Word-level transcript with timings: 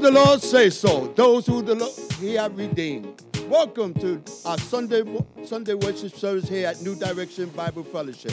The 0.00 0.10
Lord 0.10 0.40
say 0.40 0.70
so. 0.70 1.08
Those 1.08 1.46
who 1.46 1.60
the 1.60 1.74
Lord 1.74 1.92
He 2.18 2.32
have 2.32 2.56
redeemed. 2.56 3.22
Welcome 3.50 3.92
to 3.94 4.22
our 4.46 4.56
Sunday 4.56 5.02
Sunday 5.44 5.74
worship 5.74 6.16
service 6.16 6.48
here 6.48 6.68
at 6.68 6.80
New 6.80 6.94
Direction 6.94 7.50
Bible 7.50 7.84
Fellowship, 7.84 8.32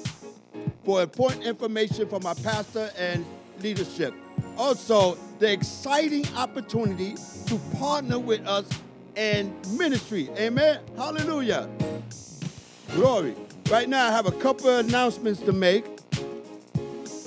for 0.83 1.01
important 1.01 1.43
information 1.43 2.07
from 2.07 2.25
our 2.25 2.35
pastor 2.35 2.89
and 2.97 3.25
leadership. 3.61 4.13
Also, 4.57 5.17
the 5.39 5.51
exciting 5.51 6.25
opportunity 6.35 7.15
to 7.45 7.59
partner 7.77 8.19
with 8.19 8.45
us 8.47 8.67
in 9.15 9.53
ministry. 9.77 10.29
Amen. 10.37 10.79
Hallelujah. 10.97 11.69
Glory. 12.93 13.35
Right 13.69 13.87
now, 13.87 14.07
I 14.07 14.11
have 14.11 14.25
a 14.25 14.31
couple 14.31 14.67
of 14.67 14.87
announcements 14.87 15.41
to 15.41 15.53
make. 15.53 15.85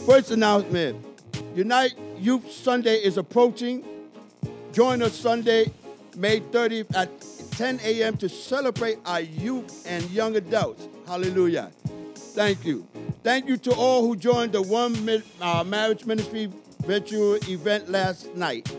First 0.04 0.32
announcement 0.32 1.06
Unite 1.54 1.94
Youth 2.18 2.50
Sunday 2.50 2.96
is 2.96 3.16
approaching. 3.16 3.84
Join 4.72 5.02
us 5.02 5.14
Sunday, 5.14 5.70
May 6.16 6.40
30th 6.40 6.96
at 6.96 7.10
10 7.52 7.78
a.m. 7.84 8.16
to 8.16 8.28
celebrate 8.28 8.98
our 9.06 9.20
youth 9.20 9.84
and 9.86 10.02
young 10.10 10.34
adults. 10.34 10.88
Hallelujah. 11.06 11.70
Thank 12.16 12.64
you. 12.64 12.88
Thank 13.22 13.46
you 13.46 13.56
to 13.58 13.74
all 13.74 14.02
who 14.04 14.16
joined 14.16 14.50
the 14.50 14.62
One 14.62 15.22
uh, 15.40 15.62
Marriage 15.62 16.06
Ministry 16.06 16.50
virtual 16.80 17.36
event 17.48 17.88
last 17.88 18.34
night. 18.34 18.74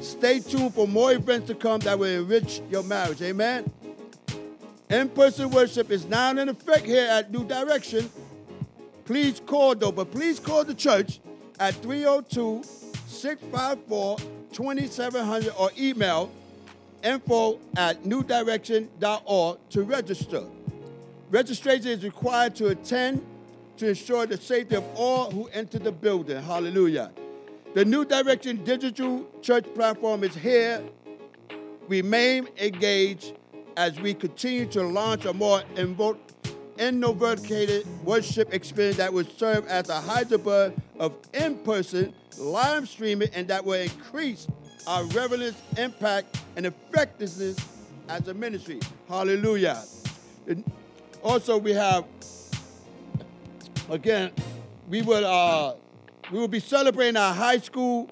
Stay 0.00 0.38
tuned 0.38 0.74
for 0.74 0.86
more 0.86 1.12
events 1.12 1.48
to 1.48 1.56
come 1.56 1.80
that 1.80 1.98
will 1.98 2.22
enrich 2.22 2.62
your 2.70 2.84
marriage. 2.84 3.20
Amen. 3.20 3.68
In 4.90 5.08
person 5.08 5.50
worship 5.50 5.92
is 5.92 6.04
now 6.06 6.30
in 6.30 6.48
effect 6.48 6.84
here 6.84 7.08
at 7.08 7.30
New 7.30 7.44
Direction. 7.44 8.10
Please 9.04 9.40
call, 9.46 9.76
though, 9.76 9.92
but 9.92 10.10
please 10.10 10.40
call 10.40 10.64
the 10.64 10.74
church 10.74 11.20
at 11.60 11.74
302 11.76 12.64
654 13.06 14.18
2700 14.52 15.52
or 15.56 15.70
email 15.78 16.32
info 17.04 17.60
at 17.76 18.02
newdirection.org 18.02 19.58
to 19.70 19.82
register. 19.84 20.42
Registration 21.30 21.92
is 21.92 22.02
required 22.02 22.56
to 22.56 22.66
attend 22.68 23.24
to 23.76 23.90
ensure 23.90 24.26
the 24.26 24.36
safety 24.36 24.74
of 24.74 24.84
all 24.96 25.30
who 25.30 25.46
enter 25.52 25.78
the 25.78 25.92
building. 25.92 26.42
Hallelujah. 26.42 27.12
The 27.74 27.84
New 27.84 28.04
Direction 28.04 28.64
digital 28.64 29.24
church 29.40 29.72
platform 29.72 30.24
is 30.24 30.34
here. 30.34 30.82
Remain 31.86 32.48
engaged 32.58 33.34
as 33.80 33.98
we 33.98 34.12
continue 34.12 34.66
to 34.66 34.82
launch 34.82 35.24
a 35.24 35.32
more 35.32 35.62
innovative 36.76 38.04
worship 38.04 38.52
experience 38.52 38.98
that 38.98 39.10
will 39.10 39.24
serve 39.24 39.66
as 39.68 39.88
a 39.88 39.98
hybrid 39.98 40.78
of 40.98 41.14
in-person 41.32 42.12
live 42.36 42.86
streaming 42.86 43.30
and 43.32 43.48
that 43.48 43.64
will 43.64 43.80
increase 43.80 44.46
our 44.86 45.02
relevance, 45.04 45.56
impact, 45.78 46.42
and 46.56 46.66
effectiveness 46.66 47.56
as 48.10 48.28
a 48.28 48.34
ministry. 48.34 48.80
Hallelujah. 49.08 49.82
And 50.46 50.62
also, 51.22 51.56
we 51.56 51.72
have 51.72 52.04
again, 53.88 54.30
we 54.90 55.00
will 55.00 55.24
uh, 55.24 55.72
we 56.30 56.38
will 56.38 56.48
be 56.48 56.60
celebrating 56.60 57.16
our 57.16 57.32
high 57.32 57.58
school 57.58 58.10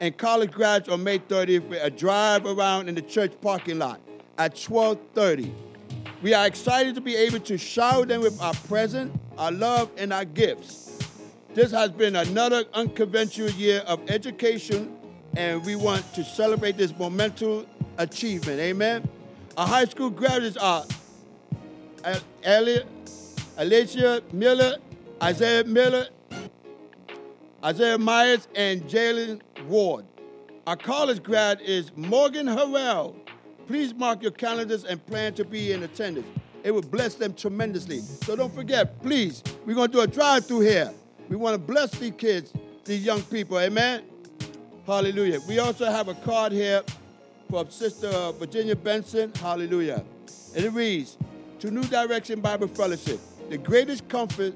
and 0.00 0.16
college 0.16 0.52
grads 0.52 0.88
on 0.88 1.04
May 1.04 1.18
30th 1.18 1.68
with 1.68 1.82
a 1.82 1.90
drive 1.90 2.46
around 2.46 2.88
in 2.88 2.94
the 2.94 3.02
church 3.02 3.34
parking 3.42 3.78
lot 3.78 4.00
at 4.38 4.54
12:30. 4.56 5.52
We 6.22 6.34
are 6.34 6.46
excited 6.46 6.94
to 6.94 7.00
be 7.00 7.14
able 7.14 7.40
to 7.40 7.58
shower 7.58 8.06
them 8.06 8.22
with 8.22 8.40
our 8.40 8.54
present, 8.68 9.12
our 9.38 9.52
love, 9.52 9.90
and 9.96 10.12
our 10.12 10.24
gifts. 10.24 10.98
This 11.54 11.70
has 11.70 11.90
been 11.90 12.16
another 12.16 12.64
unconventional 12.74 13.50
year 13.50 13.82
of 13.86 14.00
education, 14.10 14.96
and 15.36 15.64
we 15.64 15.76
want 15.76 16.04
to 16.14 16.24
celebrate 16.24 16.76
this 16.76 16.92
momentous 16.98 17.66
achievement. 17.98 18.60
Amen. 18.60 19.08
Our 19.56 19.66
high 19.66 19.84
school 19.86 20.10
graduates 20.10 20.56
are 20.56 20.84
Elliot, 22.42 22.86
Alicia 23.56 24.22
Miller, 24.32 24.76
Isaiah 25.22 25.64
Miller, 25.64 26.08
Isaiah 27.64 27.98
Myers, 27.98 28.48
and 28.54 28.82
Jalen 28.82 29.40
Ward. 29.66 30.04
Our 30.66 30.76
college 30.76 31.22
grad 31.22 31.60
is 31.62 31.90
Morgan 31.96 32.46
Harrell. 32.46 33.14
Please 33.66 33.92
mark 33.94 34.22
your 34.22 34.30
calendars 34.30 34.84
and 34.84 35.04
plan 35.06 35.34
to 35.34 35.44
be 35.44 35.72
in 35.72 35.82
attendance. 35.82 36.26
It 36.62 36.70
will 36.70 36.82
bless 36.82 37.14
them 37.14 37.34
tremendously. 37.34 38.00
So 38.00 38.36
don't 38.36 38.54
forget, 38.54 39.00
please, 39.02 39.42
we're 39.64 39.74
going 39.74 39.88
to 39.88 39.92
do 39.92 40.00
a 40.00 40.06
drive 40.06 40.46
through 40.46 40.60
here. 40.60 40.92
We 41.28 41.36
want 41.36 41.54
to 41.54 41.58
bless 41.58 41.90
these 41.92 42.12
kids, 42.16 42.52
these 42.84 43.04
young 43.04 43.22
people. 43.22 43.58
Amen? 43.58 44.02
Hallelujah. 44.86 45.40
We 45.48 45.58
also 45.58 45.86
have 45.86 46.08
a 46.08 46.14
card 46.14 46.52
here 46.52 46.82
from 47.50 47.70
Sister 47.70 48.32
Virginia 48.32 48.76
Benson. 48.76 49.32
Hallelujah. 49.34 50.04
And 50.54 50.64
it 50.64 50.70
reads 50.70 51.16
To 51.60 51.70
New 51.70 51.84
Direction 51.84 52.40
Bible 52.40 52.68
Fellowship, 52.68 53.20
the 53.48 53.58
greatest 53.58 54.08
comfort 54.08 54.54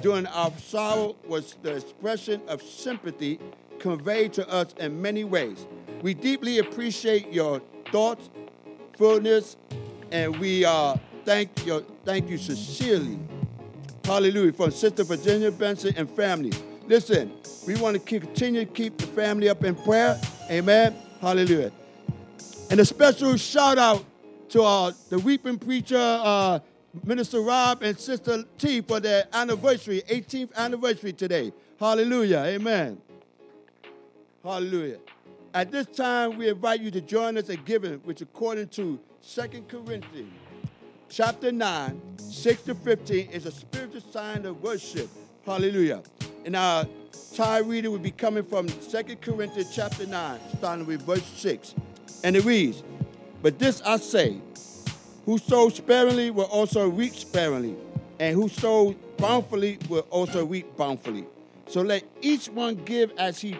during 0.00 0.26
our 0.26 0.50
sorrow 0.58 1.16
was 1.26 1.54
the 1.62 1.76
expression 1.76 2.40
of 2.48 2.62
sympathy 2.62 3.38
conveyed 3.78 4.32
to 4.34 4.48
us 4.48 4.74
in 4.78 5.00
many 5.00 5.24
ways. 5.24 5.66
We 6.02 6.14
deeply 6.14 6.58
appreciate 6.58 7.32
your 7.32 7.60
thoughts 7.92 8.30
fullness, 8.96 9.56
and 10.10 10.36
we 10.38 10.64
uh, 10.64 10.96
thank 11.24 11.66
you, 11.66 11.84
thank 12.04 12.28
you 12.28 12.38
sincerely. 12.38 13.18
Hallelujah. 14.04 14.52
From 14.52 14.70
Sister 14.70 15.04
Virginia 15.04 15.50
Benson 15.50 15.94
and 15.96 16.08
family. 16.10 16.52
Listen, 16.86 17.32
we 17.66 17.74
want 17.76 17.94
to 17.94 18.00
continue 18.00 18.64
to 18.64 18.70
keep 18.70 18.96
the 18.98 19.06
family 19.08 19.48
up 19.48 19.64
in 19.64 19.74
prayer. 19.74 20.20
Amen. 20.48 20.94
Hallelujah. 21.20 21.72
And 22.70 22.78
a 22.78 22.84
special 22.84 23.36
shout 23.36 23.78
out 23.78 24.04
to 24.50 24.62
uh, 24.62 24.92
the 25.08 25.18
weeping 25.18 25.58
preacher, 25.58 25.98
uh, 25.98 26.60
Minister 27.04 27.40
Rob 27.40 27.82
and 27.82 27.98
Sister 27.98 28.44
T 28.58 28.80
for 28.80 29.00
their 29.00 29.24
anniversary, 29.32 30.02
18th 30.08 30.54
anniversary 30.54 31.12
today. 31.12 31.52
Hallelujah. 31.78 32.44
Amen. 32.46 32.98
Hallelujah. 34.42 34.98
At 35.56 35.72
this 35.72 35.86
time, 35.86 36.36
we 36.36 36.50
invite 36.50 36.82
you 36.82 36.90
to 36.90 37.00
join 37.00 37.38
us 37.38 37.48
at 37.48 37.64
giving, 37.64 37.94
which 38.00 38.20
according 38.20 38.68
to 38.76 39.00
2 39.26 39.64
Corinthians 39.66 40.30
chapter 41.08 41.50
9, 41.50 42.18
6 42.18 42.62
to 42.64 42.74
15, 42.74 43.30
is 43.30 43.46
a 43.46 43.50
spiritual 43.50 44.02
sign 44.02 44.44
of 44.44 44.62
worship. 44.62 45.08
Hallelujah. 45.46 46.02
And 46.44 46.56
our 46.56 46.84
tithe 47.34 47.66
reading 47.68 47.90
will 47.90 47.98
be 47.98 48.10
coming 48.10 48.44
from 48.44 48.68
2 48.68 49.16
Corinthians 49.22 49.74
chapter 49.74 50.06
9, 50.06 50.38
starting 50.58 50.84
with 50.84 51.00
verse 51.00 51.24
6. 51.24 51.74
And 52.22 52.36
it 52.36 52.44
reads, 52.44 52.82
But 53.40 53.58
this 53.58 53.80
I 53.80 53.96
say, 53.96 54.38
who 55.24 55.38
sows 55.38 55.76
sparingly 55.76 56.30
will 56.32 56.44
also 56.44 56.86
reap 56.86 57.14
sparingly, 57.14 57.76
and 58.20 58.34
who 58.34 58.50
sows 58.50 58.94
bountifully 59.16 59.78
will 59.88 60.06
also 60.10 60.44
reap 60.44 60.76
bountifully. 60.76 61.24
So 61.66 61.80
let 61.80 62.04
each 62.20 62.50
one 62.50 62.74
give 62.74 63.10
as 63.16 63.40
he 63.40 63.56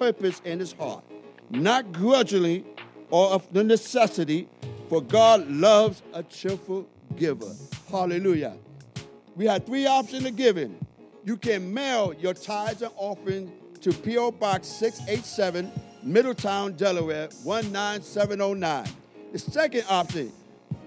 purpose 0.00 0.40
in 0.46 0.58
his 0.58 0.72
heart, 0.72 1.04
not 1.50 1.92
grudgingly 1.92 2.64
or 3.10 3.28
of 3.32 3.46
the 3.52 3.62
necessity, 3.62 4.48
for 4.88 5.02
God 5.02 5.46
loves 5.46 6.02
a 6.14 6.22
cheerful 6.22 6.88
giver. 7.16 7.52
Hallelujah. 7.90 8.56
We 9.36 9.44
have 9.44 9.66
three 9.66 9.86
options 9.86 10.24
of 10.24 10.36
giving. 10.36 10.78
You 11.22 11.36
can 11.36 11.74
mail 11.74 12.14
your 12.18 12.32
tithes 12.32 12.80
and 12.80 12.90
offerings 12.96 13.50
to 13.82 13.92
P.O. 13.92 14.30
Box 14.32 14.68
687, 14.68 15.70
Middletown, 16.02 16.72
Delaware 16.72 17.28
19709. 17.44 18.86
The 19.32 19.38
second 19.38 19.84
option, 19.90 20.32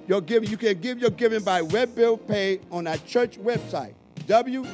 your 0.08 0.22
giving, 0.22 0.50
you 0.50 0.58
can 0.58 0.82
give 0.82 0.98
your 0.98 1.12
giving 1.12 1.44
by 1.44 1.62
web 1.62 1.94
bill 1.94 2.18
pay 2.18 2.62
on 2.72 2.88
our 2.88 2.98
church 2.98 3.38
website, 3.38 3.94
www.ndbf.com 4.22 4.74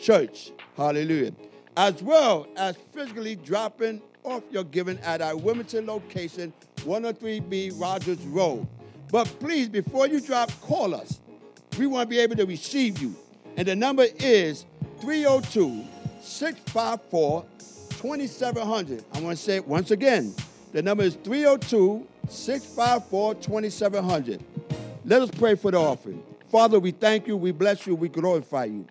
church. 0.00 0.52
Hallelujah. 0.76 1.32
As 1.76 2.02
well 2.02 2.46
as 2.56 2.76
physically 2.92 3.36
dropping 3.36 4.02
off 4.24 4.42
your 4.50 4.64
giving 4.64 4.98
at 5.00 5.20
our 5.20 5.36
Wilmington 5.36 5.86
location, 5.86 6.52
103B 6.78 7.80
Rogers 7.80 8.20
Road. 8.26 8.66
But 9.10 9.26
please, 9.40 9.68
before 9.68 10.06
you 10.06 10.20
drop, 10.20 10.50
call 10.60 10.94
us 10.94 11.20
We 11.78 11.86
want 11.86 12.08
to 12.08 12.10
be 12.10 12.20
able 12.20 12.36
to 12.36 12.46
receive 12.46 13.00
you. 13.00 13.14
And 13.56 13.66
the 13.66 13.76
number 13.76 14.06
is 14.18 14.64
302 15.00 15.84
654 16.20 17.44
2700. 17.90 19.04
I 19.12 19.20
want 19.20 19.36
to 19.36 19.42
say 19.42 19.56
it 19.56 19.66
once 19.66 19.90
again. 19.90 20.34
The 20.72 20.82
number 20.82 21.04
is 21.04 21.14
302 21.16 22.06
654 22.28 23.34
2700. 23.36 24.44
Let 25.04 25.22
us 25.22 25.30
pray 25.30 25.54
for 25.54 25.70
the 25.70 25.78
offering. 25.78 26.22
Father, 26.50 26.78
we 26.80 26.90
thank 26.90 27.26
you, 27.26 27.36
we 27.36 27.52
bless 27.52 27.86
you, 27.86 27.94
we 27.94 28.08
glorify 28.08 28.64
you. 28.64 28.86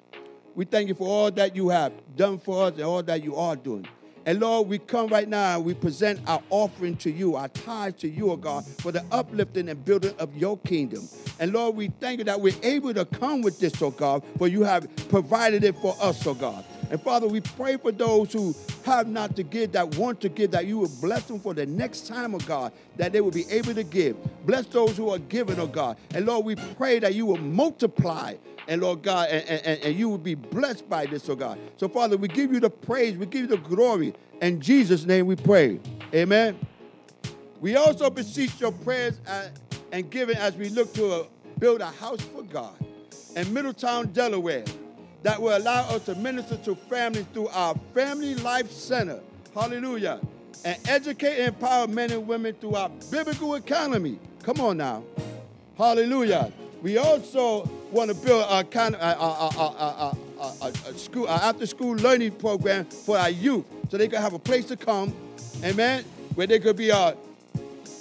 We 0.60 0.66
thank 0.66 0.90
you 0.90 0.94
for 0.94 1.08
all 1.08 1.32
that 1.32 1.56
you 1.56 1.70
have 1.70 1.94
done 2.18 2.38
for 2.38 2.66
us 2.66 2.74
and 2.74 2.84
all 2.84 3.02
that 3.04 3.24
you 3.24 3.34
are 3.38 3.56
doing. 3.56 3.88
And 4.26 4.42
Lord, 4.42 4.68
we 4.68 4.78
come 4.78 5.08
right 5.08 5.26
now 5.26 5.56
and 5.56 5.64
we 5.64 5.74
present 5.74 6.20
our 6.28 6.44
offering 6.50 6.98
to 6.98 7.10
you, 7.10 7.38
our 7.38 7.48
tithe 7.48 7.96
to 8.00 8.10
you, 8.10 8.30
O 8.30 8.34
oh 8.34 8.36
God, 8.36 8.66
for 8.80 8.92
the 8.92 9.02
uplifting 9.10 9.70
and 9.70 9.86
building 9.86 10.14
of 10.20 10.36
your 10.36 10.58
kingdom. 10.58 11.08
And 11.40 11.54
Lord, 11.54 11.78
we 11.78 11.88
thank 12.02 12.18
you 12.18 12.26
that 12.26 12.42
we're 12.42 12.60
able 12.62 12.94
to 12.94 13.06
come 13.06 13.42
with 13.42 13.58
this, 13.62 13.82
oh 13.82 13.92
God, 13.92 14.22
for 14.38 14.50
you 14.50 14.64
have 14.64 14.94
provided 15.08 15.64
it 15.64 15.78
for 15.78 15.96
us, 16.02 16.28
oh 16.28 16.34
God. 16.34 16.66
And 16.90 17.02
Father, 17.02 17.28
we 17.28 17.42
pray 17.42 17.78
for 17.78 17.92
those 17.92 18.34
who 18.34 18.56
have 18.84 19.08
not 19.08 19.36
to 19.36 19.44
give, 19.44 19.72
that 19.74 19.96
want 19.96 20.20
to 20.22 20.30
give, 20.30 20.52
that 20.52 20.66
you 20.66 20.80
will 20.80 20.92
bless 21.02 21.24
them 21.24 21.40
for 21.40 21.54
the 21.54 21.66
next 21.66 22.08
time, 22.08 22.34
oh 22.34 22.40
God, 22.40 22.72
that 22.98 23.14
they 23.14 23.22
will 23.22 23.32
be 23.32 23.48
able 23.50 23.74
to 23.76 23.84
give. 23.84 24.18
Bless 24.46 24.66
those 24.66 24.98
who 24.98 25.10
are 25.10 25.20
giving, 25.20 25.60
oh 25.60 25.68
God. 25.68 25.98
And 26.16 26.26
Lord, 26.26 26.46
we 26.46 26.56
pray 26.56 27.00
that 27.00 27.14
you 27.14 27.26
will 27.26 27.38
multiply 27.38 28.36
and 28.68 28.82
Lord 28.82 29.02
God, 29.02 29.30
and, 29.30 29.66
and, 29.66 29.84
and 29.84 29.96
you 29.96 30.10
will 30.10 30.20
be 30.20 30.36
blessed 30.36 30.88
by 30.88 31.08
this, 31.08 31.28
oh 31.28 31.36
God. 31.36 31.58
So, 31.78 31.90
Father, 31.90 32.18
we 32.18 32.28
give 32.28 32.54
you 32.54 32.60
the 32.60 32.70
praise, 32.70 33.18
we 33.18 33.26
give 33.26 33.42
you 33.42 33.48
the 33.48 33.58
glory. 33.58 34.14
In 34.42 34.62
Jesus' 34.62 35.06
name 35.06 35.26
we 35.26 35.36
pray. 35.36 35.80
Amen. 36.14 36.58
We 37.60 37.76
also 37.76 38.10
beseech 38.10 38.62
your 38.62 38.72
prayers 38.72 39.20
uh, 39.28 39.50
and 39.92 40.10
giving 40.10 40.38
as 40.38 40.56
we 40.56 40.70
look 40.70 40.94
to 40.94 41.26
build 41.58 41.82
a 41.82 41.88
house 41.88 42.22
for 42.22 42.44
God 42.44 42.74
in 43.36 43.54
Middletown, 43.54 44.08
Delaware 44.08 44.64
that 45.24 45.42
will 45.42 45.58
allow 45.58 45.82
us 45.90 46.06
to 46.06 46.16
minister 46.16 46.58
to 46.58 46.76
families 46.76 47.26
through 47.34 47.50
our 47.50 47.76
Family 47.94 48.36
Life 48.36 48.72
Center. 48.72 49.20
Hallelujah. 49.54 50.20
And 50.64 50.78
educate 50.88 51.40
and 51.40 51.54
empower 51.56 51.88
men 51.88 52.12
and 52.12 52.28
women 52.28 52.54
through 52.56 52.76
our 52.76 52.90
biblical 53.12 53.56
economy. 53.56 54.20
Come 54.44 54.62
on 54.62 54.78
now. 54.78 55.04
Hallelujah. 55.78 56.52
We 56.82 56.98
also 56.98 57.70
want 57.92 58.10
to 58.10 58.16
build 58.16 58.46
a 58.50 58.64
kind 58.64 58.96
of 58.96 59.02
a, 59.02 60.42
a, 60.42 60.72
a, 60.90 60.94
school, 60.98 61.28
after 61.28 61.66
school 61.66 61.96
learning 61.96 62.32
program 62.34 62.86
for 62.86 63.18
our 63.18 63.30
youth 63.30 63.66
so 63.90 63.98
they 63.98 64.08
can 64.08 64.22
have 64.22 64.34
a 64.34 64.40
place 64.40 64.66
to 64.66 64.78
come, 64.78 65.14
amen, 65.64 66.06
where 66.36 66.48
they 66.48 66.60
could 66.60 66.78
be 66.78 66.92
uh, 66.92 67.14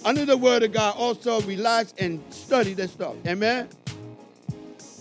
under 0.04 0.24
the 0.24 0.36
word 0.36 0.62
of 0.62 0.72
God, 0.72 0.94
also 0.96 1.40
relax 1.42 1.92
and 1.98 2.22
study 2.32 2.74
this 2.74 2.92
stuff, 2.92 3.14
amen. 3.26 3.68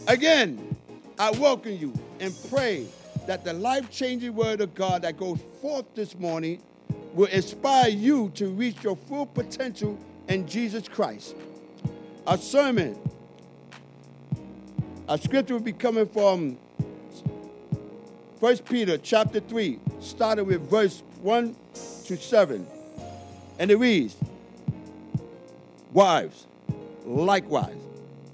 Again, 0.07 0.75
I 1.19 1.31
welcome 1.31 1.73
you 1.73 1.93
and 2.19 2.35
pray 2.49 2.87
that 3.25 3.43
the 3.43 3.53
life 3.53 3.89
changing 3.91 4.35
word 4.35 4.61
of 4.61 4.73
God 4.73 5.01
that 5.01 5.17
goes 5.17 5.39
forth 5.61 5.85
this 5.95 6.17
morning 6.17 6.61
will 7.13 7.27
inspire 7.27 7.89
you 7.89 8.31
to 8.35 8.49
reach 8.49 8.83
your 8.83 8.95
full 8.95 9.25
potential 9.25 9.97
in 10.27 10.47
Jesus 10.47 10.87
Christ. 10.87 11.35
Our 12.25 12.37
sermon, 12.37 12.97
our 15.07 15.17
scripture 15.17 15.53
will 15.55 15.61
be 15.61 15.73
coming 15.73 16.07
from 16.07 16.57
1 18.39 18.57
Peter 18.69 18.97
chapter 18.97 19.39
3, 19.39 19.79
starting 19.99 20.45
with 20.45 20.69
verse 20.69 21.01
1 21.21 21.55
to 22.05 22.17
7. 22.17 22.67
And 23.59 23.71
it 23.71 23.77
reads 23.77 24.15
Wives, 25.91 26.45
likewise, 27.05 27.75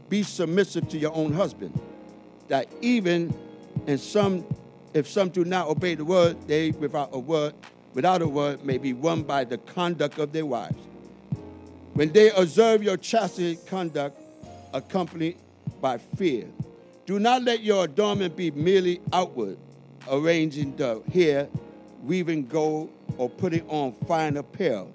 be 0.10 0.24
submissive 0.24 0.90
to 0.90 0.98
your 0.98 1.16
own 1.16 1.32
husband, 1.32 1.80
that 2.50 2.68
even 2.82 3.34
and 3.88 4.00
some, 4.00 4.46
if 4.94 5.08
some 5.08 5.30
do 5.30 5.44
not 5.44 5.68
obey 5.68 5.96
the 5.96 6.06
word, 6.06 6.48
they 6.48 6.72
without 6.72 7.10
a 7.12 7.20
word, 7.20 7.54
without 7.94 8.22
a 8.22 8.28
word, 8.28 8.64
may 8.64 8.78
be 8.78 8.94
won 8.94 9.24
by 9.24 9.44
the 9.44 9.58
conduct 9.58 10.18
of 10.20 10.31
their 10.31 10.46
wives. 10.46 10.78
When 11.94 12.12
they 12.12 12.31
observe 12.31 12.81
your 12.81 12.98
chastity 12.98 13.58
conduct, 13.68 14.20
accompanied 14.74 15.38
by 15.80 15.98
fear, 15.98 16.48
do 17.06 17.20
not 17.20 17.44
let 17.44 17.62
your 17.62 17.86
adornment 17.86 18.36
be 18.36 18.50
merely 18.52 19.02
outward, 19.12 19.58
arranging 20.10 20.75
the 20.75 21.02
hair, 21.14 21.48
weaving 22.04 22.48
gold, 22.48 22.90
or 23.18 23.30
putting 23.30 23.68
on 23.70 23.94
fine 24.08 24.38
apparel. 24.38 24.92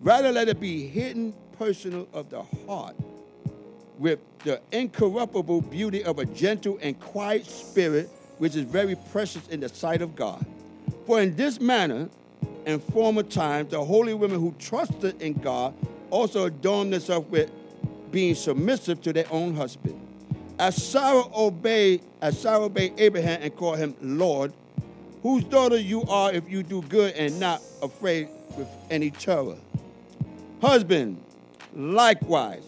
Rather, 0.00 0.32
let 0.32 0.48
it 0.48 0.58
be 0.58 0.86
hidden, 0.86 1.32
personal 1.58 2.08
of 2.12 2.28
the 2.30 2.42
heart, 2.66 2.96
with 4.02 4.18
the 4.42 4.60
incorruptible 4.72 5.60
beauty 5.62 6.02
of 6.02 6.18
a 6.18 6.24
gentle 6.24 6.76
and 6.82 6.98
quiet 6.98 7.46
spirit 7.46 8.10
which 8.38 8.56
is 8.56 8.64
very 8.64 8.96
precious 9.12 9.46
in 9.46 9.60
the 9.60 9.68
sight 9.68 10.02
of 10.02 10.16
God. 10.16 10.44
For 11.06 11.20
in 11.22 11.36
this 11.36 11.60
manner, 11.60 12.08
in 12.66 12.80
former 12.80 13.22
times, 13.22 13.70
the 13.70 13.84
holy 13.84 14.12
women 14.12 14.40
who 14.40 14.56
trusted 14.58 15.22
in 15.22 15.34
God 15.34 15.72
also 16.10 16.46
adorned 16.46 16.92
themselves 16.92 17.30
with 17.30 17.50
being 18.10 18.34
submissive 18.34 19.00
to 19.02 19.12
their 19.12 19.26
own 19.30 19.54
husband. 19.54 19.98
As 20.58 20.82
Sarah 20.82 21.22
obeyed, 21.36 22.02
as 22.20 22.38
Sarah 22.40 22.64
obeyed 22.64 22.94
Abraham 22.98 23.40
and 23.40 23.54
called 23.54 23.78
him 23.78 23.94
Lord, 24.02 24.52
whose 25.22 25.44
daughter 25.44 25.78
you 25.78 26.02
are 26.08 26.32
if 26.32 26.50
you 26.50 26.64
do 26.64 26.82
good 26.82 27.14
and 27.14 27.38
not 27.38 27.62
afraid 27.80 28.28
with 28.56 28.68
any 28.90 29.10
terror. 29.12 29.56
Husband, 30.60 31.22
likewise, 31.72 32.64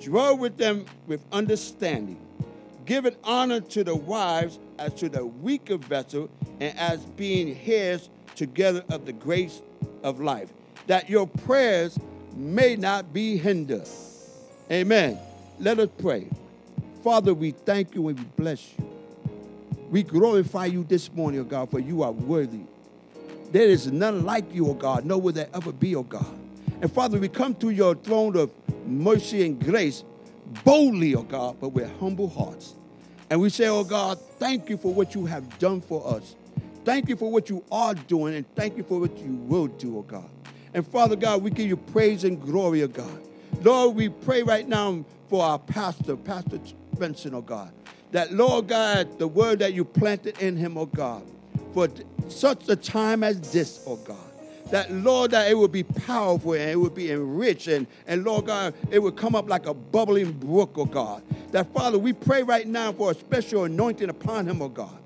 dwell 0.00 0.36
with 0.36 0.56
them 0.56 0.84
with 1.06 1.22
understanding 1.32 2.18
giving 2.90 3.14
honor 3.22 3.60
to 3.60 3.84
the 3.84 3.94
wives 3.94 4.58
as 4.76 4.92
to 4.94 5.08
the 5.08 5.24
weaker 5.24 5.76
vessel 5.76 6.28
and 6.58 6.76
as 6.76 6.98
being 7.04 7.56
heirs 7.64 8.10
together 8.34 8.82
of 8.88 9.06
the 9.06 9.12
grace 9.12 9.62
of 10.02 10.20
life, 10.20 10.52
that 10.88 11.08
your 11.08 11.28
prayers 11.28 11.96
may 12.34 12.74
not 12.74 13.12
be 13.12 13.36
hindered. 13.36 13.86
Amen. 14.72 15.16
Let 15.60 15.78
us 15.78 15.88
pray. 15.98 16.26
Father, 17.04 17.32
we 17.32 17.52
thank 17.52 17.94
you 17.94 18.08
and 18.08 18.18
we 18.18 18.24
bless 18.36 18.74
you. 18.76 18.90
We 19.90 20.02
glorify 20.02 20.66
you 20.66 20.82
this 20.82 21.12
morning, 21.12 21.40
O 21.40 21.44
God, 21.44 21.70
for 21.70 21.78
you 21.78 22.02
are 22.02 22.10
worthy. 22.10 22.62
There 23.52 23.68
is 23.68 23.86
none 23.92 24.24
like 24.24 24.52
you, 24.52 24.68
O 24.68 24.74
God, 24.74 25.04
nor 25.04 25.20
will 25.20 25.32
there 25.32 25.48
ever 25.54 25.70
be, 25.70 25.94
O 25.94 26.02
God. 26.02 26.39
And 26.82 26.90
Father, 26.90 27.18
we 27.18 27.28
come 27.28 27.54
to 27.56 27.68
your 27.68 27.94
throne 27.94 28.36
of 28.36 28.50
mercy 28.86 29.44
and 29.44 29.62
grace 29.62 30.02
boldly, 30.64 31.14
O 31.14 31.22
God, 31.22 31.58
but 31.60 31.68
with 31.70 31.90
humble 32.00 32.28
hearts. 32.28 32.74
And 33.28 33.40
we 33.40 33.50
say, 33.50 33.68
oh 33.68 33.84
God, 33.84 34.18
thank 34.38 34.68
you 34.68 34.76
for 34.76 34.92
what 34.92 35.14
you 35.14 35.26
have 35.26 35.58
done 35.58 35.80
for 35.82 36.16
us. 36.16 36.34
Thank 36.84 37.08
you 37.08 37.16
for 37.16 37.30
what 37.30 37.50
you 37.50 37.62
are 37.70 37.94
doing, 37.94 38.34
and 38.34 38.54
thank 38.56 38.76
you 38.76 38.82
for 38.82 38.98
what 38.98 39.16
you 39.18 39.34
will 39.34 39.66
do, 39.66 39.98
oh 39.98 40.02
God. 40.02 40.28
And 40.72 40.86
Father 40.86 41.16
God, 41.16 41.42
we 41.42 41.50
give 41.50 41.68
you 41.68 41.76
praise 41.76 42.24
and 42.24 42.40
glory, 42.40 42.82
oh 42.82 42.88
God. 42.88 43.28
Lord, 43.62 43.94
we 43.94 44.08
pray 44.08 44.42
right 44.42 44.66
now 44.66 45.04
for 45.28 45.44
our 45.44 45.58
pastor, 45.58 46.16
Pastor 46.16 46.58
Benson, 46.98 47.34
oh 47.34 47.42
God. 47.42 47.72
That, 48.12 48.32
Lord 48.32 48.68
God, 48.68 49.18
the 49.18 49.28
word 49.28 49.58
that 49.58 49.74
you 49.74 49.84
planted 49.84 50.40
in 50.40 50.56
him, 50.56 50.78
oh 50.78 50.86
God, 50.86 51.22
for 51.74 51.88
such 52.28 52.68
a 52.70 52.74
time 52.74 53.22
as 53.22 53.52
this, 53.52 53.84
oh 53.86 53.96
God 53.96 54.29
that 54.70 54.90
Lord, 54.92 55.32
that 55.32 55.50
it 55.50 55.56
would 55.56 55.72
be 55.72 55.82
powerful 55.82 56.52
and 56.52 56.70
it 56.70 56.76
would 56.76 56.94
be 56.94 57.10
enriched, 57.10 57.68
and, 57.68 57.86
and 58.06 58.24
Lord 58.24 58.46
God, 58.46 58.74
it 58.90 58.98
would 59.00 59.16
come 59.16 59.34
up 59.34 59.48
like 59.48 59.66
a 59.66 59.74
bubbling 59.74 60.32
brook, 60.32 60.72
oh 60.76 60.84
God. 60.84 61.22
That 61.50 61.72
Father, 61.72 61.98
we 61.98 62.12
pray 62.12 62.42
right 62.42 62.66
now 62.66 62.92
for 62.92 63.10
a 63.10 63.14
special 63.14 63.64
anointing 63.64 64.08
upon 64.08 64.46
him, 64.46 64.62
oh 64.62 64.68
God. 64.68 64.96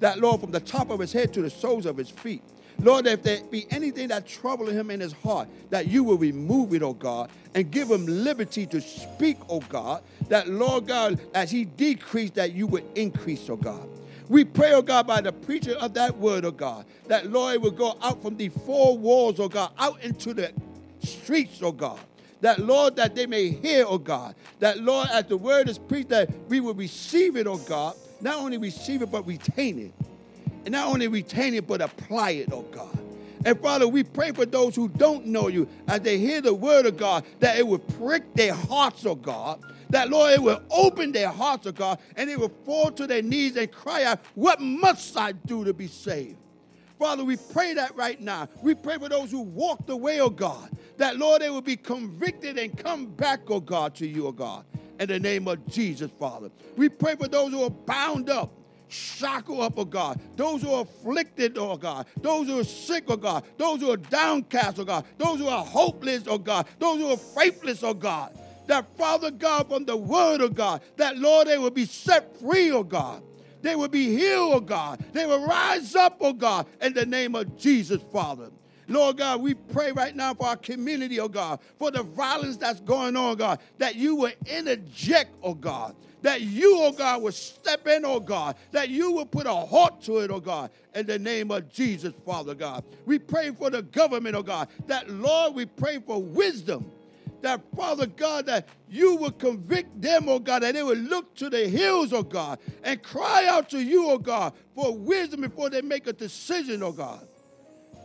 That 0.00 0.18
Lord, 0.18 0.40
from 0.40 0.50
the 0.50 0.60
top 0.60 0.90
of 0.90 0.98
his 0.98 1.12
head 1.12 1.32
to 1.34 1.42
the 1.42 1.50
soles 1.50 1.86
of 1.86 1.96
his 1.96 2.10
feet. 2.10 2.42
Lord, 2.78 3.06
if 3.06 3.22
there 3.22 3.42
be 3.44 3.66
anything 3.70 4.08
that 4.08 4.26
troubling 4.26 4.74
him 4.74 4.90
in 4.90 4.98
his 4.98 5.12
heart, 5.12 5.48
that 5.70 5.86
you 5.86 6.02
will 6.02 6.18
remove 6.18 6.74
it, 6.74 6.82
oh 6.82 6.94
God, 6.94 7.30
and 7.54 7.70
give 7.70 7.90
him 7.90 8.06
liberty 8.06 8.66
to 8.66 8.80
speak, 8.80 9.36
oh 9.48 9.60
God. 9.60 10.02
That 10.28 10.48
Lord 10.48 10.86
God, 10.86 11.20
as 11.34 11.50
he 11.50 11.64
decreased, 11.64 12.34
that 12.34 12.52
you 12.52 12.66
would 12.66 12.84
increase, 12.96 13.48
oh 13.48 13.56
God. 13.56 13.88
We 14.28 14.44
pray, 14.44 14.72
oh 14.72 14.82
God, 14.82 15.06
by 15.06 15.20
the 15.20 15.32
preacher 15.32 15.72
of 15.72 15.94
that 15.94 16.16
word, 16.18 16.44
oh 16.44 16.50
God, 16.50 16.86
that 17.08 17.30
Lord 17.30 17.62
will 17.62 17.70
go 17.70 17.96
out 18.02 18.22
from 18.22 18.36
the 18.36 18.48
four 18.48 18.96
walls, 18.96 19.40
oh 19.40 19.48
God, 19.48 19.72
out 19.78 20.02
into 20.02 20.32
the 20.32 20.52
streets, 21.02 21.60
oh 21.62 21.72
God. 21.72 22.00
That 22.40 22.58
Lord, 22.58 22.96
that 22.96 23.14
they 23.14 23.26
may 23.26 23.50
hear, 23.50 23.84
oh 23.86 23.98
God. 23.98 24.34
That 24.58 24.78
Lord, 24.78 25.08
as 25.12 25.26
the 25.26 25.36
word 25.36 25.68
is 25.68 25.78
preached, 25.78 26.08
that 26.10 26.30
we 26.48 26.60
will 26.60 26.74
receive 26.74 27.36
it, 27.36 27.46
oh 27.46 27.58
God. 27.58 27.94
Not 28.20 28.36
only 28.36 28.58
receive 28.58 29.02
it, 29.02 29.10
but 29.10 29.26
retain 29.26 29.78
it. 29.78 29.92
And 30.64 30.72
not 30.72 30.88
only 30.88 31.08
retain 31.08 31.54
it, 31.54 31.66
but 31.66 31.80
apply 31.80 32.30
it, 32.30 32.48
oh 32.52 32.62
God. 32.62 32.98
And 33.44 33.60
Father, 33.60 33.88
we 33.88 34.04
pray 34.04 34.30
for 34.32 34.46
those 34.46 34.76
who 34.76 34.88
don't 34.88 35.26
know 35.26 35.48
you 35.48 35.68
as 35.88 36.00
they 36.00 36.18
hear 36.18 36.40
the 36.40 36.54
word 36.54 36.86
of 36.86 36.96
God, 36.96 37.24
that 37.40 37.58
it 37.58 37.66
will 37.66 37.80
prick 37.80 38.34
their 38.34 38.54
hearts, 38.54 39.04
oh 39.04 39.16
God, 39.16 39.60
that, 39.92 40.10
Lord, 40.10 40.32
it 40.32 40.42
will 40.42 40.62
open 40.70 41.12
their 41.12 41.28
hearts, 41.28 41.66
oh 41.66 41.72
God, 41.72 41.98
and 42.16 42.28
they 42.28 42.36
will 42.36 42.52
fall 42.64 42.90
to 42.92 43.06
their 43.06 43.22
knees 43.22 43.56
and 43.56 43.70
cry 43.70 44.04
out, 44.04 44.20
What 44.34 44.60
must 44.60 45.16
I 45.16 45.32
do 45.32 45.64
to 45.64 45.72
be 45.72 45.86
saved? 45.86 46.36
Father, 46.98 47.24
we 47.24 47.36
pray 47.36 47.74
that 47.74 47.96
right 47.96 48.20
now. 48.20 48.48
We 48.62 48.74
pray 48.74 48.96
for 48.98 49.08
those 49.08 49.30
who 49.30 49.40
walked 49.40 49.90
away, 49.90 50.20
oh 50.20 50.30
God, 50.30 50.70
that, 50.96 51.16
Lord, 51.16 51.42
they 51.42 51.50
will 51.50 51.60
be 51.60 51.76
convicted 51.76 52.58
and 52.58 52.76
come 52.76 53.06
back, 53.06 53.40
oh 53.48 53.60
God, 53.60 53.94
to 53.96 54.06
you, 54.06 54.26
oh 54.26 54.32
God. 54.32 54.64
in 54.98 55.08
the 55.08 55.20
name 55.20 55.46
of 55.48 55.66
Jesus, 55.66 56.10
Father. 56.18 56.50
We 56.76 56.88
pray 56.88 57.16
for 57.16 57.28
those 57.28 57.50
who 57.52 57.62
are 57.62 57.70
bound 57.70 58.30
up 58.30 58.52
shackle 58.88 59.62
up, 59.62 59.74
oh 59.78 59.84
God. 59.84 60.20
Those 60.36 60.62
who 60.62 60.72
are 60.72 60.82
afflicted, 60.82 61.56
oh 61.58 61.76
God. 61.76 62.06
Those 62.20 62.46
who 62.46 62.60
are 62.60 62.64
sick, 62.64 63.04
oh 63.08 63.16
God. 63.16 63.44
Those 63.56 63.80
who 63.80 63.90
are 63.90 63.96
downcast, 63.96 64.78
oh 64.78 64.84
God. 64.84 65.04
Those 65.18 65.38
who 65.38 65.48
are 65.48 65.64
hopeless, 65.64 66.24
oh 66.26 66.38
God. 66.38 66.66
Those 66.78 66.98
who 66.98 67.10
are 67.10 67.16
faithless, 67.16 67.82
oh 67.82 67.94
God. 67.94 68.38
That 68.66 68.86
Father 68.96 69.30
God, 69.30 69.68
from 69.68 69.84
the 69.84 69.96
word 69.96 70.40
of 70.40 70.54
God, 70.54 70.82
that 70.96 71.16
Lord, 71.18 71.48
they 71.48 71.58
will 71.58 71.70
be 71.70 71.84
set 71.84 72.38
free, 72.38 72.70
oh 72.70 72.84
God. 72.84 73.22
They 73.62 73.76
will 73.76 73.88
be 73.88 74.16
healed, 74.16 74.54
oh 74.54 74.60
God. 74.60 75.04
They 75.12 75.26
will 75.26 75.46
rise 75.46 75.94
up, 75.94 76.16
oh 76.20 76.32
God, 76.32 76.66
in 76.80 76.92
the 76.92 77.06
name 77.06 77.34
of 77.34 77.56
Jesus, 77.56 78.00
Father. 78.12 78.50
Lord 78.88 79.16
God, 79.16 79.40
we 79.40 79.54
pray 79.54 79.92
right 79.92 80.14
now 80.14 80.34
for 80.34 80.46
our 80.46 80.56
community, 80.56 81.20
oh 81.20 81.28
God, 81.28 81.60
for 81.78 81.90
the 81.90 82.02
violence 82.02 82.56
that's 82.56 82.80
going 82.80 83.16
on, 83.16 83.36
God, 83.36 83.60
that 83.78 83.94
you 83.94 84.16
will 84.16 84.32
interject, 84.46 85.30
oh 85.42 85.54
God, 85.54 85.94
that 86.22 86.42
you, 86.42 86.78
oh 86.80 86.92
God, 86.92 87.22
will 87.22 87.32
step 87.32 87.86
in, 87.86 88.04
oh 88.04 88.20
God, 88.20 88.56
that 88.72 88.88
you 88.88 89.12
will 89.12 89.26
put 89.26 89.46
a 89.46 89.54
halt 89.54 90.02
to 90.02 90.18
it, 90.18 90.30
oh 90.30 90.40
God, 90.40 90.70
in 90.94 91.06
the 91.06 91.18
name 91.18 91.50
of 91.50 91.72
Jesus, 91.72 92.12
Father 92.26 92.54
God. 92.54 92.84
We 93.06 93.18
pray 93.18 93.50
for 93.52 93.70
the 93.70 93.82
government, 93.82 94.34
oh 94.34 94.42
God, 94.42 94.68
that, 94.86 95.08
Lord, 95.08 95.54
we 95.54 95.66
pray 95.66 95.98
for 95.98 96.20
wisdom 96.20 96.90
that 97.42 97.60
Father 97.76 98.06
God, 98.06 98.46
that 98.46 98.66
you 98.88 99.16
will 99.16 99.32
convict 99.32 100.00
them, 100.00 100.28
oh 100.28 100.38
God, 100.38 100.62
that 100.62 100.74
they 100.74 100.82
will 100.82 100.96
look 100.96 101.34
to 101.36 101.50
the 101.50 101.68
hills, 101.68 102.12
oh 102.12 102.22
God, 102.22 102.58
and 102.82 103.02
cry 103.02 103.46
out 103.48 103.70
to 103.70 103.80
you, 103.80 104.08
oh 104.08 104.18
God, 104.18 104.54
for 104.74 104.96
wisdom 104.96 105.42
before 105.42 105.70
they 105.70 105.82
make 105.82 106.06
a 106.06 106.12
decision, 106.12 106.82
oh 106.82 106.92
God. 106.92 107.26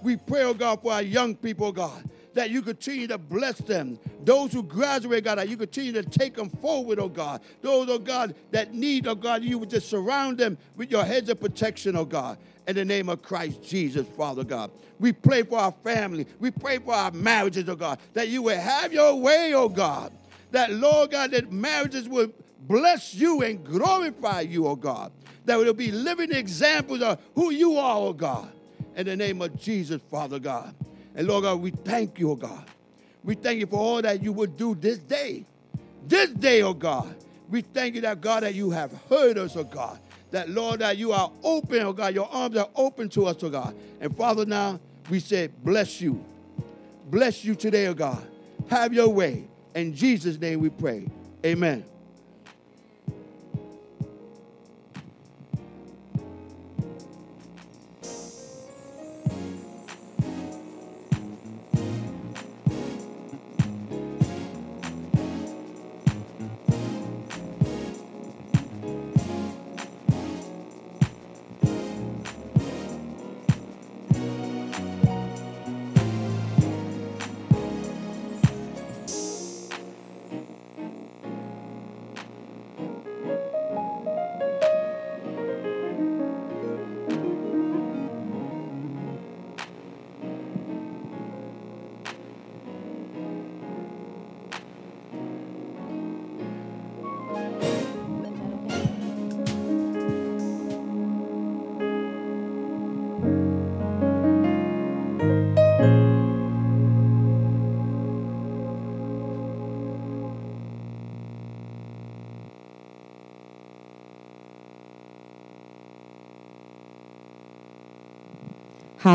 We 0.03 0.15
pray, 0.15 0.43
oh 0.43 0.53
God, 0.53 0.81
for 0.81 0.93
our 0.93 1.01
young 1.01 1.35
people, 1.35 1.67
oh 1.67 1.71
God, 1.71 2.03
that 2.37 2.51
you 2.51 2.61
continue 2.61 3.07
to 3.07 3.17
bless 3.17 3.57
them. 3.57 3.97
Those 4.23 4.53
who 4.53 4.61
graduate, 4.61 5.23
God, 5.23 5.39
that 5.39 5.49
you 5.49 5.57
continue 5.57 5.91
to 5.93 6.03
take 6.03 6.35
them 6.35 6.49
forward, 6.49 6.99
oh 6.99 7.09
God. 7.09 7.41
Those, 7.63 7.89
oh 7.89 7.97
God, 7.97 8.35
that 8.51 8.75
need, 8.75 9.07
oh 9.07 9.15
God, 9.15 9.43
you 9.43 9.57
would 9.57 9.71
just 9.71 9.89
surround 9.89 10.37
them 10.37 10.55
with 10.75 10.91
your 10.91 11.03
heads 11.03 11.29
of 11.29 11.39
protection, 11.39 11.95
oh 11.95 12.05
God. 12.05 12.37
In 12.67 12.75
the 12.75 12.85
name 12.85 13.09
of 13.09 13.23
Christ 13.23 13.63
Jesus, 13.63 14.05
Father 14.15 14.43
God. 14.43 14.69
We 14.99 15.13
pray 15.13 15.41
for 15.41 15.57
our 15.57 15.71
family. 15.83 16.27
We 16.39 16.51
pray 16.51 16.77
for 16.77 16.93
our 16.93 17.09
marriages, 17.09 17.67
oh 17.69 17.75
God, 17.75 17.97
that 18.13 18.27
you 18.27 18.43
will 18.43 18.59
have 18.59 18.93
your 18.93 19.15
way, 19.15 19.53
oh 19.55 19.69
God. 19.69 20.13
That, 20.51 20.71
Lord 20.71 21.11
God, 21.11 21.31
that 21.31 21.51
marriages 21.51 22.07
will 22.07 22.31
bless 22.67 23.15
you 23.15 23.41
and 23.41 23.65
glorify 23.65 24.41
you, 24.41 24.67
oh 24.67 24.75
God. 24.75 25.11
That 25.45 25.57
we'll 25.57 25.73
be 25.73 25.91
living 25.91 26.31
examples 26.31 27.01
of 27.01 27.19
who 27.33 27.49
you 27.49 27.77
are, 27.77 27.97
oh 27.97 28.13
God 28.13 28.51
in 28.95 29.05
the 29.05 29.15
name 29.15 29.43
of 29.43 29.59
Jesus, 29.59 30.01
Father 30.09 30.39
God. 30.39 30.73
And 31.17 31.27
Lord 31.27 31.43
God, 31.43 31.59
we 31.59 31.71
thank 31.71 32.19
you, 32.19 32.31
oh 32.31 32.35
God. 32.35 32.63
We 33.23 33.33
thank 33.33 33.59
you 33.59 33.65
for 33.65 33.77
all 33.77 34.01
that 34.03 34.23
you 34.23 34.31
would 34.31 34.55
do 34.55 34.75
this 34.75 34.99
day. 34.99 35.45
This 36.07 36.29
day, 36.29 36.61
oh 36.61 36.75
God. 36.75 37.13
We 37.49 37.61
thank 37.61 37.95
you 37.95 38.01
that, 38.01 38.21
God, 38.21 38.43
that 38.43 38.53
you 38.53 38.69
have 38.69 38.91
heard 39.09 39.39
us, 39.39 39.55
oh 39.57 39.63
God. 39.63 39.99
That, 40.29 40.49
Lord, 40.49 40.81
that 40.81 40.97
you 40.97 41.11
are 41.13 41.31
open, 41.43 41.81
oh 41.81 41.91
God. 41.91 42.13
Your 42.13 42.29
arms 42.31 42.55
are 42.55 42.69
open 42.75 43.09
to 43.09 43.25
us, 43.25 43.35
oh 43.41 43.49
God. 43.49 43.75
And 43.99 44.15
Father, 44.15 44.45
now 44.45 44.79
we 45.09 45.19
say, 45.19 45.47
bless 45.63 45.99
you. 45.99 46.23
Bless 47.09 47.43
you 47.43 47.55
today, 47.55 47.87
oh 47.87 47.95
God. 47.95 48.25
Have 48.69 48.93
your 48.93 49.09
way. 49.09 49.47
In 49.73 49.95
Jesus' 49.95 50.39
name 50.39 50.59
we 50.59 50.69
pray. 50.69 51.07
Amen. 51.43 51.83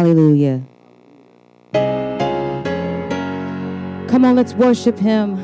Hallelujah. 0.02 0.60
Come 4.08 4.24
on, 4.24 4.34
let's 4.34 4.52
worship 4.52 4.98
him. 4.98 5.38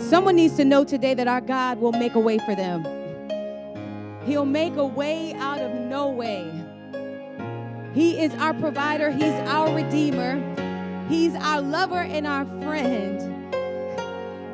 Someone 0.00 0.36
needs 0.36 0.54
to 0.58 0.64
know 0.64 0.84
today 0.84 1.12
that 1.14 1.26
our 1.26 1.40
God 1.40 1.80
will 1.80 1.90
make 1.90 2.14
a 2.14 2.20
way 2.20 2.38
for 2.38 2.54
them. 2.54 2.86
He'll 4.24 4.44
make 4.44 4.76
a 4.76 4.86
way 4.86 5.34
out 5.34 5.58
of 5.58 5.74
no 5.74 6.08
way. 6.08 6.48
He 7.94 8.22
is 8.22 8.32
our 8.34 8.54
provider, 8.54 9.10
He's 9.10 9.34
our 9.48 9.74
redeemer, 9.74 10.38
He's 11.08 11.34
our 11.34 11.60
lover 11.60 11.98
and 11.98 12.28
our 12.28 12.44
friend. 12.62 13.20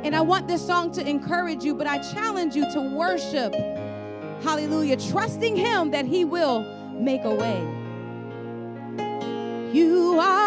And 0.02 0.16
I 0.16 0.22
want 0.22 0.48
this 0.48 0.66
song 0.66 0.92
to 0.92 1.06
encourage 1.06 1.62
you, 1.62 1.74
but 1.74 1.86
I 1.86 1.98
challenge 1.98 2.56
you 2.56 2.64
to 2.72 2.80
worship. 2.96 3.52
Hallelujah. 4.42 4.96
Trusting 4.96 5.56
Him 5.56 5.90
that 5.90 6.06
He 6.06 6.24
will 6.24 6.62
make 6.94 7.24
a 7.24 7.34
way. 7.34 7.79
You 9.72 10.18
are 10.18 10.39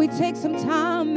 we 0.00 0.08
take 0.08 0.34
some 0.34 0.54
time 0.54 1.14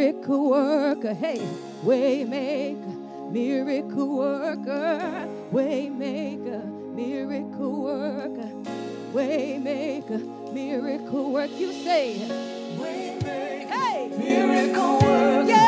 miracle 0.00 0.48
worker. 0.48 1.12
Hey, 1.12 1.38
waymaker, 1.84 3.30
miracle 3.30 4.16
worker. 4.16 5.28
Waymaker, 5.52 6.64
miracle 6.94 7.82
worker. 7.82 8.50
Waymaker, 9.12 10.52
miracle 10.54 11.32
work. 11.32 11.50
You 11.58 11.72
say, 11.72 12.16
waymaker, 12.78 13.68
hey, 13.68 14.08
Miracle 14.16 14.92
worker. 15.00 15.44
yeah. 15.46 15.59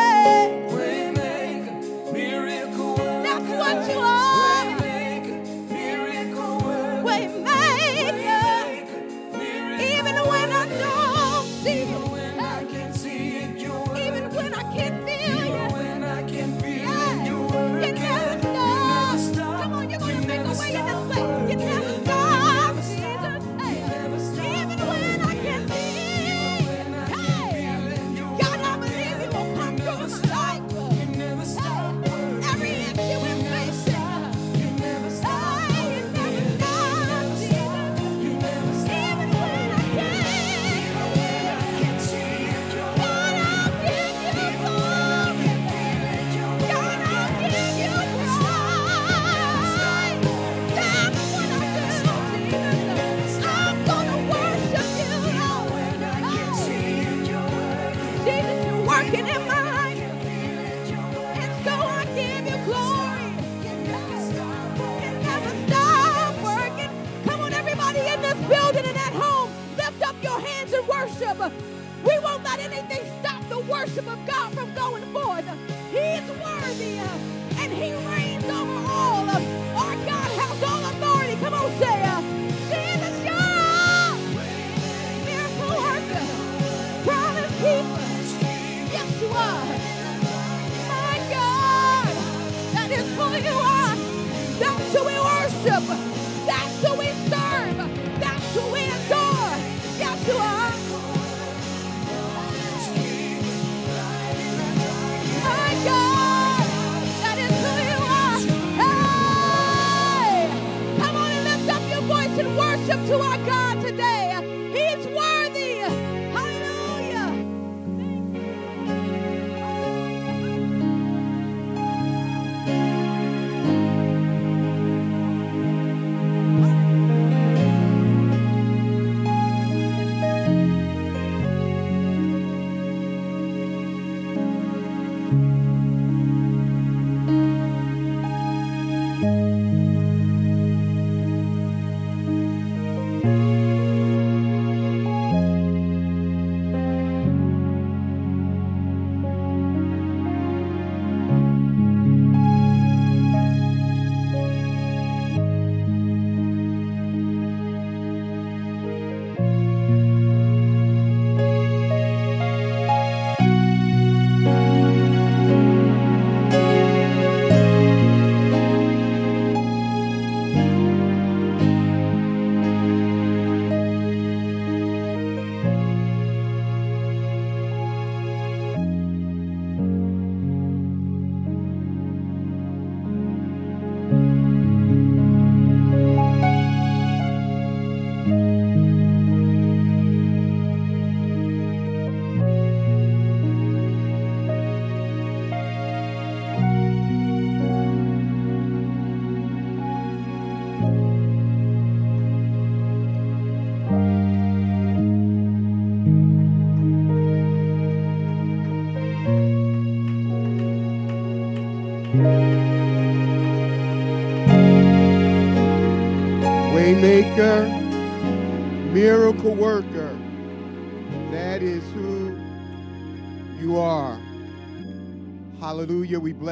Worship 73.82 74.06
of 74.06 74.26
God 74.26 74.52
from 74.54 74.72
going 74.74 74.81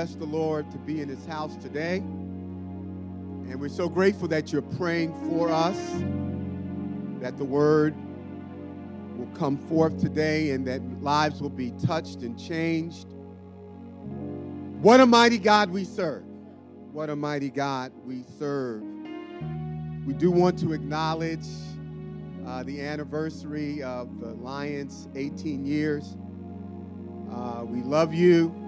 bless 0.00 0.14
the 0.14 0.24
Lord 0.24 0.70
to 0.70 0.78
be 0.78 1.02
in 1.02 1.10
his 1.10 1.26
house 1.26 1.54
today. 1.56 1.96
And 1.98 3.60
we're 3.60 3.68
so 3.68 3.86
grateful 3.86 4.28
that 4.28 4.50
you're 4.50 4.62
praying 4.62 5.12
for 5.28 5.50
us, 5.50 5.76
that 7.20 7.36
the 7.36 7.44
word 7.44 7.94
will 9.18 9.28
come 9.34 9.58
forth 9.58 10.00
today 10.00 10.52
and 10.52 10.66
that 10.66 10.80
lives 11.02 11.42
will 11.42 11.50
be 11.50 11.72
touched 11.84 12.22
and 12.22 12.40
changed. 12.40 13.08
What 14.80 15.00
a 15.00 15.06
mighty 15.06 15.36
God 15.36 15.68
we 15.68 15.84
serve. 15.84 16.24
What 16.92 17.10
a 17.10 17.16
mighty 17.16 17.50
God 17.50 17.92
we 18.02 18.24
serve. 18.38 18.82
We 20.06 20.14
do 20.14 20.30
want 20.30 20.58
to 20.60 20.72
acknowledge 20.72 21.46
uh, 22.46 22.62
the 22.62 22.80
anniversary 22.80 23.82
of 23.82 24.18
the 24.18 24.28
Lions 24.28 25.10
18 25.14 25.66
years. 25.66 26.16
Uh, 27.30 27.64
we 27.66 27.82
love 27.82 28.14
you. 28.14 28.59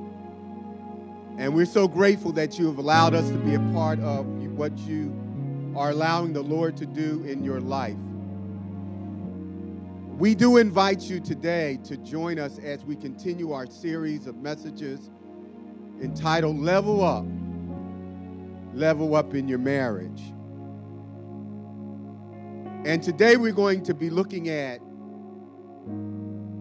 And 1.38 1.54
we're 1.54 1.66
so 1.66 1.88
grateful 1.88 2.32
that 2.32 2.58
you 2.58 2.66
have 2.66 2.78
allowed 2.78 3.14
us 3.14 3.28
to 3.28 3.36
be 3.38 3.54
a 3.54 3.72
part 3.72 3.98
of 4.00 4.26
what 4.26 4.76
you 4.78 5.12
are 5.76 5.90
allowing 5.90 6.32
the 6.32 6.42
Lord 6.42 6.76
to 6.76 6.86
do 6.86 7.24
in 7.24 7.42
your 7.42 7.60
life. 7.60 7.96
We 10.18 10.34
do 10.34 10.58
invite 10.58 11.02
you 11.02 11.18
today 11.20 11.78
to 11.84 11.96
join 11.96 12.38
us 12.38 12.58
as 12.58 12.84
we 12.84 12.94
continue 12.94 13.52
our 13.52 13.66
series 13.66 14.26
of 14.26 14.36
messages 14.36 15.10
entitled 16.00 16.58
Level 16.58 17.02
Up. 17.02 17.24
Level 18.74 19.16
Up 19.16 19.34
in 19.34 19.48
Your 19.48 19.58
Marriage. 19.58 20.22
And 22.84 23.02
today 23.02 23.36
we're 23.36 23.52
going 23.52 23.82
to 23.84 23.94
be 23.94 24.10
looking 24.10 24.48
at 24.48 24.80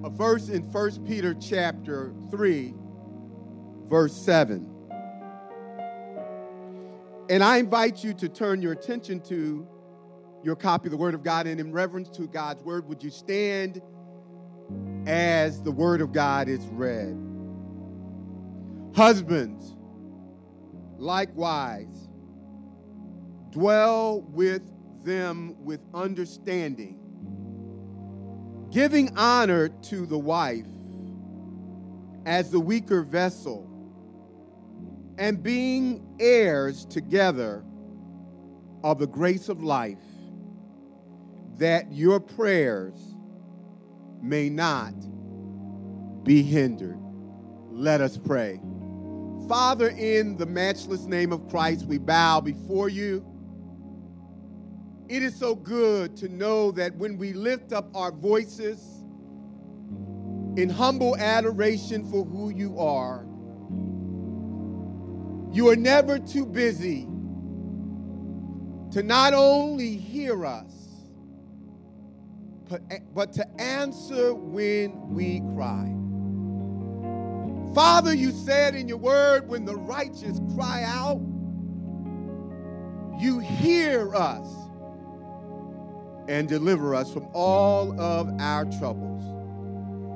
a 0.03 0.09
verse 0.09 0.49
in 0.49 0.63
1 0.63 1.05
Peter 1.05 1.33
chapter 1.33 2.13
3, 2.29 2.73
verse 3.91 4.15
7. 4.15 4.65
And 7.29 7.43
I 7.43 7.57
invite 7.57 8.03
you 8.03 8.13
to 8.15 8.29
turn 8.29 8.61
your 8.61 8.71
attention 8.71 9.19
to 9.23 9.67
your 10.43 10.55
copy 10.55 10.87
of 10.87 10.91
the 10.91 10.97
Word 10.97 11.13
of 11.13 11.23
God. 11.23 11.45
And 11.45 11.59
in 11.59 11.73
reverence 11.73 12.09
to 12.11 12.25
God's 12.27 12.63
Word, 12.63 12.87
would 12.87 13.03
you 13.03 13.09
stand 13.09 13.81
as 15.05 15.61
the 15.61 15.71
Word 15.71 15.99
of 15.99 16.13
God 16.13 16.47
is 16.47 16.65
read? 16.67 17.17
Husbands, 18.95 19.75
likewise, 20.97 22.09
dwell 23.49 24.21
with 24.21 24.63
them 25.03 25.55
with 25.63 25.81
understanding, 25.93 26.97
giving 28.71 29.17
honor 29.17 29.67
to 29.67 30.05
the 30.05 30.17
wife 30.17 30.65
as 32.25 32.51
the 32.51 32.59
weaker 32.59 33.01
vessel, 33.01 33.70
and 35.17 35.41
being 35.43 36.05
heirs 36.19 36.85
together 36.85 37.63
of 38.83 38.99
the 38.99 39.07
grace 39.07 39.49
of 39.49 39.63
life, 39.63 39.99
that 41.57 41.91
your 41.91 42.19
prayers 42.19 42.95
may 44.21 44.49
not 44.49 44.93
be 46.23 46.41
hindered. 46.41 46.99
Let 47.69 48.01
us 48.01 48.17
pray. 48.17 48.59
Father, 49.47 49.89
in 49.89 50.37
the 50.37 50.45
matchless 50.45 51.05
name 51.05 51.31
of 51.31 51.47
Christ, 51.49 51.85
we 51.85 51.97
bow 51.97 52.39
before 52.41 52.89
you. 52.89 53.25
It 55.09 55.23
is 55.23 55.35
so 55.35 55.55
good 55.55 56.15
to 56.17 56.29
know 56.29 56.71
that 56.71 56.95
when 56.95 57.17
we 57.17 57.33
lift 57.33 57.73
up 57.73 57.93
our 57.95 58.11
voices 58.11 59.03
in 60.55 60.69
humble 60.69 61.17
adoration 61.17 62.09
for 62.09 62.23
who 62.23 62.49
you 62.49 62.79
are, 62.79 63.25
you 65.51 65.69
are 65.69 65.75
never 65.75 66.17
too 66.17 66.45
busy 66.45 67.07
to 68.91 69.03
not 69.03 69.33
only 69.33 69.97
hear 69.97 70.45
us, 70.45 70.73
but, 72.69 72.81
but 73.13 73.33
to 73.33 73.61
answer 73.61 74.33
when 74.33 75.09
we 75.09 75.41
cry. 75.55 75.93
Father, 77.73 78.13
you 78.13 78.31
said 78.31 78.75
in 78.75 78.87
your 78.87 78.97
word, 78.97 79.47
when 79.47 79.65
the 79.65 79.75
righteous 79.75 80.39
cry 80.55 80.83
out, 80.83 81.21
you 83.19 83.39
hear 83.39 84.15
us 84.15 84.47
and 86.27 86.47
deliver 86.47 86.95
us 86.95 87.11
from 87.11 87.27
all 87.33 87.99
of 87.99 88.29
our 88.39 88.65
troubles. 88.79 89.23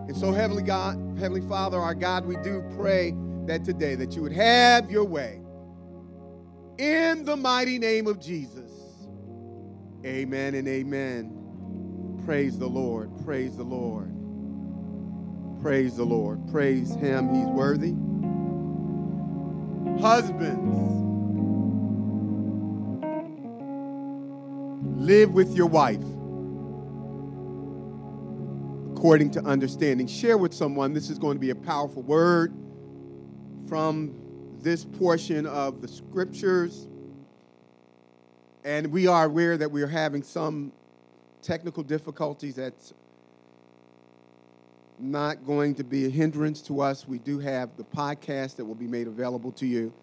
And 0.08 0.16
so, 0.16 0.32
Heavenly 0.32 0.64
God, 0.64 0.96
Heavenly 1.20 1.48
Father, 1.48 1.78
our 1.78 1.96
God, 1.96 2.26
we 2.26 2.36
do 2.38 2.64
pray 2.78 3.14
that 3.48 3.64
today 3.64 3.96
that 3.96 4.16
you 4.16 4.22
would 4.22 4.32
have 4.32 4.90
your 4.90 5.04
way. 5.04 5.42
In 6.78 7.24
the 7.26 7.38
mighty 7.38 7.80
name 7.80 8.08
of 8.08 8.20
Jesus. 8.20 8.72
Amen 10.06 10.56
and 10.56 10.68
amen. 10.68 12.22
Praise 12.26 12.58
the 12.58 12.68
Lord. 12.68 13.12
Praise 13.24 13.56
the 13.56 13.64
Lord. 13.64 14.12
Praise 15.62 15.96
the 15.96 16.04
Lord. 16.04 16.48
Praise 16.52 16.94
him. 16.96 17.34
He's 17.34 17.48
worthy. 17.48 17.94
Husbands, 20.02 20.76
live 25.00 25.32
with 25.32 25.56
your 25.56 25.68
wife 25.68 26.04
according 28.92 29.32
to 29.32 29.42
understanding. 29.44 30.08
Share 30.08 30.38
with 30.38 30.54
someone. 30.54 30.94
This 30.94 31.10
is 31.10 31.18
going 31.18 31.36
to 31.36 31.40
be 31.40 31.52
a 31.52 31.56
powerful 31.56 32.02
word 32.02 32.54
from 33.68 34.14
this 34.62 34.86
portion 34.86 35.46
of 35.46 35.82
the 35.82 35.88
scriptures. 35.88 36.88
And 38.64 38.88
we 38.88 39.08
are 39.08 39.26
aware 39.26 39.58
that 39.58 39.72
we 39.72 39.82
are 39.82 39.88
having 39.88 40.24
some 40.24 40.72
technical 41.42 41.84
difficulties 41.84 42.56
that's 42.56 42.94
not 44.98 45.46
going 45.46 45.76
to 45.76 45.84
be 45.84 46.06
a 46.06 46.10
hindrance 46.10 46.62
to 46.64 46.82
us. 46.82 47.08
We 47.08 47.20
do 47.20 47.40
have 47.40 47.70
the 47.78 47.84
podcast 47.84 48.56
that 48.56 48.66
will 48.66 48.76
be 48.76 48.88
made 48.88 49.08
available 49.08 49.52
to 49.54 49.66
you. 49.66 49.94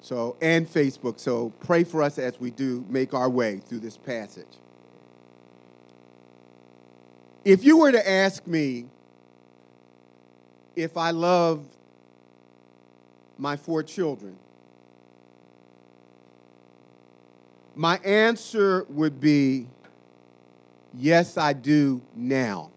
So, 0.00 0.36
and 0.42 0.68
Facebook. 0.68 1.18
So 1.18 1.50
pray 1.60 1.84
for 1.84 2.02
us 2.02 2.18
as 2.18 2.38
we 2.38 2.50
do 2.50 2.84
make 2.90 3.14
our 3.14 3.30
way 3.30 3.60
through 3.66 3.78
this 3.78 3.96
passage. 3.96 4.58
If 7.44 7.64
you 7.64 7.78
were 7.78 7.92
to 7.92 8.10
ask 8.10 8.46
me 8.46 8.86
if 10.76 10.96
I 10.96 11.10
love 11.10 11.64
my 13.38 13.56
four 13.56 13.82
children, 13.82 14.36
my 17.74 17.98
answer 17.98 18.84
would 18.88 19.20
be 19.20 19.66
yes, 20.96 21.36
I 21.36 21.52
do 21.52 22.00
now. 22.14 22.70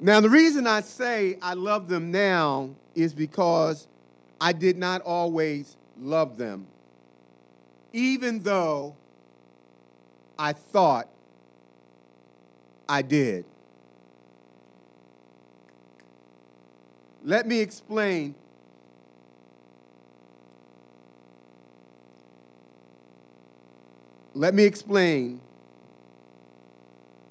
Now, 0.00 0.20
the 0.20 0.28
reason 0.28 0.66
I 0.66 0.82
say 0.82 1.38
I 1.40 1.54
love 1.54 1.88
them 1.88 2.10
now 2.10 2.70
is 2.94 3.14
because 3.14 3.88
I 4.40 4.52
did 4.52 4.76
not 4.76 5.00
always 5.00 5.76
love 5.98 6.36
them, 6.36 6.66
even 7.92 8.40
though 8.40 8.96
I 10.38 10.52
thought 10.52 11.08
I 12.86 13.00
did. 13.00 13.46
Let 17.24 17.46
me 17.46 17.60
explain. 17.60 18.34
Let 24.34 24.52
me 24.54 24.64
explain 24.64 25.40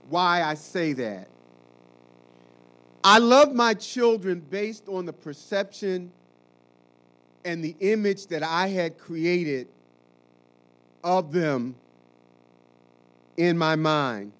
why 0.09 0.41
I 0.41 0.55
say 0.55 0.93
that. 0.93 1.27
I 3.03 3.19
love 3.19 3.53
my 3.53 3.75
children 3.75 4.39
based 4.39 4.87
on 4.87 5.05
the 5.05 5.13
perception 5.13 6.11
and 7.45 7.63
the 7.63 7.75
image 7.81 8.27
that 8.27 8.41
I 8.41 8.69
had 8.69 8.97
created 8.97 9.67
of 11.03 11.31
them 11.33 11.75
in 13.37 13.57
my 13.57 13.75
mind. 13.75 14.31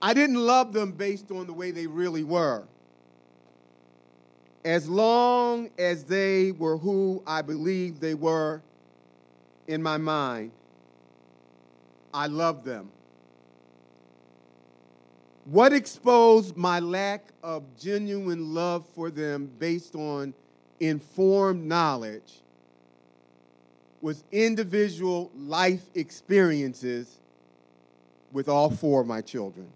I 0.00 0.14
didn't 0.14 0.36
love 0.36 0.72
them 0.72 0.92
based 0.92 1.30
on 1.32 1.46
the 1.46 1.52
way 1.52 1.72
they 1.72 1.86
really 1.86 2.22
were. 2.22 2.64
As 4.64 4.88
long 4.88 5.70
as 5.78 6.04
they 6.04 6.52
were 6.52 6.76
who 6.76 7.22
I 7.26 7.42
believed 7.42 8.00
they 8.00 8.14
were 8.14 8.60
in 9.66 9.82
my 9.82 9.96
mind, 9.96 10.50
I 12.12 12.26
loved 12.26 12.64
them. 12.64 12.90
What 15.44 15.72
exposed 15.72 16.56
my 16.56 16.80
lack 16.80 17.24
of 17.42 17.64
genuine 17.78 18.52
love 18.52 18.86
for 18.94 19.10
them 19.10 19.50
based 19.58 19.94
on 19.94 20.34
informed 20.80 21.66
knowledge 21.66 22.42
was 24.00 24.24
individual 24.30 25.30
life 25.36 25.88
experiences 25.94 27.18
with 28.32 28.48
all 28.48 28.70
four 28.70 29.00
of 29.00 29.06
my 29.06 29.20
children. 29.20 29.68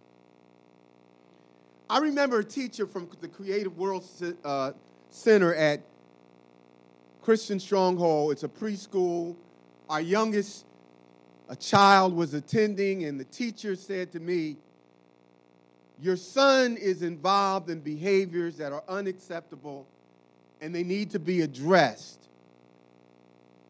I 1.93 1.99
remember 1.99 2.39
a 2.39 2.45
teacher 2.45 2.87
from 2.87 3.07
the 3.21 3.29
Creative 3.29 3.77
World 3.77 4.07
uh, 4.43 4.73
Center 5.11 5.55
at 5.55 5.83
Christian 7.21 7.61
Stronghold. 7.61 8.33
It's 8.33 8.45
a 8.45 8.49
preschool. 8.49 9.37
Our 9.91 10.01
youngest, 10.01 10.65
a 11.51 11.57
child, 11.57 12.17
was 12.17 12.33
attending, 12.33 13.05
and 13.05 13.21
the 13.21 13.27
teacher 13.27 13.77
said 13.77 14.11
to 14.13 14.21
me, 14.21 14.57
Your 16.01 16.17
son 16.17 16.79
is 16.79 17.03
involved 17.03 17.69
in 17.69 17.81
behaviors 17.81 18.57
that 18.57 18.73
are 18.73 18.85
unacceptable 18.89 19.87
and 20.63 20.75
they 20.75 20.85
need 20.85 21.11
to 21.11 21.19
be 21.19 21.43
addressed. 21.43 22.27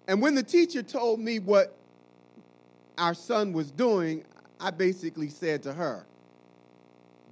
And 0.07 0.23
when 0.23 0.37
the 0.37 0.45
teacher 0.45 0.85
told 0.85 1.19
me 1.19 1.41
what 1.41 1.77
our 2.99 3.15
son 3.15 3.53
was 3.53 3.73
doing, 3.73 4.23
I 4.61 4.71
basically 4.71 5.29
said 5.29 5.65
to 5.65 5.73
her, 5.73 6.07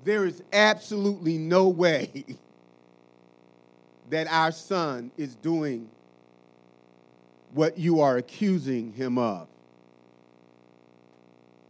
There 0.05 0.25
is 0.25 0.43
absolutely 0.53 1.37
no 1.37 1.69
way 1.69 2.25
that 4.11 4.27
our 4.29 4.53
son 4.53 5.11
is 5.17 5.35
doing 5.37 5.89
what 7.53 7.79
you 7.79 8.01
are 8.01 8.17
accusing 8.17 8.93
him 8.93 9.19
of. 9.19 9.49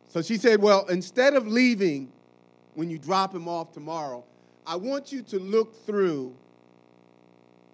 So 0.09 0.23
she 0.23 0.37
said, 0.37 0.61
Well, 0.61 0.87
instead 0.87 1.35
of 1.35 1.47
leaving 1.47 2.11
when 2.75 2.91
you 2.91 2.99
drop 2.99 3.35
him 3.35 3.49
off 3.49 3.73
tomorrow, 3.73 4.25
I 4.67 4.77
want 4.77 5.13
you 5.13 5.23
to 5.23 5.39
look 5.39 5.75
through 5.87 6.35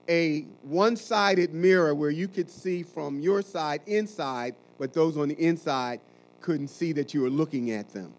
a 0.08 0.42
one 0.62 0.96
sided 0.96 1.52
mirror 1.52 1.94
where 1.94 2.10
you 2.10 2.28
could 2.28 2.50
see 2.50 2.82
from 2.82 3.20
your 3.20 3.42
side 3.42 3.80
inside, 3.86 4.54
but 4.78 4.92
those 4.92 5.16
on 5.16 5.28
the 5.28 5.34
inside 5.34 6.00
couldn't 6.40 6.68
see 6.68 6.92
that 6.92 7.12
you 7.12 7.22
were 7.22 7.30
looking 7.30 7.72
at 7.72 7.92
them. 7.92 8.12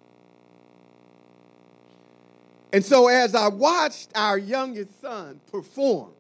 And 2.74 2.84
so, 2.84 3.08
as 3.08 3.34
I 3.34 3.48
watched 3.48 4.10
our 4.16 4.38
youngest 4.38 5.02
son 5.02 5.40
perform, 5.52 6.12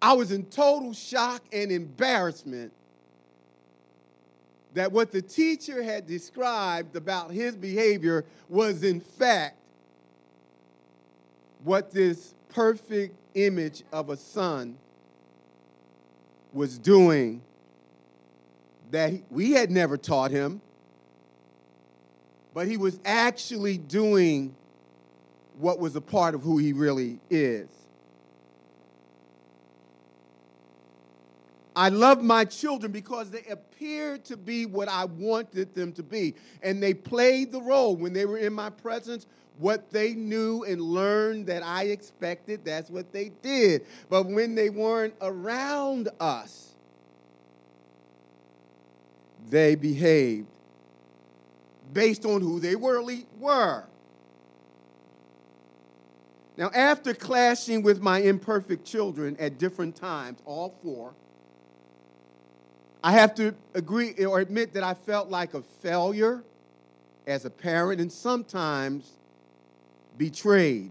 I 0.00 0.12
was 0.14 0.32
in 0.32 0.44
total 0.46 0.92
shock 0.92 1.42
and 1.52 1.70
embarrassment 1.70 2.72
that 4.74 4.90
what 4.90 5.12
the 5.12 5.22
teacher 5.22 5.82
had 5.82 6.06
described 6.06 6.96
about 6.96 7.30
his 7.30 7.54
behavior 7.54 8.24
was, 8.48 8.82
in 8.82 9.00
fact, 9.00 9.56
what 11.64 11.90
this 11.90 12.34
perfect 12.48 13.14
image 13.34 13.82
of 13.92 14.10
a 14.10 14.16
son 14.16 14.76
was 16.52 16.78
doing 16.78 17.40
that 18.90 19.12
we 19.30 19.52
had 19.52 19.70
never 19.70 19.96
taught 19.96 20.30
him, 20.30 20.60
but 22.54 22.68
he 22.68 22.76
was 22.76 22.98
actually 23.04 23.78
doing 23.78 24.54
what 25.58 25.78
was 25.78 25.96
a 25.96 26.00
part 26.00 26.34
of 26.34 26.42
who 26.42 26.58
he 26.58 26.72
really 26.72 27.18
is. 27.30 27.68
I 31.74 31.88
love 31.88 32.22
my 32.22 32.44
children 32.44 32.92
because 32.92 33.30
they 33.30 33.44
appeared 33.50 34.24
to 34.26 34.36
be 34.36 34.66
what 34.66 34.88
I 34.88 35.06
wanted 35.06 35.74
them 35.74 35.92
to 35.92 36.02
be. 36.02 36.34
And 36.62 36.82
they 36.82 36.92
played 36.92 37.50
the 37.50 37.62
role 37.62 37.96
when 37.96 38.12
they 38.12 38.26
were 38.26 38.36
in 38.36 38.52
my 38.52 38.68
presence. 38.68 39.26
What 39.58 39.90
they 39.90 40.12
knew 40.12 40.64
and 40.64 40.80
learned 40.80 41.46
that 41.46 41.62
I 41.62 41.84
expected, 41.84 42.64
that's 42.64 42.90
what 42.90 43.12
they 43.12 43.30
did. 43.42 43.86
But 44.10 44.26
when 44.26 44.54
they 44.54 44.68
weren't 44.68 45.14
around 45.22 46.10
us, 46.20 46.74
they 49.48 49.74
behaved 49.74 50.51
based 51.92 52.24
on 52.24 52.40
who 52.40 52.60
they 52.60 52.74
really 52.74 53.26
were. 53.38 53.84
Now, 56.56 56.70
after 56.74 57.14
clashing 57.14 57.82
with 57.82 58.02
my 58.02 58.18
imperfect 58.18 58.84
children 58.84 59.36
at 59.40 59.58
different 59.58 59.96
times, 59.96 60.38
all 60.44 60.74
four, 60.82 61.14
I 63.02 63.12
have 63.12 63.34
to 63.36 63.54
agree 63.74 64.12
or 64.24 64.38
admit 64.38 64.74
that 64.74 64.82
I 64.82 64.94
felt 64.94 65.28
like 65.28 65.54
a 65.54 65.62
failure 65.62 66.42
as 67.26 67.44
a 67.44 67.50
parent 67.50 68.00
and 68.00 68.12
sometimes 68.12 69.10
betrayed. 70.18 70.90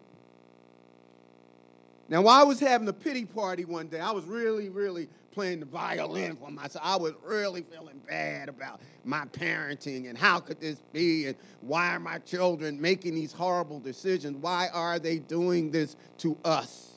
Now, 2.10 2.24
while 2.24 2.42
I 2.42 2.44
was 2.44 2.60
having 2.60 2.88
a 2.90 2.94
pity 2.94 3.24
party 3.24 3.64
one 3.64 3.88
day, 3.88 4.00
I 4.00 4.12
was 4.12 4.26
really, 4.26 4.68
really 4.68 5.08
playing 5.32 5.62
the 5.62 5.66
violin 5.66 6.36
for 6.36 6.52
myself. 6.52 6.86
I 6.86 6.96
was 6.96 7.14
really 7.24 7.64
feeling 7.64 8.02
bad 8.08 8.50
about 8.50 8.82
my 9.04 9.26
parenting 9.26 10.10
and 10.10 10.18
how 10.18 10.40
could 10.40 10.60
this 10.60 10.78
be 10.92 11.28
and 11.28 11.36
why 11.62 11.96
are 11.96 12.00
my 12.00 12.20
children 12.20 12.80
making 12.80 13.16
these 13.16 13.32
horrible 13.32 13.80
decisions? 13.80 14.38
Why 14.38 14.70
are 14.74 15.00
they 15.00 15.20
doing 15.20 15.72
this 15.72 15.96
to 16.20 16.38
us? 16.44 16.92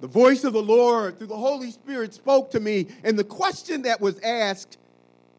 The 0.00 0.08
voice 0.08 0.44
of 0.44 0.52
the 0.52 0.62
Lord 0.62 1.18
through 1.18 1.28
the 1.28 1.36
Holy 1.36 1.70
Spirit 1.70 2.12
spoke 2.12 2.50
to 2.50 2.60
me, 2.60 2.86
and 3.02 3.18
the 3.18 3.24
question 3.24 3.82
that 3.82 4.00
was 4.00 4.20
asked 4.20 4.76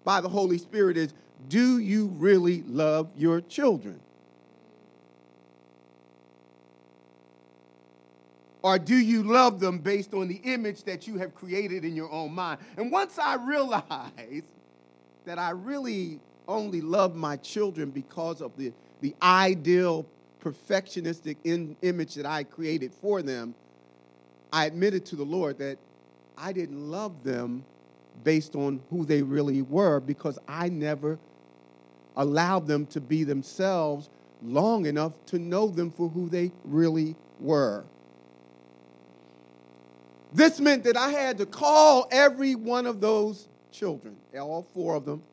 by 0.04 0.20
the 0.20 0.30
Holy 0.30 0.58
Spirit 0.58 0.98
is 0.98 1.14
Do 1.48 1.78
you 1.78 2.08
really 2.18 2.64
love 2.64 3.10
your 3.16 3.42
children? 3.42 4.00
Or 8.64 8.80
do 8.80 8.96
you 8.96 9.24
love 9.24 9.60
them 9.60 9.80
based 9.80 10.14
on 10.14 10.28
the 10.28 10.42
image 10.44 10.84
that 10.84 11.08
you 11.08 11.18
have 11.18 11.36
created 11.36 11.86
in 11.86 11.96
your 11.96 12.12
own 12.12 12.34
mind? 12.34 12.60
And 12.76 12.92
once 12.92 13.20
I 13.20 13.36
realized 13.36 14.52
that 15.26 15.38
I 15.38 15.52
really 15.52 16.20
only 16.48 16.82
love 16.82 17.16
my 17.16 17.38
children 17.38 17.92
because 17.92 18.42
of 18.42 18.56
the, 18.58 18.74
the 19.02 19.14
ideal 19.22 20.06
perfectionistic 20.42 21.38
in, 21.44 21.76
image 21.82 22.16
that 22.16 22.26
I 22.26 22.44
created 22.44 22.94
for 22.94 23.22
them, 23.22 23.54
I 24.52 24.66
admitted 24.66 25.06
to 25.08 25.16
the 25.16 25.24
Lord 25.24 25.60
that 25.60 25.78
I 26.38 26.54
didn't 26.54 26.90
love 26.90 27.24
them 27.24 27.66
based 28.24 28.56
on 28.56 28.82
who 28.90 29.06
they 29.06 29.22
really 29.22 29.62
were 29.62 30.00
because 30.00 30.40
I 30.48 30.70
never 30.70 31.20
allowed 32.16 32.68
them 32.68 32.86
to 32.88 33.02
be 33.02 33.24
themselves 33.24 34.10
long 34.44 34.86
enough 34.86 35.14
to 35.28 35.40
know 35.40 35.68
them 35.68 35.92
for 35.92 36.10
who 36.10 36.30
they 36.30 36.52
really 36.64 37.16
were. 37.40 37.84
This 40.38 40.60
meant 40.60 40.84
that 40.84 40.96
I 40.96 41.10
had 41.10 41.40
to 41.40 41.48
call 41.48 42.08
every 42.12 42.54
one 42.54 42.86
of 42.86 43.02
those 43.02 43.48
children, 43.72 44.16
all 44.40 44.68
four 44.72 44.94
of 44.94 45.04
them. 45.04 45.24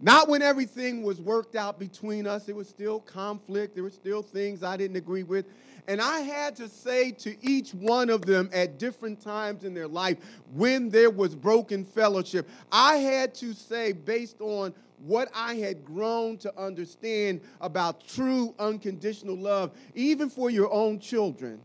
Not 0.00 0.30
when 0.30 0.40
everything 0.40 1.02
was 1.02 1.20
worked 1.20 1.56
out 1.56 1.78
between 1.78 2.26
us, 2.26 2.46
there 2.46 2.54
was 2.54 2.70
still 2.70 3.00
conflict, 3.00 3.74
there 3.74 3.84
were 3.84 3.90
still 3.90 4.22
things 4.22 4.62
I 4.62 4.78
didn't 4.78 4.96
agree 4.96 5.24
with. 5.24 5.44
And 5.88 6.00
I 6.00 6.20
had 6.20 6.56
to 6.56 6.70
say 6.70 7.10
to 7.12 7.36
each 7.46 7.74
one 7.74 8.08
of 8.08 8.24
them 8.24 8.48
at 8.50 8.78
different 8.78 9.20
times 9.20 9.64
in 9.64 9.74
their 9.74 9.88
life 9.88 10.16
when 10.54 10.88
there 10.88 11.10
was 11.10 11.34
broken 11.34 11.84
fellowship, 11.84 12.48
I 12.72 12.96
had 12.96 13.34
to 13.36 13.52
say, 13.52 13.92
based 13.92 14.40
on 14.40 14.72
what 15.04 15.30
I 15.34 15.56
had 15.56 15.84
grown 15.84 16.38
to 16.38 16.58
understand 16.58 17.42
about 17.60 18.08
true 18.08 18.54
unconditional 18.58 19.36
love, 19.36 19.72
even 19.94 20.30
for 20.30 20.48
your 20.48 20.72
own 20.72 20.98
children, 20.98 21.60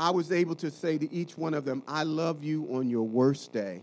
I 0.00 0.08
was 0.08 0.32
able 0.32 0.54
to 0.56 0.70
say 0.70 0.96
to 0.96 1.12
each 1.12 1.36
one 1.36 1.52
of 1.52 1.66
them, 1.66 1.82
I 1.86 2.04
love 2.04 2.42
you 2.42 2.66
on 2.72 2.88
your 2.88 3.02
worst 3.02 3.52
day. 3.52 3.82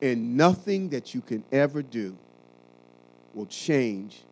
And 0.00 0.36
nothing 0.36 0.90
that 0.90 1.12
you 1.12 1.20
can 1.20 1.42
ever 1.50 1.82
do 1.82 2.16
will 3.34 3.46
change 3.46 4.22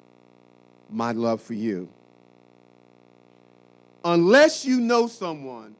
my 0.89 1.11
love 1.11 1.43
for 1.43 1.55
you. 1.55 1.89
Unless 4.05 4.65
you 4.65 4.79
know 4.79 5.09
someone 5.09 5.75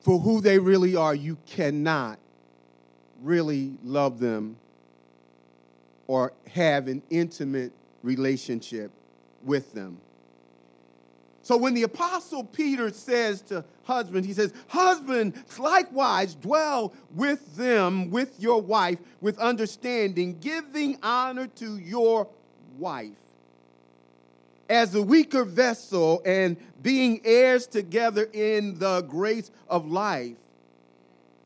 for 0.00 0.18
who 0.18 0.40
they 0.40 0.58
really 0.58 0.96
are, 0.96 1.14
you 1.14 1.38
cannot 1.46 2.18
really 3.22 3.78
love 3.84 4.18
them 4.18 4.56
or 6.08 6.32
have 6.52 6.88
an 6.88 7.00
intimate 7.10 7.70
relationship 8.02 8.90
with 9.44 9.72
them. 9.72 10.00
So 11.46 11.56
when 11.56 11.74
the 11.74 11.84
apostle 11.84 12.42
Peter 12.42 12.90
says 12.90 13.40
to 13.42 13.64
husbands, 13.84 14.26
he 14.26 14.32
says, 14.32 14.52
Husbands, 14.66 15.38
likewise 15.60 16.34
dwell 16.34 16.92
with 17.14 17.54
them, 17.54 18.10
with 18.10 18.40
your 18.40 18.60
wife, 18.60 18.98
with 19.20 19.38
understanding, 19.38 20.40
giving 20.40 20.98
honor 21.04 21.46
to 21.46 21.78
your 21.78 22.26
wife 22.78 23.14
as 24.68 24.96
a 24.96 25.00
weaker 25.00 25.44
vessel 25.44 26.20
and 26.26 26.56
being 26.82 27.20
heirs 27.24 27.68
together 27.68 28.28
in 28.32 28.80
the 28.80 29.02
grace 29.02 29.52
of 29.68 29.86
life, 29.86 30.34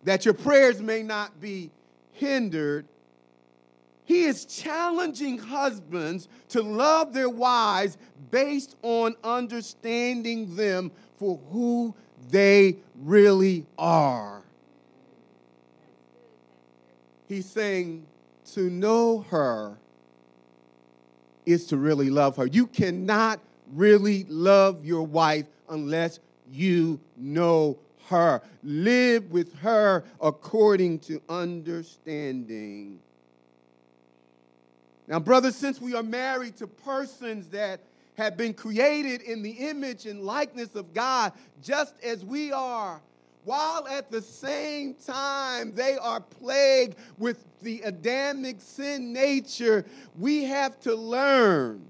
that 0.04 0.24
your 0.24 0.32
prayers 0.32 0.80
may 0.80 1.02
not 1.02 1.42
be 1.42 1.70
hindered. 2.12 2.86
He 4.10 4.24
is 4.24 4.44
challenging 4.44 5.38
husbands 5.38 6.26
to 6.48 6.62
love 6.62 7.12
their 7.12 7.30
wives 7.30 7.96
based 8.32 8.74
on 8.82 9.14
understanding 9.22 10.56
them 10.56 10.90
for 11.16 11.38
who 11.52 11.94
they 12.28 12.78
really 12.96 13.66
are. 13.78 14.42
He's 17.28 17.46
saying 17.46 18.04
to 18.54 18.68
know 18.68 19.20
her 19.30 19.78
is 21.46 21.66
to 21.66 21.76
really 21.76 22.10
love 22.10 22.36
her. 22.38 22.46
You 22.46 22.66
cannot 22.66 23.38
really 23.72 24.24
love 24.24 24.84
your 24.84 25.06
wife 25.06 25.46
unless 25.68 26.18
you 26.50 26.98
know 27.16 27.78
her. 28.08 28.42
Live 28.64 29.30
with 29.30 29.54
her 29.58 30.02
according 30.20 30.98
to 30.98 31.22
understanding. 31.28 32.98
Now, 35.10 35.18
brothers, 35.18 35.56
since 35.56 35.80
we 35.80 35.96
are 35.96 36.04
married 36.04 36.56
to 36.58 36.68
persons 36.68 37.48
that 37.48 37.80
have 38.14 38.36
been 38.36 38.54
created 38.54 39.22
in 39.22 39.42
the 39.42 39.50
image 39.50 40.06
and 40.06 40.22
likeness 40.22 40.76
of 40.76 40.94
God, 40.94 41.32
just 41.60 41.94
as 42.00 42.24
we 42.24 42.52
are, 42.52 43.00
while 43.44 43.88
at 43.88 44.12
the 44.12 44.22
same 44.22 44.94
time 44.94 45.74
they 45.74 45.96
are 45.96 46.20
plagued 46.20 46.94
with 47.18 47.44
the 47.60 47.80
Adamic 47.80 48.60
sin 48.60 49.12
nature, 49.12 49.84
we 50.16 50.44
have 50.44 50.78
to 50.82 50.94
learn 50.94 51.84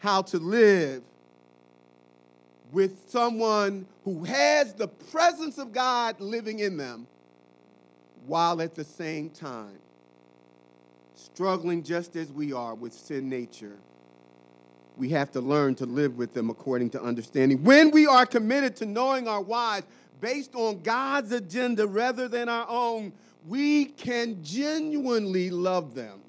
how 0.00 0.22
to 0.22 0.38
live 0.38 1.04
with 2.72 3.08
someone 3.08 3.86
who 4.02 4.24
has 4.24 4.74
the 4.74 4.88
presence 4.88 5.58
of 5.58 5.72
God 5.72 6.18
living 6.18 6.58
in 6.58 6.76
them 6.76 7.06
while 8.26 8.60
at 8.60 8.74
the 8.74 8.82
same 8.82 9.30
time 9.30 9.78
struggling 11.14 11.82
just 11.82 12.16
as 12.16 12.30
we 12.32 12.52
are 12.52 12.74
with 12.74 12.92
sin 12.92 13.28
nature 13.28 13.76
we 14.96 15.08
have 15.10 15.30
to 15.32 15.40
learn 15.40 15.74
to 15.76 15.86
live 15.86 16.16
with 16.16 16.34
them 16.34 16.50
according 16.50 16.90
to 16.90 17.02
understanding. 17.02 17.62
When 17.64 17.90
we 17.90 18.06
are 18.06 18.26
committed 18.26 18.76
to 18.76 18.86
knowing 18.86 19.26
our 19.26 19.40
wives 19.40 19.86
based 20.20 20.54
on 20.54 20.82
God's 20.82 21.32
agenda 21.32 21.86
rather 21.86 22.28
than 22.28 22.48
our 22.48 22.66
own, 22.68 23.12
we 23.46 23.86
can 23.86 24.42
genuinely 24.44 25.50
love 25.50 25.94
them. 25.94 26.20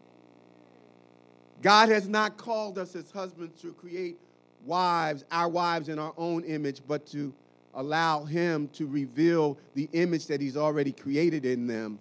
God 1.62 1.90
has 1.90 2.08
not 2.08 2.38
called 2.38 2.78
us 2.78 2.96
as 2.96 3.10
husbands 3.12 3.62
to 3.62 3.74
create 3.74 4.18
wives, 4.66 5.24
our 5.32 5.48
wives 5.48 5.90
in 5.90 6.00
our 6.00 6.14
own 6.18 6.44
image, 6.44 6.82
but 6.88 7.06
to 7.08 7.34
allow 7.74 8.24
Him 8.24 8.68
to 8.70 8.86
reveal 8.88 9.58
the 9.76 9.90
image 9.94 10.28
that 10.28 10.42
He's 10.42 10.58
already 10.58 10.92
created 10.92 11.46
in 11.46 11.68
them 11.68 12.00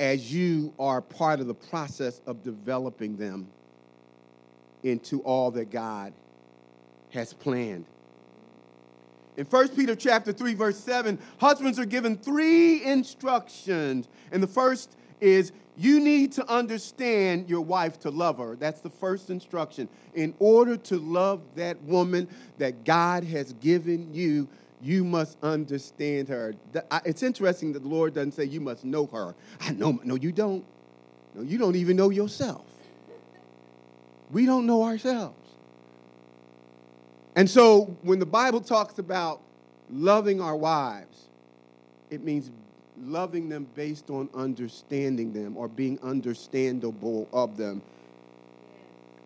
as 0.00 0.32
you 0.32 0.72
are 0.78 1.02
part 1.02 1.40
of 1.40 1.46
the 1.46 1.54
process 1.54 2.22
of 2.26 2.42
developing 2.42 3.18
them 3.18 3.46
into 4.82 5.20
all 5.20 5.50
that 5.50 5.70
God 5.70 6.14
has 7.10 7.34
planned. 7.34 7.84
In 9.36 9.44
1 9.44 9.68
Peter 9.68 9.94
chapter 9.94 10.32
3 10.32 10.54
verse 10.54 10.78
7, 10.78 11.18
husbands 11.38 11.78
are 11.78 11.84
given 11.84 12.16
three 12.16 12.82
instructions. 12.82 14.08
And 14.32 14.42
the 14.42 14.46
first 14.46 14.96
is 15.20 15.52
you 15.76 16.00
need 16.00 16.32
to 16.32 16.50
understand 16.50 17.48
your 17.48 17.60
wife 17.60 18.00
to 18.00 18.10
love 18.10 18.38
her. 18.38 18.56
That's 18.56 18.80
the 18.80 18.90
first 18.90 19.28
instruction. 19.28 19.86
In 20.14 20.34
order 20.38 20.78
to 20.78 20.96
love 20.98 21.42
that 21.56 21.80
woman 21.82 22.26
that 22.56 22.84
God 22.84 23.22
has 23.24 23.52
given 23.54 24.14
you, 24.14 24.48
you 24.82 25.04
must 25.04 25.36
understand 25.42 26.28
her. 26.28 26.54
It's 27.04 27.22
interesting 27.22 27.72
that 27.74 27.80
the 27.80 27.88
Lord 27.88 28.14
doesn't 28.14 28.32
say 28.32 28.44
you 28.44 28.60
must 28.60 28.84
know 28.84 29.06
her. 29.06 29.34
I 29.60 29.72
know, 29.72 30.00
no, 30.04 30.14
you 30.14 30.32
don't. 30.32 30.64
No, 31.34 31.42
you 31.42 31.58
don't 31.58 31.76
even 31.76 31.96
know 31.96 32.10
yourself. 32.10 32.64
We 34.30 34.46
don't 34.46 34.66
know 34.66 34.82
ourselves. 34.82 35.36
And 37.36 37.48
so 37.48 37.96
when 38.02 38.18
the 38.18 38.26
Bible 38.26 38.60
talks 38.60 38.98
about 38.98 39.40
loving 39.90 40.40
our 40.40 40.56
wives, 40.56 41.26
it 42.10 42.24
means 42.24 42.50
loving 43.02 43.48
them 43.48 43.68
based 43.76 44.10
on 44.10 44.28
understanding 44.34 45.32
them 45.32 45.56
or 45.56 45.68
being 45.68 45.98
understandable 46.02 47.28
of 47.32 47.56
them. 47.56 47.80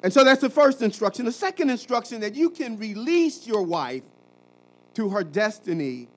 And 0.02 0.12
so 0.12 0.22
that's 0.22 0.42
the 0.42 0.50
first 0.50 0.82
instruction. 0.82 1.24
The 1.24 1.32
second 1.32 1.70
instruction 1.70 2.20
that 2.20 2.34
you 2.34 2.50
can 2.50 2.78
release 2.78 3.46
your 3.46 3.62
wife 3.62 4.02
to 4.94 5.08
her 5.10 5.24
destiny 5.24 6.08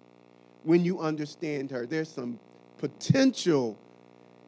when 0.63 0.83
you 0.83 0.99
understand 0.99 1.71
her. 1.71 1.85
There's 1.85 2.09
some 2.09 2.39
potential. 2.77 3.77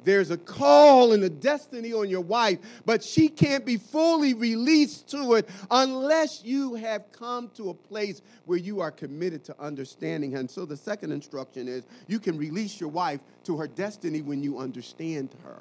There's 0.03 0.31
a 0.31 0.37
call 0.37 1.11
and 1.11 1.23
a 1.23 1.29
destiny 1.29 1.91
on 1.91 2.09
your 2.09 2.21
wife, 2.21 2.59
but 2.85 3.03
she 3.03 3.27
can't 3.27 3.65
be 3.65 3.77
fully 3.77 4.33
released 4.33 5.09
to 5.09 5.33
it 5.33 5.49
unless 5.69 6.43
you 6.43 6.75
have 6.75 7.11
come 7.11 7.49
to 7.55 7.69
a 7.69 7.73
place 7.73 8.21
where 8.45 8.57
you 8.57 8.79
are 8.79 8.91
committed 8.91 9.43
to 9.45 9.55
understanding 9.59 10.31
her. 10.31 10.39
And 10.39 10.49
so 10.49 10.65
the 10.65 10.77
second 10.77 11.11
instruction 11.11 11.67
is 11.67 11.83
you 12.07 12.19
can 12.19 12.37
release 12.37 12.79
your 12.79 12.89
wife 12.89 13.19
to 13.43 13.57
her 13.57 13.67
destiny 13.67 14.21
when 14.21 14.41
you 14.41 14.57
understand 14.57 15.29
her. 15.43 15.57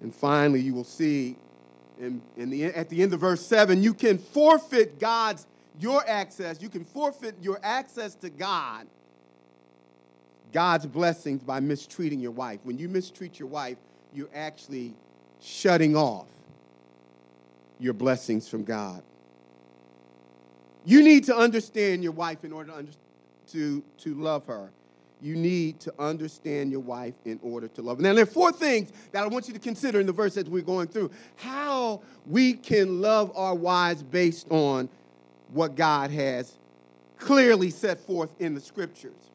And 0.00 0.12
finally, 0.12 0.60
you 0.60 0.74
will 0.74 0.84
see 0.84 1.36
in, 2.00 2.20
in 2.36 2.50
the, 2.50 2.64
at 2.64 2.88
the 2.88 3.02
end 3.02 3.14
of 3.14 3.20
verse 3.20 3.44
7, 3.46 3.82
you 3.82 3.94
can 3.94 4.18
forfeit 4.18 4.98
God's, 4.98 5.46
your 5.80 6.06
access, 6.08 6.60
you 6.60 6.68
can 6.68 6.84
forfeit 6.84 7.34
your 7.40 7.58
access 7.62 8.14
to 8.16 8.30
God, 8.30 8.86
God's 10.52 10.86
blessings 10.86 11.42
by 11.42 11.60
mistreating 11.60 12.20
your 12.20 12.30
wife. 12.30 12.60
When 12.64 12.78
you 12.78 12.88
mistreat 12.88 13.38
your 13.38 13.48
wife, 13.48 13.78
you're 14.14 14.28
actually 14.34 14.94
shutting 15.40 15.96
off 15.96 16.26
your 17.78 17.94
blessings 17.94 18.48
from 18.48 18.64
God. 18.64 19.02
You 20.84 21.02
need 21.02 21.24
to 21.24 21.36
understand 21.36 22.02
your 22.02 22.12
wife 22.12 22.44
in 22.44 22.52
order 22.52 22.70
to, 22.70 22.78
under, 22.78 22.92
to, 23.52 23.82
to 23.98 24.14
love 24.14 24.46
her. 24.46 24.70
You 25.20 25.36
need 25.36 25.78
to 25.80 25.94
understand 26.00 26.72
your 26.72 26.80
wife 26.80 27.14
in 27.24 27.38
order 27.42 27.68
to 27.68 27.82
love 27.82 27.98
her. 27.98 28.02
Now, 28.02 28.12
there 28.12 28.24
are 28.24 28.26
four 28.26 28.50
things 28.50 28.92
that 29.12 29.22
I 29.22 29.26
want 29.28 29.46
you 29.46 29.54
to 29.54 29.60
consider 29.60 30.00
in 30.00 30.06
the 30.06 30.12
verse 30.12 30.34
that 30.34 30.48
we're 30.48 30.62
going 30.62 30.88
through. 30.88 31.12
How 31.36 32.00
we 32.26 32.54
can 32.54 33.00
love 33.00 33.30
our 33.36 33.54
wives 33.54 34.02
based 34.02 34.48
on 34.50 34.88
what 35.52 35.76
God 35.76 36.10
has 36.10 36.56
clearly 37.18 37.70
set 37.70 38.00
forth 38.00 38.30
in 38.40 38.54
the 38.54 38.60
scriptures. 38.60 39.30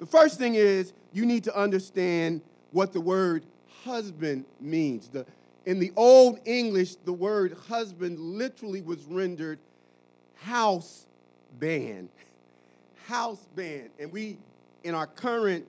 The 0.00 0.06
first 0.06 0.38
thing 0.38 0.54
is 0.54 0.92
you 1.12 1.24
need 1.24 1.44
to 1.44 1.56
understand 1.56 2.42
what 2.72 2.92
the 2.92 3.00
word 3.00 3.44
husband 3.84 4.44
means. 4.60 5.08
The, 5.08 5.24
in 5.66 5.78
the 5.78 5.92
Old 5.96 6.40
English, 6.44 6.96
the 7.04 7.12
word 7.12 7.56
husband 7.68 8.18
literally 8.18 8.82
was 8.82 9.04
rendered 9.04 9.58
house 10.34 11.06
band. 11.58 12.08
House 13.06 13.46
band. 13.54 13.90
And 14.00 14.10
we, 14.10 14.38
in 14.82 14.94
our 14.94 15.06
current 15.06 15.66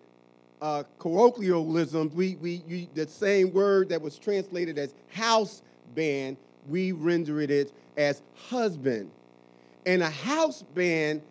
uh, 0.62 0.84
colloquialism, 1.00 2.10
we, 2.16 2.36
we, 2.36 2.64
we, 2.68 2.90
the 2.94 3.08
same 3.08 3.52
word 3.52 3.90
that 3.90 4.02
was 4.02 4.18
translated 4.18 4.78
as 4.78 4.94
house 5.14 5.62
band, 5.96 6.38
we 6.70 6.94
render 6.94 7.42
it 7.42 7.74
as 7.98 8.22
husband. 8.36 9.12
And 9.86 10.02
a 10.02 10.10
house 10.10 10.64
band 10.64 11.22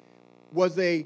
was 0.52 0.78
a, 0.78 1.04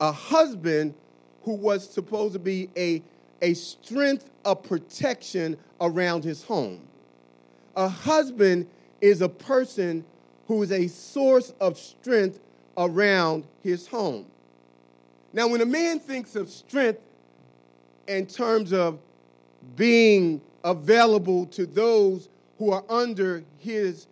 a 0.00 0.12
husband 0.12 0.94
who 1.42 1.54
was 1.54 1.88
supposed 1.88 2.34
to 2.34 2.38
be 2.38 2.70
a, 2.76 3.02
a 3.40 3.54
strength 3.54 4.30
of 4.44 4.62
protection 4.62 5.56
around 5.80 6.24
his 6.24 6.42
home. 6.42 6.80
A 7.76 7.88
husband 7.88 8.66
is 9.00 9.22
a 9.22 9.28
person 9.28 10.04
who 10.46 10.62
is 10.62 10.72
a 10.72 10.86
source 10.88 11.52
of 11.60 11.78
strength 11.78 12.40
around 12.76 13.46
his 13.62 13.86
home. 13.86 14.26
Now, 15.32 15.48
when 15.48 15.60
a 15.60 15.66
man 15.66 15.98
thinks 15.98 16.36
of 16.36 16.50
strength 16.50 17.00
in 18.06 18.26
terms 18.26 18.72
of 18.72 18.98
being 19.74 20.40
available 20.64 21.46
to 21.46 21.66
those 21.66 22.28
who 22.58 22.70
are 22.70 22.84
under 22.88 23.44
his 23.58 24.06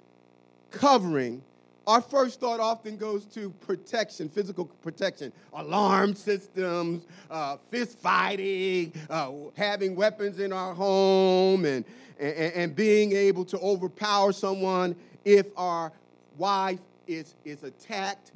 covering, 0.71 1.43
our 1.87 2.01
first 2.01 2.41
thought 2.41 2.61
often 2.61 2.97
goes 2.97 3.25
to 3.27 3.51
protection, 3.61 4.29
physical 4.29 4.65
protection, 4.83 5.33
alarm 5.53 6.15
systems, 6.15 7.07
uh, 7.31 7.57
fist 7.71 7.99
fighting, 7.99 8.93
uh, 9.11 9.31
having 9.57 9.95
weapons 9.95 10.39
in 10.39 10.53
our 10.53 10.75
home, 10.75 11.65
and, 11.65 11.85
and, 12.19 12.55
and 12.55 12.77
being 12.77 13.13
able 13.13 13.45
to 13.45 13.59
overpower 13.59 14.33
someone 14.33 14.97
if 15.25 15.47
our 15.57 15.93
wife 16.39 16.81
is, 17.07 17.35
is 17.45 17.63
attacked. 17.65 18.33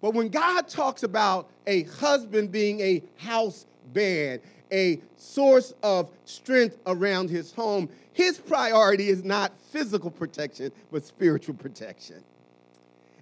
But 0.00 0.14
when 0.14 0.28
God 0.28 0.68
talks 0.68 1.04
about 1.04 1.48
a 1.66 1.84
husband 1.84 2.50
being 2.50 2.80
a 2.80 3.02
house 3.16 3.66
band, 3.92 4.40
a 4.72 5.00
source 5.16 5.74
of 5.82 6.10
strength 6.24 6.78
around 6.86 7.30
his 7.30 7.52
home, 7.52 7.88
his 8.12 8.38
priority 8.38 9.08
is 9.08 9.24
not 9.24 9.52
physical 9.70 10.10
protection, 10.10 10.72
but 10.90 11.04
spiritual 11.04 11.54
protection. 11.54 12.22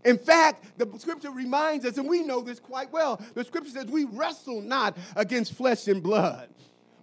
In 0.05 0.19
fact, 0.19 0.79
the 0.79 0.89
scripture 0.99 1.31
reminds 1.31 1.85
us, 1.85 1.99
and 1.99 2.09
we 2.09 2.23
know 2.23 2.41
this 2.41 2.59
quite 2.61 2.93
well, 2.93 3.21
the 3.35 3.45
scripture 3.45 3.71
says 3.71 3.87
we 3.87 4.05
wrestle 4.05 4.61
not 4.61 4.97
against 5.17 5.55
flesh 5.55 5.89
and 5.89 6.03
blood, 6.03 6.49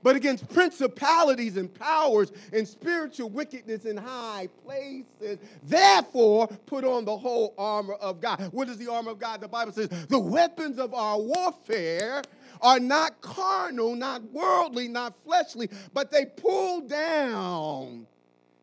but 0.04 0.16
against 0.16 0.48
principalities 0.50 1.58
and 1.58 1.74
powers 1.74 2.32
and 2.54 2.68
spiritual 2.68 3.30
wickedness 3.30 3.86
in 3.86 3.98
high 3.98 4.48
places. 4.64 5.40
Therefore, 5.64 6.48
put 6.66 6.84
on 6.84 7.06
the 7.06 7.18
whole 7.18 7.54
armor 7.58 7.96
of 7.96 8.22
God. 8.22 8.50
What 8.52 8.70
is 8.70 8.78
the 8.78 8.92
armor 8.92 9.12
of 9.12 9.20
God? 9.20 9.42
The 9.42 9.48
Bible 9.48 9.74
says 9.74 9.90
the 10.08 10.20
weapons 10.20 10.80
of 10.80 10.94
our 10.94 11.20
warfare 11.20 12.22
are 12.62 12.80
not 12.80 13.22
carnal, 13.22 13.96
not 13.96 14.24
worldly, 14.32 14.88
not 14.88 15.14
fleshly, 15.24 15.70
but 15.94 16.12
they 16.12 16.26
pull 16.26 16.82
down 16.82 18.08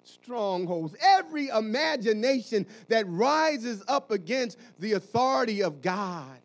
strongholds, 0.05 0.95
every 1.01 1.49
imagination 1.49 2.67
that 2.89 3.09
rises 3.09 3.83
up 3.89 4.11
against 4.11 4.59
the 4.79 4.93
authority 4.93 5.63
of 5.63 5.83
God. 5.83 6.39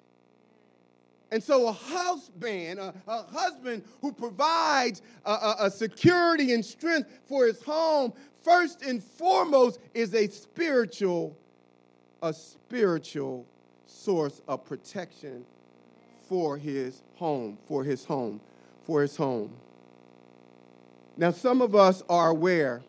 And 1.31 1.43
so, 1.43 1.67
a 1.67 1.71
husband, 1.71 2.79
a, 2.79 2.93
a 3.07 3.23
husband 3.23 3.83
who 4.01 4.11
provides 4.11 5.01
a, 5.25 5.31
a, 5.31 5.55
a 5.61 5.71
security 5.71 6.53
and 6.53 6.65
strength 6.65 7.09
for 7.25 7.45
his 7.45 7.61
home, 7.61 8.13
first 8.41 8.81
and 8.81 9.03
foremost, 9.03 9.79
is 9.93 10.15
a 10.15 10.27
spiritual, 10.27 11.37
a 12.23 12.33
spiritual 12.33 13.45
source 13.85 14.41
of 14.47 14.65
protection 14.65 15.45
for 16.27 16.57
his 16.57 17.03
home, 17.15 17.57
for 17.67 17.83
his 17.83 18.05
home, 18.05 18.41
for 18.85 19.01
his 19.01 19.15
home. 19.15 19.51
Now, 21.15 21.31
some 21.31 21.61
of 21.61 21.75
us 21.75 22.01
are 22.09 22.29
aware 22.29 22.81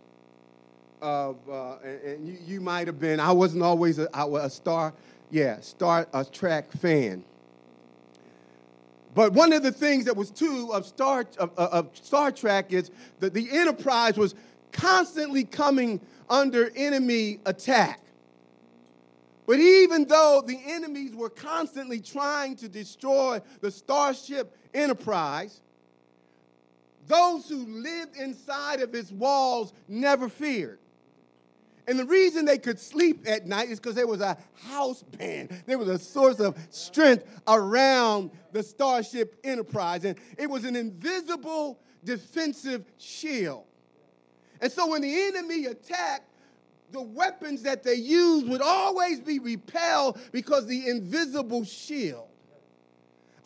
uh, 1.02 1.78
and, 1.84 2.00
and 2.02 2.28
you, 2.28 2.38
you 2.46 2.60
might 2.60 2.86
have 2.86 3.00
been, 3.00 3.20
I 3.20 3.32
wasn't 3.32 3.62
always 3.62 3.98
a, 3.98 4.50
star, 4.50 4.94
yeah, 5.30 5.60
Star 5.60 6.06
a 6.12 6.24
Trek 6.24 6.72
fan. 6.72 7.24
But 9.14 9.32
one 9.32 9.52
of 9.52 9.62
the 9.62 9.72
things 9.72 10.04
that 10.04 10.16
was 10.16 10.30
true 10.30 10.72
of 10.72 10.86
Star, 10.86 11.26
of, 11.38 11.50
of 11.58 11.90
Star 11.94 12.30
Trek 12.30 12.72
is 12.72 12.90
that 13.18 13.34
the 13.34 13.48
Enterprise 13.50 14.16
was 14.16 14.34
constantly 14.72 15.44
coming 15.44 16.00
under 16.28 16.70
enemy 16.76 17.40
attack. 17.44 18.00
But 19.46 19.58
even 19.58 20.04
though 20.06 20.44
the 20.46 20.60
enemies 20.64 21.12
were 21.12 21.28
constantly 21.28 22.00
trying 22.00 22.54
to 22.56 22.68
destroy 22.68 23.40
the 23.60 23.70
Starship 23.72 24.56
Enterprise, 24.72 25.60
those 27.08 27.48
who 27.48 27.66
lived 27.66 28.16
inside 28.16 28.80
of 28.80 28.94
its 28.94 29.10
walls 29.10 29.72
never 29.88 30.28
feared. 30.28 30.78
And 31.90 31.98
the 31.98 32.04
reason 32.04 32.44
they 32.44 32.56
could 32.56 32.78
sleep 32.78 33.24
at 33.26 33.48
night 33.48 33.68
is 33.68 33.80
because 33.80 33.96
there 33.96 34.06
was 34.06 34.20
a 34.20 34.38
house 34.68 35.02
band. 35.02 35.50
There 35.66 35.76
was 35.76 35.88
a 35.88 35.98
source 35.98 36.38
of 36.38 36.56
strength 36.70 37.24
around 37.48 38.30
the 38.52 38.62
Starship 38.62 39.34
Enterprise. 39.42 40.04
And 40.04 40.16
it 40.38 40.48
was 40.48 40.64
an 40.64 40.76
invisible 40.76 41.80
defensive 42.04 42.84
shield. 42.96 43.64
And 44.60 44.70
so 44.70 44.86
when 44.86 45.02
the 45.02 45.12
enemy 45.12 45.66
attacked, 45.66 46.28
the 46.92 47.02
weapons 47.02 47.62
that 47.62 47.82
they 47.82 47.94
used 47.94 48.48
would 48.48 48.62
always 48.62 49.18
be 49.18 49.40
repelled 49.40 50.20
because 50.30 50.68
the 50.68 50.88
invisible 50.88 51.64
shield. 51.64 52.28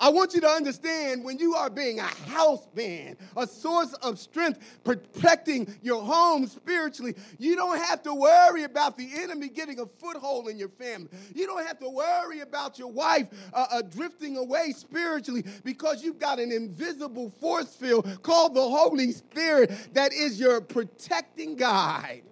I 0.05 0.11
want 0.11 0.35
you 0.35 0.43
to 0.43 0.49
understand 0.49 1.25
when 1.25 1.39
you 1.39 1.55
are 1.55 1.71
being 1.71 1.99
a 1.99 2.03
house 2.03 2.67
band, 2.75 3.17
a 3.39 3.47
source 3.47 3.95
of 4.03 4.19
strength, 4.19 4.61
protecting 4.85 5.79
your 5.81 6.03
home 6.03 6.47
spiritually, 6.47 7.15
you 7.39 7.57
don't 7.57 7.79
have 7.79 8.03
to 8.03 8.15
worry 8.15 8.65
about 8.65 8.99
the 8.99 9.09
enemy 9.15 9.49
getting 9.49 9.81
a 9.81 9.87
foothold 9.87 10.49
in 10.49 10.59
your 10.59 10.69
family. 10.69 11.09
You 11.35 11.47
don't 11.47 11.67
have 11.67 11.79
to 11.79 11.89
worry 11.89 12.41
about 12.41 12.79
your 12.79 12.93
wife 12.93 13.29
uh, 13.55 13.67
uh, 13.71 13.81
drifting 13.81 14.37
away 14.37 14.73
spiritually 14.77 15.43
because 15.65 16.05
you've 16.05 16.19
got 16.19 16.39
an 16.39 16.53
invisible 16.53 17.31
force 17.41 17.75
field 17.75 18.23
called 18.23 18.55
the 18.55 18.61
Holy 18.61 19.11
Spirit 19.11 19.73
that 19.95 20.13
is 20.13 20.39
your 20.39 20.61
protecting 20.61 21.57
guide. 21.57 22.25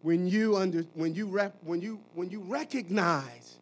When 0.00 0.26
you, 0.26 0.56
under, 0.56 0.82
when 0.94 1.14
you, 1.14 1.28
rep, 1.28 1.54
when 1.62 1.80
you, 1.80 2.00
when 2.14 2.28
you 2.28 2.40
recognize 2.40 3.60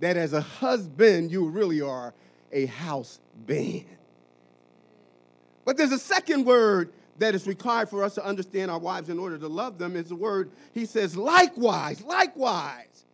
that 0.00 0.16
as 0.16 0.32
a 0.32 0.40
husband, 0.40 1.30
you 1.30 1.48
really 1.48 1.80
are 1.80 2.14
a 2.52 2.66
house 2.66 3.20
band. 3.46 3.84
But 5.64 5.76
there's 5.76 5.92
a 5.92 5.98
second 5.98 6.46
word 6.46 6.92
that 7.18 7.34
is 7.34 7.46
required 7.46 7.88
for 7.88 8.04
us 8.04 8.14
to 8.14 8.24
understand 8.24 8.70
our 8.70 8.78
wives 8.78 9.08
in 9.08 9.18
order 9.18 9.36
to 9.38 9.48
love 9.48 9.78
them 9.78 9.96
is 9.96 10.08
the 10.08 10.14
word, 10.14 10.50
he 10.72 10.86
says, 10.86 11.16
likewise, 11.16 12.02
likewise. 12.02 13.04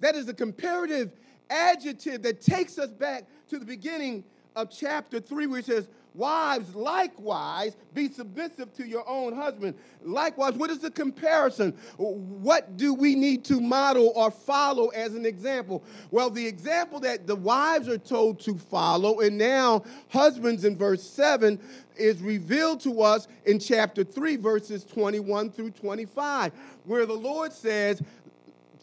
That 0.00 0.14
is 0.14 0.28
a 0.28 0.34
comparative 0.34 1.12
adjective 1.48 2.22
that 2.22 2.40
takes 2.40 2.78
us 2.78 2.90
back 2.90 3.24
to 3.48 3.58
the 3.58 3.64
beginning 3.64 4.24
of 4.54 4.70
chapter 4.70 5.18
3, 5.18 5.46
where 5.46 5.60
he 5.60 5.64
says, 5.64 5.88
Wives, 6.14 6.74
likewise, 6.74 7.74
be 7.94 8.10
submissive 8.10 8.72
to 8.74 8.86
your 8.86 9.08
own 9.08 9.34
husband. 9.34 9.74
Likewise, 10.04 10.54
what 10.54 10.68
is 10.70 10.80
the 10.80 10.90
comparison? 10.90 11.72
What 11.96 12.76
do 12.76 12.92
we 12.92 13.14
need 13.14 13.44
to 13.46 13.60
model 13.60 14.12
or 14.14 14.30
follow 14.30 14.88
as 14.88 15.14
an 15.14 15.24
example? 15.24 15.82
Well, 16.10 16.28
the 16.28 16.46
example 16.46 17.00
that 17.00 17.26
the 17.26 17.36
wives 17.36 17.88
are 17.88 17.98
told 17.98 18.40
to 18.40 18.58
follow, 18.58 19.20
and 19.20 19.38
now 19.38 19.84
husbands 20.10 20.66
in 20.66 20.76
verse 20.76 21.02
7 21.02 21.58
is 21.96 22.20
revealed 22.20 22.80
to 22.80 23.00
us 23.00 23.26
in 23.46 23.58
chapter 23.58 24.04
3, 24.04 24.36
verses 24.36 24.84
21 24.84 25.50
through 25.50 25.70
25, 25.70 26.52
where 26.84 27.06
the 27.06 27.12
Lord 27.14 27.52
says, 27.52 28.02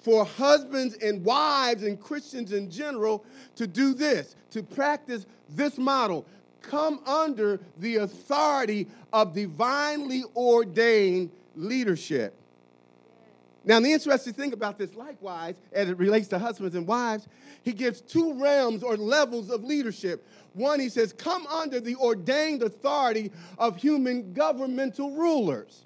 for 0.02 0.26
husbands 0.26 0.96
and 0.96 1.24
wives 1.24 1.84
and 1.84 2.00
Christians 2.00 2.54
in 2.54 2.72
general 2.72 3.24
to 3.56 3.68
do 3.68 3.94
this, 3.94 4.36
to 4.52 4.64
practice 4.64 5.26
this 5.50 5.78
model 5.78 6.26
come 6.62 7.00
under 7.06 7.60
the 7.78 7.98
authority 7.98 8.88
of 9.12 9.34
divinely 9.34 10.24
ordained 10.36 11.32
leadership. 11.56 12.34
Now, 13.66 13.80
the 13.80 13.92
interesting 13.92 14.34
thing 14.34 14.54
about 14.54 14.78
this, 14.78 14.96
likewise, 14.96 15.56
as 15.74 15.90
it 15.90 15.98
relates 15.98 16.28
to 16.30 16.40
husbands 16.40 16.76
and 16.76 16.88
wives, 16.88 17.28
he 17.62 17.74
gives 17.74 18.02
two 18.02 18.34
realms 18.34 18.84
or 18.84 18.96
levels 18.96 19.50
of 19.50 19.64
leadership. 19.64 20.26
One, 20.54 20.80
he 20.80 20.90
says, 20.90 21.14
come 21.14 21.46
under 21.48 21.80
the 21.80 21.96
ordained 21.98 22.64
authority 22.64 23.32
of 23.58 23.78
human 23.78 24.34
governmental 24.34 25.12
rulers. 25.12 25.84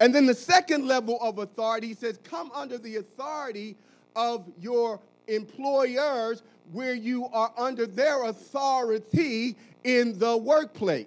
And 0.00 0.14
then 0.14 0.26
the 0.26 0.34
second 0.34 0.86
level 0.86 1.16
of 1.20 1.38
authority, 1.38 1.86
he 1.86 1.94
says, 1.94 2.18
come 2.24 2.50
under 2.52 2.76
the 2.76 2.96
authority 2.96 3.76
of 4.16 4.44
your 4.60 5.00
employers 5.28 6.42
where 6.70 6.94
you 6.94 7.26
are 7.26 7.52
under 7.56 7.86
their 7.86 8.24
authority 8.24 9.56
in 9.84 10.18
the 10.18 10.36
workplace. 10.36 11.06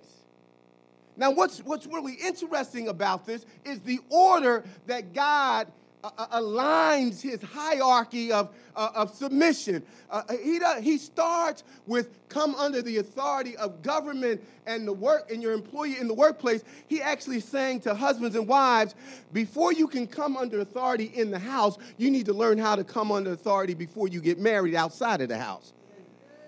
Now, 1.17 1.31
what's, 1.31 1.59
what's 1.59 1.85
really 1.87 2.13
interesting 2.13 2.89
about 2.89 3.25
this 3.25 3.45
is 3.63 3.79
the 3.79 3.99
order 4.09 4.63
that 4.87 5.13
God 5.13 5.67
uh, 6.17 6.39
aligns 6.39 7.21
his 7.21 7.41
hierarchy 7.41 8.31
of, 8.31 8.49
uh, 8.75 8.89
of 8.95 9.13
submission. 9.13 9.83
Uh, 10.09 10.23
he, 10.43 10.59
does, 10.59 10.83
he 10.83 10.97
starts 10.97 11.63
with 11.87 12.09
come 12.29 12.55
under 12.55 12.81
the 12.81 12.97
authority 12.97 13.55
of 13.57 13.81
government 13.81 14.41
and 14.65 14.87
the 14.87 14.93
work 14.93 15.31
and 15.31 15.41
your 15.41 15.53
employee 15.53 15.97
in 15.99 16.07
the 16.07 16.13
workplace. 16.13 16.63
He 16.87 17.01
actually 17.01 17.39
saying 17.39 17.81
to 17.81 17.93
husbands 17.93 18.35
and 18.35 18.47
wives, 18.47 18.95
before 19.31 19.73
you 19.73 19.87
can 19.87 20.07
come 20.07 20.35
under 20.37 20.59
authority 20.59 21.11
in 21.13 21.31
the 21.31 21.39
house, 21.39 21.77
you 21.97 22.11
need 22.11 22.25
to 22.25 22.33
learn 22.33 22.57
how 22.57 22.75
to 22.75 22.83
come 22.83 23.11
under 23.11 23.31
authority 23.31 23.73
before 23.73 24.07
you 24.07 24.21
get 24.21 24.39
married 24.39 24.75
outside 24.75 25.21
of 25.21 25.29
the 25.29 25.37
house. 25.37 25.73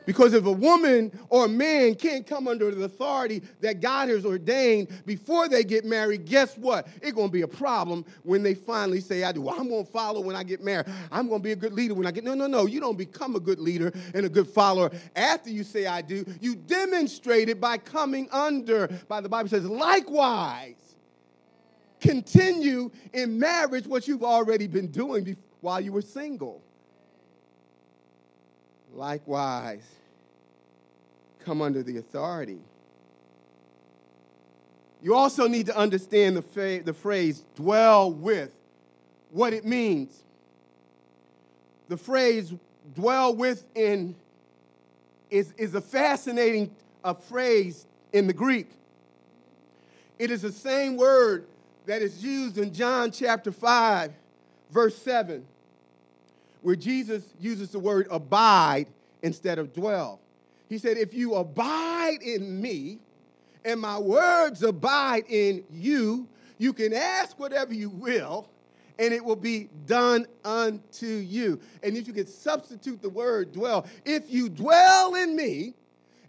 Because 0.08 0.34
if 0.34 0.46
a 0.46 0.52
woman 0.52 1.12
or 1.30 1.46
a 1.46 1.50
man 1.50 1.94
can't 1.94 2.26
come 2.26 2.48
under 2.48 2.72
the 2.72 2.86
authority 2.86 3.44
that 3.60 3.82
God 3.82 4.08
has 4.08 4.26
ordained 4.26 4.88
before 5.06 5.50
they 5.50 5.66
get 5.66 5.84
married, 5.84 6.24
guess 6.24 6.58
what? 6.58 6.88
It's 7.02 7.12
going 7.12 7.28
to 7.28 7.32
be 7.32 7.42
a 7.42 7.48
problem 7.48 8.06
when 8.24 8.42
they 8.42 8.54
finally 8.54 9.02
say, 9.02 9.26
I 9.26 9.34
do. 9.34 9.42
Well, 9.42 9.60
I'm 9.60 9.68
going 9.68 9.86
to 9.86 9.92
follow 9.92 10.22
when 10.22 10.38
I 10.38 10.44
get 10.44 10.64
married. 10.64 10.86
I'm 11.12 11.28
going 11.28 11.42
to 11.42 11.44
be 11.44 11.52
a 11.52 11.58
good 11.58 11.74
leader 11.74 11.94
when 11.94 12.08
I 12.08 12.12
get. 12.12 12.24
No, 12.24 12.36
no, 12.36 12.48
no. 12.48 12.68
You 12.68 12.80
don't 12.80 12.98
become 12.98 13.36
a 13.36 13.40
good 13.42 13.60
leader 13.60 13.92
and 14.14 14.26
a 14.26 14.30
good 14.30 14.48
follower 14.48 14.92
after 15.14 15.50
you 15.50 15.66
say, 15.66 15.88
I 15.88 16.02
do. 16.02 16.26
You 16.40 16.56
demonstrate 16.56 17.50
it 17.50 17.60
by 17.60 17.78
coming 17.78 18.30
under, 18.32 18.88
by 19.10 19.20
the 19.20 19.28
Bible 19.28 19.50
says, 19.50 19.66
likewise. 19.66 20.76
Continue 22.00 22.92
in 23.12 23.38
marriage 23.38 23.86
what 23.86 24.08
you've 24.08 24.24
already 24.24 24.68
been 24.68 24.88
doing 24.88 25.36
while 25.60 25.82
you 25.82 25.92
were 25.92 26.02
single. 26.02 26.64
Likewise, 28.98 29.86
come 31.46 31.62
under 31.62 31.84
the 31.84 31.98
authority. 31.98 32.58
You 35.04 35.14
also 35.14 35.48
need 35.48 35.68
to 35.68 35.78
understand 35.78 36.36
the, 36.36 36.42
fa- 36.42 36.82
the 36.84 36.96
phrase 36.96 37.44
dwell 37.56 38.12
with, 38.12 38.50
what 39.30 39.54
it 39.54 39.66
means. 39.66 40.24
The 41.90 41.98
phrase 41.98 42.52
dwell 42.96 43.36
with 43.36 43.64
in 43.76 44.16
is, 45.30 45.54
is 45.58 45.76
a 45.76 45.82
fascinating 45.82 46.76
uh, 47.04 47.14
phrase 47.14 47.86
in 48.14 48.26
the 48.26 48.34
Greek. 48.34 48.68
It 50.18 50.32
is 50.32 50.42
the 50.42 50.52
same 50.52 50.98
word 50.98 51.46
that 51.86 52.02
is 52.02 52.24
used 52.24 52.58
in 52.58 52.74
John 52.74 53.12
chapter 53.12 53.52
5, 53.52 54.12
verse 54.72 54.98
7, 54.98 55.46
where 56.68 56.76
Jesus 56.76 57.24
uses 57.40 57.70
the 57.70 57.80
word 57.80 58.10
abide 58.12 58.88
instead 59.22 59.58
of 59.58 59.72
dwell. 59.72 60.20
He 60.68 60.78
said, 60.78 60.98
If 60.98 61.14
you 61.14 61.36
abide 61.36 62.22
in 62.22 62.62
me 62.62 63.00
and 63.64 63.80
my 63.80 63.98
words 63.98 64.64
abide 64.64 65.24
in 65.30 65.64
you, 65.72 66.28
you 66.58 66.74
can 66.74 66.92
ask 66.92 67.40
whatever 67.40 67.74
you 67.74 67.90
will 67.90 68.50
and 69.00 69.14
it 69.14 69.24
will 69.24 69.38
be 69.38 69.70
done 69.86 70.26
unto 70.44 71.06
you. 71.08 71.58
And 71.84 71.96
if 71.96 72.06
you 72.06 72.12
could 72.12 72.28
substitute 72.28 73.02
the 73.02 73.12
word 73.12 73.54
dwell, 73.54 73.88
if 74.04 74.30
you 74.30 74.50
dwell 74.50 75.16
in 75.16 75.38
me 75.38 75.74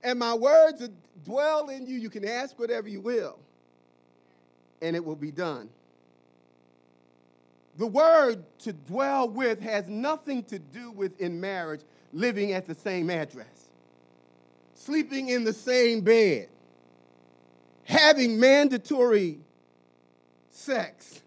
and 0.04 0.20
my 0.20 0.34
words 0.34 0.88
dwell 1.24 1.68
in 1.68 1.84
you, 1.84 1.96
you 1.96 2.10
can 2.10 2.24
ask 2.24 2.56
whatever 2.60 2.88
you 2.88 3.00
will 3.00 3.40
and 4.82 4.94
it 4.94 5.04
will 5.04 5.16
be 5.16 5.32
done. 5.32 5.68
The 7.78 7.86
word 7.86 8.44
to 8.60 8.72
dwell 8.72 9.28
with 9.28 9.60
has 9.60 9.88
nothing 9.88 10.42
to 10.44 10.58
do 10.58 10.90
with 10.90 11.18
in 11.20 11.40
marriage 11.40 11.80
living 12.12 12.52
at 12.52 12.66
the 12.66 12.74
same 12.74 13.08
address 13.08 13.68
sleeping 14.78 15.28
in 15.28 15.44
the 15.44 15.52
same 15.52 16.00
bed, 16.00 16.48
having 17.84 18.38
mandatory 18.38 19.38
sex, 20.50 21.20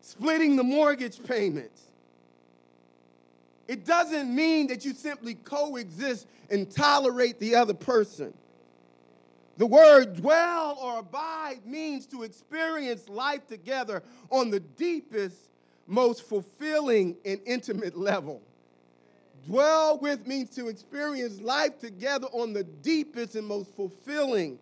splitting 0.00 0.56
the 0.56 0.62
mortgage 0.62 1.22
payments. 1.24 1.82
It 3.66 3.84
doesn't 3.84 4.32
mean 4.32 4.68
that 4.68 4.84
you 4.84 4.94
simply 4.94 5.34
coexist 5.34 6.28
and 6.50 6.70
tolerate 6.70 7.40
the 7.40 7.56
other 7.56 7.74
person. 7.74 8.32
The 9.56 9.66
word 9.66 10.16
dwell 10.16 10.78
or 10.80 10.98
abide 10.98 11.64
means 11.64 12.06
to 12.08 12.24
experience 12.24 13.08
life 13.08 13.46
together 13.46 14.02
on 14.30 14.50
the 14.50 14.60
deepest, 14.60 15.36
most 15.86 16.28
fulfilling, 16.28 17.16
and 17.24 17.40
intimate 17.46 17.96
level. 17.96 18.42
Dwell 19.46 19.98
with 19.98 20.26
means 20.26 20.50
to 20.56 20.68
experience 20.68 21.40
life 21.40 21.78
together 21.78 22.26
on 22.32 22.52
the 22.52 22.64
deepest 22.64 23.36
and 23.36 23.46
most 23.46 23.74
fulfilling 23.74 24.58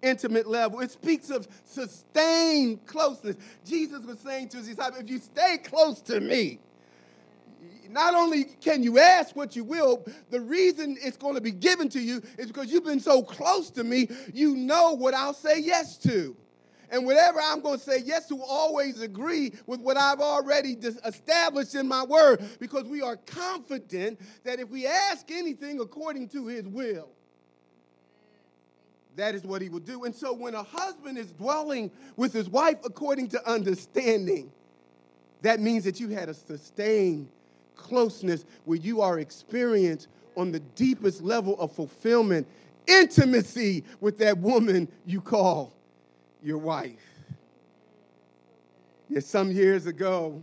intimate 0.00 0.46
level. 0.46 0.80
It 0.80 0.90
speaks 0.90 1.30
of 1.30 1.46
sustained 1.64 2.86
closeness. 2.86 3.36
Jesus 3.66 4.04
was 4.04 4.18
saying 4.20 4.48
to 4.50 4.58
his 4.58 4.68
disciples, 4.68 5.02
if 5.02 5.10
you 5.10 5.18
stay 5.18 5.58
close 5.58 6.00
to 6.02 6.20
me, 6.20 6.58
not 7.92 8.14
only 8.14 8.44
can 8.44 8.82
you 8.82 8.98
ask 8.98 9.36
what 9.36 9.54
you 9.54 9.64
will, 9.64 10.06
the 10.30 10.40
reason 10.40 10.96
it's 11.00 11.16
going 11.16 11.34
to 11.34 11.40
be 11.40 11.50
given 11.50 11.88
to 11.90 12.00
you 12.00 12.22
is 12.38 12.46
because 12.46 12.70
you've 12.72 12.84
been 12.84 13.00
so 13.00 13.22
close 13.22 13.70
to 13.70 13.84
me, 13.84 14.08
you 14.32 14.56
know 14.56 14.92
what 14.92 15.14
I'll 15.14 15.34
say 15.34 15.60
yes 15.60 15.96
to. 15.98 16.36
And 16.90 17.06
whatever 17.06 17.40
I'm 17.42 17.62
going 17.62 17.78
to 17.78 17.84
say 17.84 18.02
yes 18.04 18.28
to 18.28 18.42
always 18.42 19.00
agree 19.00 19.54
with 19.66 19.80
what 19.80 19.96
I've 19.96 20.20
already 20.20 20.72
established 20.72 21.74
in 21.74 21.88
my 21.88 22.04
word 22.04 22.44
because 22.60 22.84
we 22.84 23.00
are 23.00 23.16
confident 23.16 24.20
that 24.44 24.60
if 24.60 24.68
we 24.68 24.86
ask 24.86 25.30
anything 25.30 25.80
according 25.80 26.28
to 26.30 26.46
his 26.46 26.66
will, 26.66 27.08
that 29.16 29.34
is 29.34 29.44
what 29.44 29.62
he 29.62 29.70
will 29.70 29.80
do. 29.80 30.04
And 30.04 30.14
so 30.14 30.34
when 30.34 30.54
a 30.54 30.62
husband 30.62 31.16
is 31.16 31.32
dwelling 31.32 31.90
with 32.16 32.34
his 32.34 32.48
wife 32.48 32.78
according 32.84 33.28
to 33.28 33.50
understanding, 33.50 34.52
that 35.40 35.60
means 35.60 35.84
that 35.84 35.98
you 35.98 36.08
had 36.08 36.28
a 36.28 36.34
sustained 36.34 37.28
closeness 37.76 38.44
where 38.64 38.78
you 38.78 39.00
are 39.00 39.18
experienced 39.18 40.08
on 40.36 40.52
the 40.52 40.60
deepest 40.60 41.22
level 41.22 41.58
of 41.60 41.72
fulfillment, 41.72 42.46
intimacy 42.86 43.84
with 44.00 44.18
that 44.18 44.38
woman 44.38 44.88
you 45.04 45.20
call 45.20 45.72
your 46.42 46.58
wife. 46.58 46.98
Yes, 49.08 49.26
some 49.26 49.52
years 49.52 49.86
ago, 49.86 50.42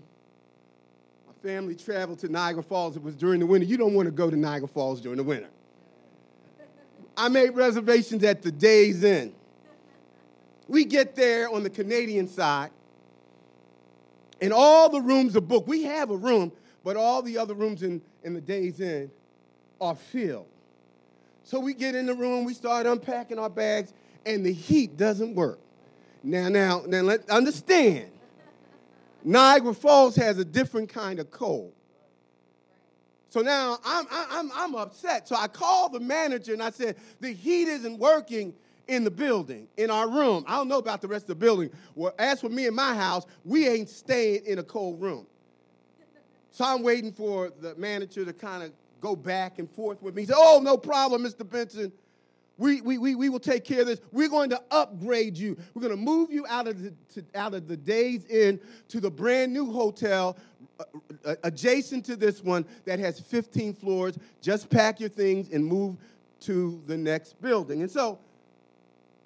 my 1.26 1.34
family 1.42 1.76
traveled 1.76 2.20
to 2.20 2.30
Niagara 2.30 2.62
Falls. 2.62 2.96
It 2.96 3.02
was 3.02 3.16
during 3.16 3.40
the 3.40 3.46
winter. 3.46 3.66
You 3.66 3.78
don't 3.78 3.94
want 3.94 4.06
to 4.06 4.12
go 4.12 4.30
to 4.30 4.36
Niagara 4.36 4.68
Falls 4.68 5.02
during 5.02 5.18
the 5.18 5.24
winter. 5.24 5.50
I 7.18 7.28
made 7.28 7.50
reservations 7.50 8.24
at 8.24 8.42
the 8.42 8.52
Days 8.52 9.04
Inn. 9.04 9.34
We 10.68 10.86
get 10.86 11.16
there 11.16 11.50
on 11.50 11.64
the 11.64 11.70
Canadian 11.70 12.28
side, 12.28 12.70
and 14.40 14.54
all 14.54 14.90
the 14.90 15.02
rooms 15.02 15.36
are 15.36 15.42
booked. 15.42 15.68
We 15.68 15.84
have 15.84 16.12
a 16.12 16.16
room, 16.16 16.52
but 16.84 16.98
all 16.98 17.22
the 17.22 17.38
other 17.38 17.54
rooms 17.54 17.84
in, 17.84 18.02
in 18.24 18.34
the 18.34 18.42
Days 18.42 18.80
Inn 18.80 19.12
are 19.82 19.96
filled. 19.96 20.48
So 21.44 21.60
we 21.60 21.74
get 21.74 21.96
in 21.96 22.06
the 22.06 22.14
room, 22.14 22.46
we 22.46 22.54
start 22.54 22.86
unpacking 22.86 23.40
our 23.40 23.50
bags, 23.50 23.94
and 24.26 24.46
the 24.46 24.54
heat 24.54 24.98
doesn't 24.98 25.36
work. 25.36 25.60
Now, 26.24 26.50
now, 26.50 26.84
now, 26.86 27.02
let 27.02 27.30
understand. 27.30 28.12
Niagara 29.24 29.74
Falls 29.74 30.16
has 30.16 30.38
a 30.38 30.46
different 30.46 30.90
kind 30.90 31.20
of 31.20 31.32
cold. 31.32 31.74
So 33.30 33.42
now 33.42 33.78
I'm, 33.86 34.06
I'm, 34.12 34.52
I'm 34.54 34.76
upset. 34.76 35.28
So 35.28 35.36
I 35.36 35.48
called 35.48 35.94
the 35.94 36.00
manager 36.00 36.54
and 36.54 36.64
I 36.64 36.72
said, 36.72 36.96
the 37.20 37.32
heat 37.32 37.68
isn't 37.68 38.00
working 38.00 38.54
in 38.88 39.04
the 39.04 39.12
building, 39.12 39.68
in 39.78 39.92
our 39.92 40.10
room. 40.10 40.44
I 40.48 40.56
don't 40.56 40.68
know 40.68 40.80
about 40.80 41.02
the 41.02 41.08
rest 41.08 41.24
of 41.24 41.28
the 41.30 41.36
building. 41.36 41.70
Well, 41.94 42.14
as 42.18 42.42
for 42.42 42.50
me 42.50 42.66
and 42.66 42.76
my 42.76 42.96
house, 42.96 43.26
we 43.46 43.68
ain't 43.68 43.88
staying 43.88 44.46
in 44.46 44.58
a 44.58 44.64
cold 44.64 45.00
room. 45.00 45.28
So 46.52 46.66
I'm 46.66 46.84
waiting 46.84 47.12
for 47.12 47.52
the 47.62 47.76
manager 47.76 48.26
to 48.26 48.34
kind 48.34 48.64
of 48.64 48.72
go 49.02 49.16
back 49.16 49.60
and 49.60 49.70
forth 49.70 50.02
with 50.02 50.16
me. 50.16 50.24
He 50.24 50.26
said, 50.28 50.36
Oh, 50.38 50.60
no 50.64 50.78
problem, 50.78 51.24
Mr. 51.24 51.50
Benson. 51.50 51.92
We, 52.58 52.82
we, 52.82 52.98
we, 52.98 53.16
we 53.16 53.30
will 53.30 53.40
take 53.40 53.64
care 53.64 53.82
of 53.82 53.88
this. 53.88 54.02
We're 54.12 54.28
going 54.28 54.50
to 54.50 54.62
upgrade 54.70 55.38
you. 55.38 55.58
We're 55.74 55.82
going 55.82 55.96
to 55.96 56.02
move 56.02 56.30
you 56.30 56.46
out 56.48 56.68
of 56.68 56.84
the, 56.84 56.94
to, 57.14 57.26
out 57.34 57.54
of 57.54 57.70
the 57.70 57.78
Days 57.78 58.26
Inn 58.26 58.60
to 58.90 59.00
the 59.00 59.10
brand 59.10 59.54
new 59.54 59.72
hotel 59.72 60.36
uh, 60.78 60.84
uh, 61.24 61.36
adjacent 61.44 62.06
to 62.06 62.18
this 62.18 62.44
one 62.44 62.66
that 62.84 63.00
has 63.00 63.18
15 63.18 63.74
floors. 63.74 64.18
Just 64.42 64.70
pack 64.70 65.00
your 65.00 65.08
things 65.08 65.50
and 65.54 65.66
move 65.66 65.96
to 66.42 66.82
the 66.86 66.98
next 66.98 67.42
building. 67.42 67.82
And 67.82 67.90
so 67.90 68.20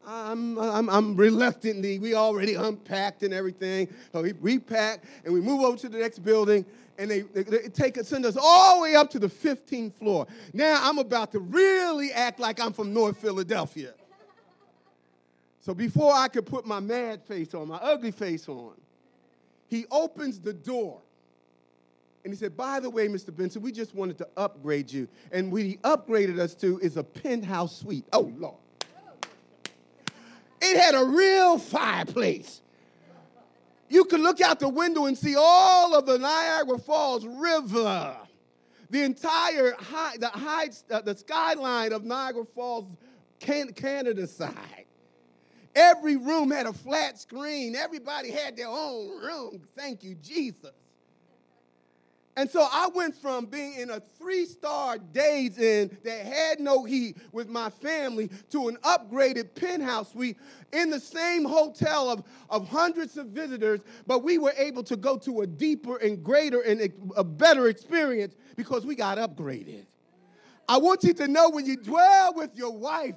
I'm, 0.06 0.58
I'm, 0.60 0.90
I'm 0.90 1.16
reluctantly, 1.16 1.98
we 1.98 2.14
already 2.14 2.54
unpacked 2.54 3.24
and 3.24 3.34
everything. 3.34 3.88
So 4.12 4.22
we 4.22 4.34
repack 4.42 5.04
and 5.26 5.34
we 5.34 5.42
move 5.42 5.62
over 5.62 5.78
to 5.78 5.90
the 5.90 5.98
next 5.98 6.20
building 6.20 6.66
and 6.98 7.10
they, 7.10 7.22
they, 7.22 7.44
they 7.44 7.70
take 7.70 7.98
send 8.04 8.26
us 8.26 8.38
all 8.40 8.78
the 8.78 8.84
way 8.84 8.96
up 8.96 9.10
to 9.12 9.20
the 9.20 9.28
15th 9.28 9.94
floor. 9.94 10.28
Now 10.54 10.80
I'm 10.82 10.98
about 10.98 11.32
to 11.34 11.40
really 11.40 12.12
act 12.12 12.40
like 12.40 12.60
I'm 12.60 12.74
from 12.74 12.94
North 12.94 13.18
Philadelphia. 13.18 13.94
So 15.62 15.74
before 15.74 16.14
I 16.14 16.28
could 16.28 16.46
put 16.46 16.66
my 16.66 16.80
mad 16.80 17.24
face 17.24 17.54
on, 17.54 17.70
my 17.70 17.78
ugly 17.78 18.12
face 18.12 18.50
on, 18.50 18.74
he 19.68 19.86
opens 19.90 20.40
the 20.40 20.54
door. 20.54 21.00
And 22.24 22.34
he 22.34 22.38
said, 22.38 22.56
By 22.56 22.80
the 22.80 22.90
way, 22.90 23.08
Mr. 23.08 23.36
Benson, 23.36 23.62
we 23.62 23.72
just 23.72 23.96
wanted 23.96 24.18
to 24.20 24.28
upgrade 24.38 24.92
you. 24.92 25.08
And 25.32 25.52
what 25.52 25.62
he 25.62 25.78
upgraded 25.78 26.40
us 26.40 26.54
to 26.56 26.80
is 26.80 26.98
a 26.98 27.04
penthouse 27.04 27.78
suite. 27.78 28.06
Oh, 28.14 28.32
Lord. 28.38 28.56
It 30.62 30.80
had 30.80 30.96
a 30.96 31.04
real 31.04 31.58
fireplace. 31.58 32.62
You 33.94 34.06
could 34.06 34.22
look 34.22 34.42
out 34.42 34.60
the 34.60 34.70
window 34.70 35.06
and 35.06 35.16
see 35.16 35.36
all 35.38 35.96
of 35.96 36.08
the 36.08 36.18
Niagara 36.18 36.80
Falls 36.80 37.28
River, 37.28 38.18
the 38.90 39.04
entire 39.04 39.76
high, 39.78 40.18
the, 40.18 40.30
high, 40.30 40.70
uh, 40.90 41.02
the 41.02 41.16
skyline 41.16 41.94
of 41.94 42.04
Niagara 42.04 42.44
Falls, 42.56 42.88
can, 43.40 43.72
Canada 43.72 44.26
side. 44.26 44.86
Every 45.76 46.18
room 46.18 46.50
had 46.50 46.66
a 46.66 46.74
flat 46.74 47.20
screen. 47.20 47.76
Everybody 47.76 48.32
had 48.32 48.58
their 48.58 48.68
own 48.68 49.10
room. 49.22 49.62
Thank 49.78 50.04
you, 50.04 50.16
Jesus. 50.16 50.72
And 52.36 52.50
so 52.50 52.68
I 52.72 52.90
went 52.94 53.16
from 53.16 53.46
being 53.46 53.76
in 53.76 53.92
a 53.92 54.02
three 54.18 54.46
star 54.46 54.98
Days 54.98 55.60
Inn 55.60 55.96
that 56.04 56.26
had 56.26 56.60
no 56.60 56.84
heat 56.84 57.18
with 57.32 57.48
my 57.48 57.70
family 57.70 58.30
to 58.50 58.70
an 58.70 58.78
upgraded 58.78 59.54
penthouse 59.54 60.12
suite 60.12 60.38
in 60.72 60.90
the 60.90 61.00
same 61.00 61.46
hotel 61.46 62.10
of, 62.10 62.24
of 62.50 62.68
hundreds 62.68 63.18
of 63.18 63.28
visitors, 63.28 63.82
but 64.08 64.24
we 64.24 64.40
were 64.40 64.54
able 64.58 64.84
to 64.84 64.96
go 64.96 65.18
to 65.18 65.42
a 65.42 65.48
deeper 65.48 65.98
and 65.98 66.24
greater 66.24 66.62
and 66.62 66.92
a 67.16 67.24
better 67.24 67.68
experience 67.68 68.36
because 68.56 68.84
we 68.84 68.96
got 68.96 69.20
upgraded. 69.20 69.86
I 70.68 70.78
want 70.78 71.04
you 71.04 71.14
to 71.14 71.28
know 71.28 71.50
when 71.50 71.66
you 71.66 71.78
dwell 71.78 72.34
with 72.36 72.56
your 72.56 72.72
wife 72.72 73.16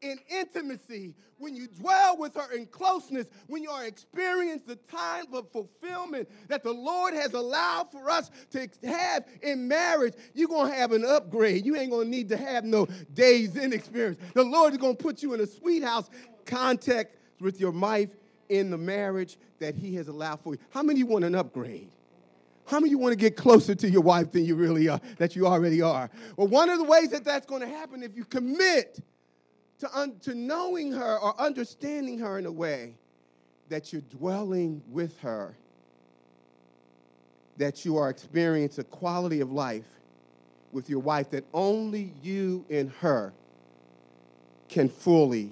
in 0.00 0.18
intimacy, 0.28 1.14
when 1.38 1.54
you 1.54 1.66
dwell 1.68 2.16
with 2.16 2.34
her 2.34 2.52
in 2.52 2.66
closeness, 2.66 3.26
when 3.46 3.62
you 3.62 3.70
are 3.70 3.84
experience 3.84 4.62
the 4.62 4.76
time 4.76 5.26
of 5.32 5.50
fulfillment 5.50 6.28
that 6.48 6.62
the 6.62 6.72
Lord 6.72 7.14
has 7.14 7.34
allowed 7.34 7.90
for 7.90 8.10
us 8.10 8.30
to 8.50 8.68
have 8.84 9.24
in 9.42 9.68
marriage, 9.68 10.14
you're 10.34 10.48
gonna 10.48 10.74
have 10.74 10.92
an 10.92 11.04
upgrade. 11.04 11.64
You 11.64 11.76
ain't 11.76 11.90
gonna 11.90 12.08
need 12.08 12.28
to 12.30 12.36
have 12.36 12.64
no 12.64 12.86
Days 13.14 13.56
Inn 13.56 13.72
experience. 13.72 14.18
The 14.34 14.44
Lord 14.44 14.72
is 14.72 14.78
gonna 14.78 14.94
put 14.94 15.22
you 15.22 15.34
in 15.34 15.40
a 15.40 15.46
sweet 15.46 15.82
house 15.82 16.10
contact 16.44 17.16
with 17.40 17.60
your 17.60 17.70
wife 17.70 18.10
in 18.48 18.70
the 18.70 18.78
marriage 18.78 19.36
that 19.58 19.74
He 19.74 19.94
has 19.96 20.08
allowed 20.08 20.40
for 20.40 20.54
you. 20.54 20.60
How 20.70 20.82
many 20.82 21.02
want 21.02 21.24
an 21.24 21.34
upgrade? 21.34 21.90
How 22.66 22.80
many 22.80 22.90
you 22.90 22.98
want 22.98 23.12
to 23.12 23.16
get 23.16 23.34
closer 23.34 23.74
to 23.74 23.88
your 23.88 24.02
wife 24.02 24.30
than 24.30 24.44
you 24.44 24.54
really 24.54 24.88
are, 24.88 25.00
that 25.16 25.34
you 25.34 25.46
already 25.46 25.80
are? 25.80 26.10
Well, 26.36 26.48
one 26.48 26.68
of 26.68 26.78
the 26.78 26.84
ways 26.84 27.08
that 27.10 27.24
that's 27.24 27.46
going 27.46 27.62
to 27.62 27.66
happen 27.66 28.02
if 28.02 28.14
you 28.14 28.26
commit 28.26 29.00
to, 29.80 29.98
un- 29.98 30.18
to 30.22 30.34
knowing 30.34 30.92
her 30.92 31.18
or 31.18 31.38
understanding 31.40 32.18
her 32.18 32.38
in 32.38 32.46
a 32.46 32.52
way 32.52 32.94
that 33.68 33.92
you're 33.92 34.02
dwelling 34.02 34.82
with 34.88 35.18
her, 35.20 35.54
that 37.58 37.84
you 37.84 37.96
are 37.96 38.10
experiencing 38.10 38.82
a 38.82 38.84
quality 38.84 39.40
of 39.40 39.52
life 39.52 39.84
with 40.72 40.88
your 40.90 41.00
wife 41.00 41.30
that 41.30 41.44
only 41.52 42.12
you 42.22 42.64
and 42.70 42.90
her 43.00 43.32
can 44.68 44.88
fully 44.88 45.50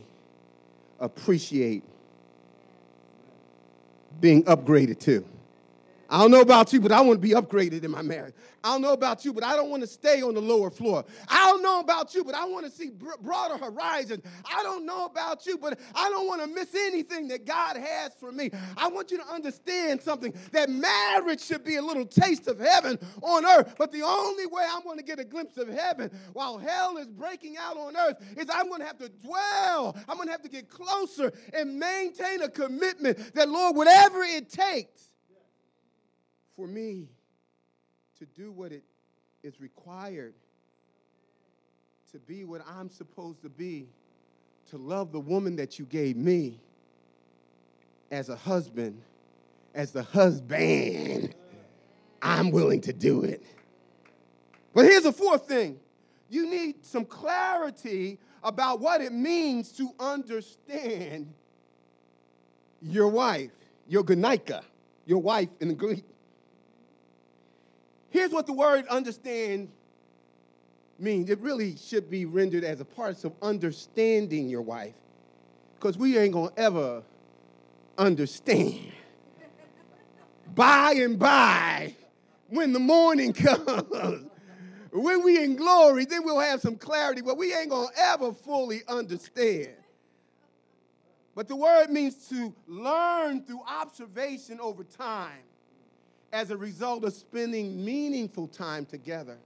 appreciate 1.01 1.83
being 4.21 4.45
upgraded 4.45 4.99
to. 5.01 5.25
I 6.09 6.21
don't 6.21 6.31
know 6.31 6.41
about 6.41 6.73
you, 6.73 6.81
but 6.81 6.93
I 6.93 7.01
want 7.01 7.21
to 7.21 7.29
be 7.29 7.35
upgraded 7.35 7.83
in 7.85 7.91
my 7.91 8.03
marriage. 8.03 8.35
I 8.63 8.71
don't 8.71 8.83
know 8.83 8.93
about 8.93 9.25
you, 9.25 9.33
but 9.33 9.45
I 9.45 9.55
don't 9.55 9.71
want 9.71 9.83
to 9.83 9.87
stay 9.87 10.23
on 10.23 10.35
the 10.35 10.41
lower 10.41 10.71
floor. 10.71 11.05
I 11.29 11.47
don't 11.47 11.63
know 11.63 11.81
about 11.81 12.15
you, 12.15 12.25
but 12.25 12.35
I 12.35 12.45
want 12.47 12.65
to 12.67 12.71
see 12.71 12.91
broader 13.21 13.57
horizons. 13.57 14.25
I 14.45 14.63
don't 14.63 14.85
know 14.85 15.05
about 15.05 15.47
you, 15.47 15.57
but 15.57 15.79
I 15.95 16.09
don't 16.11 16.27
want 16.27 16.43
to 16.43 16.49
miss 16.49 16.75
anything 16.75 17.29
that 17.29 17.45
God 17.45 17.77
has 17.77 18.13
for 18.19 18.33
me. 18.33 18.51
I 18.77 18.89
want 18.89 19.11
you 19.11 19.19
to 19.19 19.27
understand 19.27 20.03
something 20.03 20.35
that 20.53 20.69
marriage 20.69 21.41
should 21.41 21.65
be 21.65 21.77
a 21.77 21.83
little 21.83 22.07
taste 22.07 22.49
of 22.49 22.59
heaven 22.59 22.99
on 23.23 23.45
earth. 23.45 23.75
But 23.79 23.93
the 23.93 24.03
only 24.03 24.47
way 24.47 24.65
I'm 24.69 24.83
going 24.83 24.99
to 24.99 25.05
get 25.05 25.21
a 25.21 25.25
glimpse 25.25 25.59
of 25.59 25.69
heaven 25.69 26.11
while 26.33 26.59
hell 26.59 26.97
is 26.97 27.07
breaking 27.07 27.57
out 27.57 27.77
on 27.77 27.97
earth 27.97 28.17
is 28.37 28.47
I'm 28.53 28.69
going 28.69 28.81
to 28.81 28.87
have 28.87 28.99
to 28.99 29.09
dwell. 29.09 29.97
I'm 30.09 30.17
going 30.17 30.29
to 30.29 30.33
have 30.33 30.43
to 30.43 30.49
get 30.49 30.69
closer 30.69 31.33
and 31.53 31.79
maintain 31.79 32.43
a 32.43 32.49
commitment 32.49 33.35
that, 33.35 33.49
Lord, 33.49 33.77
whatever 33.77 34.23
it 34.23 34.51
takes 34.51 35.07
for 36.57 36.67
me 36.67 37.09
to 38.19 38.27
do 38.27 38.51
what 38.51 38.73
it 38.73 38.83
is 39.43 39.61
required 39.61 40.35
to 42.13 42.19
be 42.19 42.45
what 42.45 42.63
I'm 42.67 42.91
supposed 42.91 43.43
to 43.43 43.49
be, 43.49 43.89
to 44.71 44.79
love 44.79 45.13
the 45.13 45.21
woman 45.21 45.57
that 45.57 45.79
you 45.79 45.85
gave 45.85 46.17
me 46.17 46.59
as 48.11 48.29
a 48.29 48.37
husband, 48.37 49.01
as 49.75 49.93
the 49.93 50.03
husband, 50.03 51.35
I'm 52.23 52.51
willing 52.51 52.81
to 52.83 52.93
do 52.93 53.23
it. 53.23 53.43
But 54.73 54.87
here's 54.87 55.03
the 55.03 55.13
fourth 55.13 55.47
thing 55.47 55.79
you 56.31 56.49
need 56.49 56.85
some 56.85 57.05
clarity 57.05 58.19
about 58.43 58.81
what 58.81 59.01
it 59.01 59.13
means 59.13 59.73
to 59.73 59.91
understand 60.01 61.33
your 62.81 63.09
wife, 63.09 63.51
your 63.89 64.05
gonaika, 64.05 64.63
your 65.05 65.21
wife 65.21 65.49
in 65.61 65.69
the 65.69 65.75
Greek. 65.75 66.05
Here's 68.17 68.31
what 68.31 68.47
the 68.47 68.55
word 68.55 68.87
understand 68.87 69.69
means. 70.99 71.29
It 71.29 71.39
really 71.41 71.77
should 71.77 72.09
be 72.09 72.25
rendered 72.25 72.65
as 72.65 72.81
a 72.81 72.85
part 72.87 73.23
of 73.25 73.35
understanding 73.43 74.49
your 74.49 74.63
wife. 74.63 74.95
Because 75.75 75.99
we 75.99 76.17
ain't 76.17 76.33
gonna 76.33 76.51
ever 76.57 77.03
understand. 77.99 78.91
by 80.55 80.95
and 80.97 81.19
by, 81.19 81.95
when 82.49 82.73
the 82.73 82.79
morning 82.79 83.33
comes, 83.35 84.25
when 84.93 85.23
we 85.23 85.45
in 85.45 85.55
glory, 85.55 86.07
then 86.07 86.25
we'll 86.25 86.41
have 86.41 86.63
some 86.63 86.77
clarity, 86.77 87.21
but 87.21 87.37
we 87.37 87.53
ain't 87.53 87.69
gonna 87.69 87.93
ever 87.99 88.33
fully 88.33 88.81
understand. 88.89 89.75
But 91.35 91.49
the 91.49 91.57
word 91.57 91.91
means 91.91 92.31
to 92.31 92.55
learn 92.67 93.43
through 93.43 93.61
observation 93.69 94.59
over 94.59 94.85
time 94.85 95.43
as 96.33 96.51
a 96.51 96.57
result 96.57 97.05
of 97.05 97.13
spending 97.13 97.85
meaningful 97.85 98.49
time 98.49 98.85
together. 98.85 99.39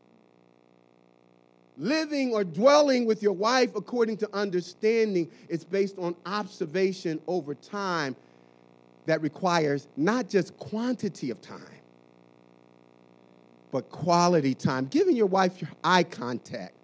Living 1.78 2.33
or 2.33 2.45
dwelling 2.45 3.07
with 3.07 3.22
your 3.22 3.33
wife 3.33 3.74
according 3.74 4.16
to 4.18 4.28
understanding 4.35 5.31
is 5.49 5.64
based 5.64 5.99
on 5.99 6.14
observation 6.26 7.20
over 7.26 7.55
time 7.55 8.14
that 9.07 9.22
requires 9.22 9.89
not 9.97 10.28
just 10.28 10.57
quantity 10.59 11.31
of 11.31 11.41
time, 11.41 11.61
but 13.70 13.89
quality 13.91 14.55
time. 14.55 14.87
Giving 14.87 15.16
your 15.16 15.26
wife 15.26 15.61
your 15.61 15.70
eye 15.83 16.03
contact, 16.03 16.74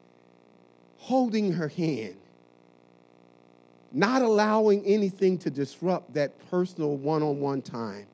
holding 0.99 1.53
her 1.53 1.69
hand, 1.69 2.17
not 3.93 4.23
allowing 4.23 4.85
anything 4.85 5.37
to 5.39 5.51
disrupt 5.51 6.15
that 6.15 6.33
personal 6.51 6.97
one 6.97 7.23
on 7.23 7.41
one 7.41 7.61
time. 7.61 8.07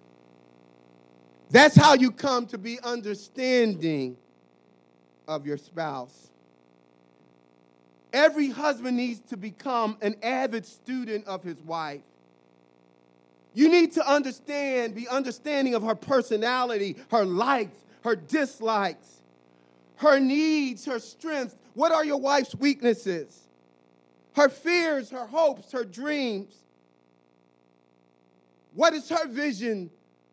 That's 1.52 1.76
how 1.76 1.92
you 1.92 2.10
come 2.10 2.46
to 2.46 2.58
be 2.58 2.80
understanding 2.80 4.16
of 5.28 5.46
your 5.46 5.58
spouse. 5.58 6.30
Every 8.10 8.48
husband 8.48 8.96
needs 8.96 9.20
to 9.28 9.36
become 9.36 9.98
an 10.00 10.16
avid 10.22 10.64
student 10.64 11.26
of 11.26 11.42
his 11.42 11.60
wife. 11.60 12.00
You 13.52 13.68
need 13.68 13.92
to 13.92 14.10
understand, 14.10 14.94
be 14.94 15.06
understanding 15.06 15.74
of 15.74 15.82
her 15.82 15.94
personality, 15.94 16.96
her 17.10 17.26
likes, 17.26 17.76
her 18.02 18.16
dislikes, 18.16 19.20
her 19.96 20.18
needs, 20.18 20.86
her 20.86 20.98
strengths. 20.98 21.54
What 21.74 21.92
are 21.92 22.04
your 22.04 22.18
wife's 22.18 22.54
weaknesses? 22.54 23.40
Her 24.34 24.48
fears, 24.48 25.10
her 25.10 25.26
hopes, 25.26 25.70
her 25.72 25.84
dreams. 25.84 26.54
What 28.74 28.94
is 28.94 29.06
her 29.10 29.28
vision 29.28 29.90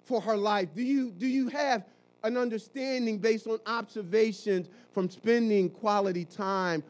for 0.10 0.20
her 0.20 0.36
life? 0.36 0.70
Do 0.76 0.82
you, 0.82 1.12
do 1.12 1.28
you 1.28 1.49
have 1.49 1.86
an 2.24 2.36
understanding 2.36 3.20
based 3.20 3.45
on 3.45 3.60
observations 3.68 4.68
from 4.91 5.07
spending 5.07 5.70
quality 5.70 6.26
time 6.26 6.84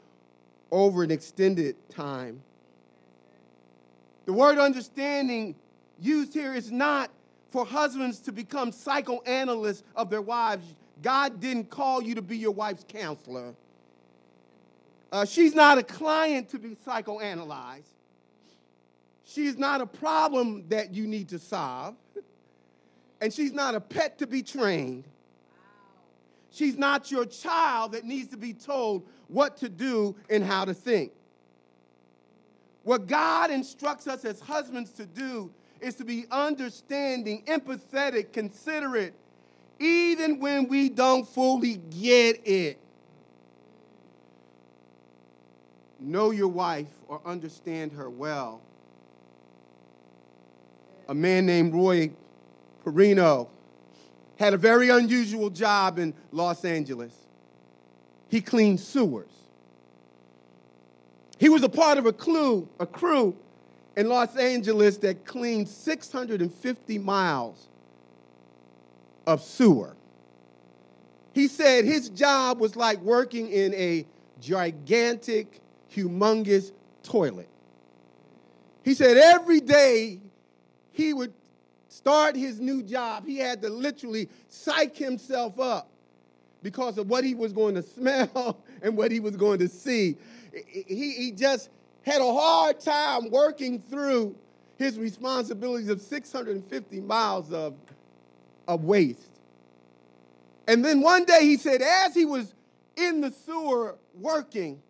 over 0.71 1.03
an 1.03 1.11
extended 1.11 1.75
time? 1.89 2.41
The 4.25 4.31
word 4.31 4.57
understanding 4.57 5.53
used 5.99 6.33
here 6.33 6.53
is 6.53 6.71
not 6.71 7.11
for 7.51 7.65
husbands 7.65 8.19
to 8.21 8.31
become 8.31 8.71
psychoanalysts 8.71 9.83
of 9.97 10.09
their 10.09 10.21
wives. 10.21 10.73
God 11.01 11.41
didn't 11.41 11.69
call 11.69 12.01
you 12.01 12.15
to 12.15 12.21
be 12.21 12.37
your 12.37 12.51
wife's 12.51 12.85
counselor. 12.87 13.53
Uh, 15.11 15.25
she's 15.25 15.53
not 15.53 15.77
a 15.77 15.83
client 15.83 16.47
to 16.51 16.59
be 16.59 16.77
psychoanalyzed. 16.87 17.83
She's 19.25 19.57
not 19.57 19.81
a 19.81 19.85
problem 19.85 20.69
that 20.69 20.93
you 20.93 21.05
need 21.05 21.27
to 21.29 21.39
solve. 21.39 21.95
And 23.21 23.33
she's 23.33 23.51
not 23.51 23.75
a 23.75 23.81
pet 23.81 24.17
to 24.19 24.27
be 24.27 24.41
trained. 24.41 25.03
She's 26.51 26.77
not 26.77 27.11
your 27.11 27.25
child 27.25 27.91
that 27.91 28.05
needs 28.05 28.29
to 28.29 28.37
be 28.37 28.53
told 28.53 29.05
what 29.27 29.57
to 29.57 29.69
do 29.69 30.15
and 30.29 30.43
how 30.43 30.65
to 30.65 30.73
think. 30.73 31.11
What 32.83 33.07
God 33.07 33.51
instructs 33.51 34.07
us 34.07 34.25
as 34.25 34.39
husbands 34.39 34.91
to 34.93 35.05
do 35.05 35.51
is 35.79 35.95
to 35.95 36.05
be 36.05 36.25
understanding, 36.31 37.43
empathetic, 37.45 38.33
considerate, 38.33 39.13
even 39.79 40.39
when 40.39 40.67
we 40.67 40.89
don't 40.89 41.27
fully 41.27 41.75
get 41.99 42.47
it. 42.47 42.79
Know 45.99 46.31
your 46.31 46.47
wife 46.47 46.87
or 47.07 47.21
understand 47.25 47.91
her 47.91 48.09
well. 48.09 48.61
A 51.09 51.13
man 51.13 51.45
named 51.45 51.73
Roy 51.73 52.11
Perino 52.89 53.47
had 54.37 54.53
a 54.53 54.57
very 54.57 54.89
unusual 54.89 55.49
job 55.49 55.99
in 55.99 56.13
Los 56.31 56.65
Angeles. 56.65 57.13
He 58.29 58.41
cleaned 58.41 58.79
sewers. 58.79 59.29
He 61.37 61.49
was 61.49 61.63
a 61.63 61.69
part 61.69 61.97
of 61.97 62.05
a 62.05 62.13
crew, 62.13 62.67
a 62.79 62.85
crew 62.85 63.35
in 63.95 64.09
Los 64.09 64.35
Angeles 64.35 64.97
that 64.97 65.25
cleaned 65.25 65.67
650 65.67 66.97
miles 66.99 67.67
of 69.25 69.41
sewer. 69.43 69.95
He 71.33 71.47
said 71.47 71.85
his 71.85 72.09
job 72.09 72.59
was 72.59 72.75
like 72.75 72.99
working 73.01 73.49
in 73.49 73.73
a 73.73 74.05
gigantic, 74.41 75.59
humongous 75.93 76.71
toilet. 77.03 77.47
He 78.83 78.93
said 78.93 79.17
every 79.17 79.59
day 79.59 80.19
he 80.91 81.13
would 81.13 81.33
start 81.89 82.35
his 82.35 82.59
new 82.59 82.81
job, 82.81 83.25
he 83.25 83.37
had 83.37 83.61
to 83.63 83.69
literally 83.69 84.29
psych 84.47 84.95
himself 84.95 85.59
up 85.59 85.89
because 86.63 86.97
of 86.97 87.09
what 87.09 87.23
he 87.23 87.33
was 87.35 87.51
going 87.51 87.75
to 87.75 87.83
smell 87.95 88.63
and 88.81 88.95
what 88.95 89.11
he 89.11 89.19
was 89.19 89.35
going 89.35 89.59
to 89.59 89.67
see. 89.67 90.15
He, 90.53 91.11
he 91.13 91.31
just 91.31 91.69
had 92.03 92.21
a 92.21 92.33
hard 92.33 92.79
time 92.79 93.29
working 93.29 93.81
through 93.81 94.35
his 94.77 94.97
responsibilities 94.97 95.89
of 95.89 96.01
650 96.01 97.01
miles 97.01 97.51
of, 97.51 97.75
of 98.67 98.83
waste. 98.85 99.21
And 100.67 100.85
then 100.85 101.01
one 101.01 101.25
day 101.25 101.41
he 101.41 101.57
said, 101.57 101.81
as 101.81 102.13
he 102.13 102.25
was 102.25 102.53
in 102.95 103.21
the 103.21 103.31
sewer 103.31 103.97
working, 104.13 104.81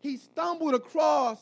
he 0.00 0.16
stumbled 0.16 0.74
across 0.74 1.38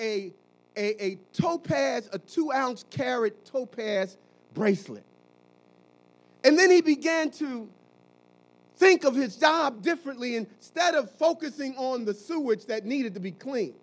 a, 0.00 0.32
a, 0.76 1.04
a 1.04 1.18
topaz, 1.32 2.08
a 2.12 2.18
two 2.18 2.52
ounce 2.52 2.84
carat 2.90 3.44
topaz 3.44 4.16
bracelet. 4.54 5.04
And 6.44 6.58
then 6.58 6.70
he 6.70 6.80
began 6.80 7.30
to 7.32 7.68
think 8.76 9.04
of 9.04 9.14
his 9.14 9.36
job 9.36 9.82
differently 9.82 10.36
instead 10.36 10.94
of 10.94 11.10
focusing 11.12 11.76
on 11.76 12.04
the 12.04 12.14
sewage 12.14 12.66
that 12.66 12.84
needed 12.84 13.14
to 13.14 13.20
be 13.20 13.30
cleaned. 13.30 13.74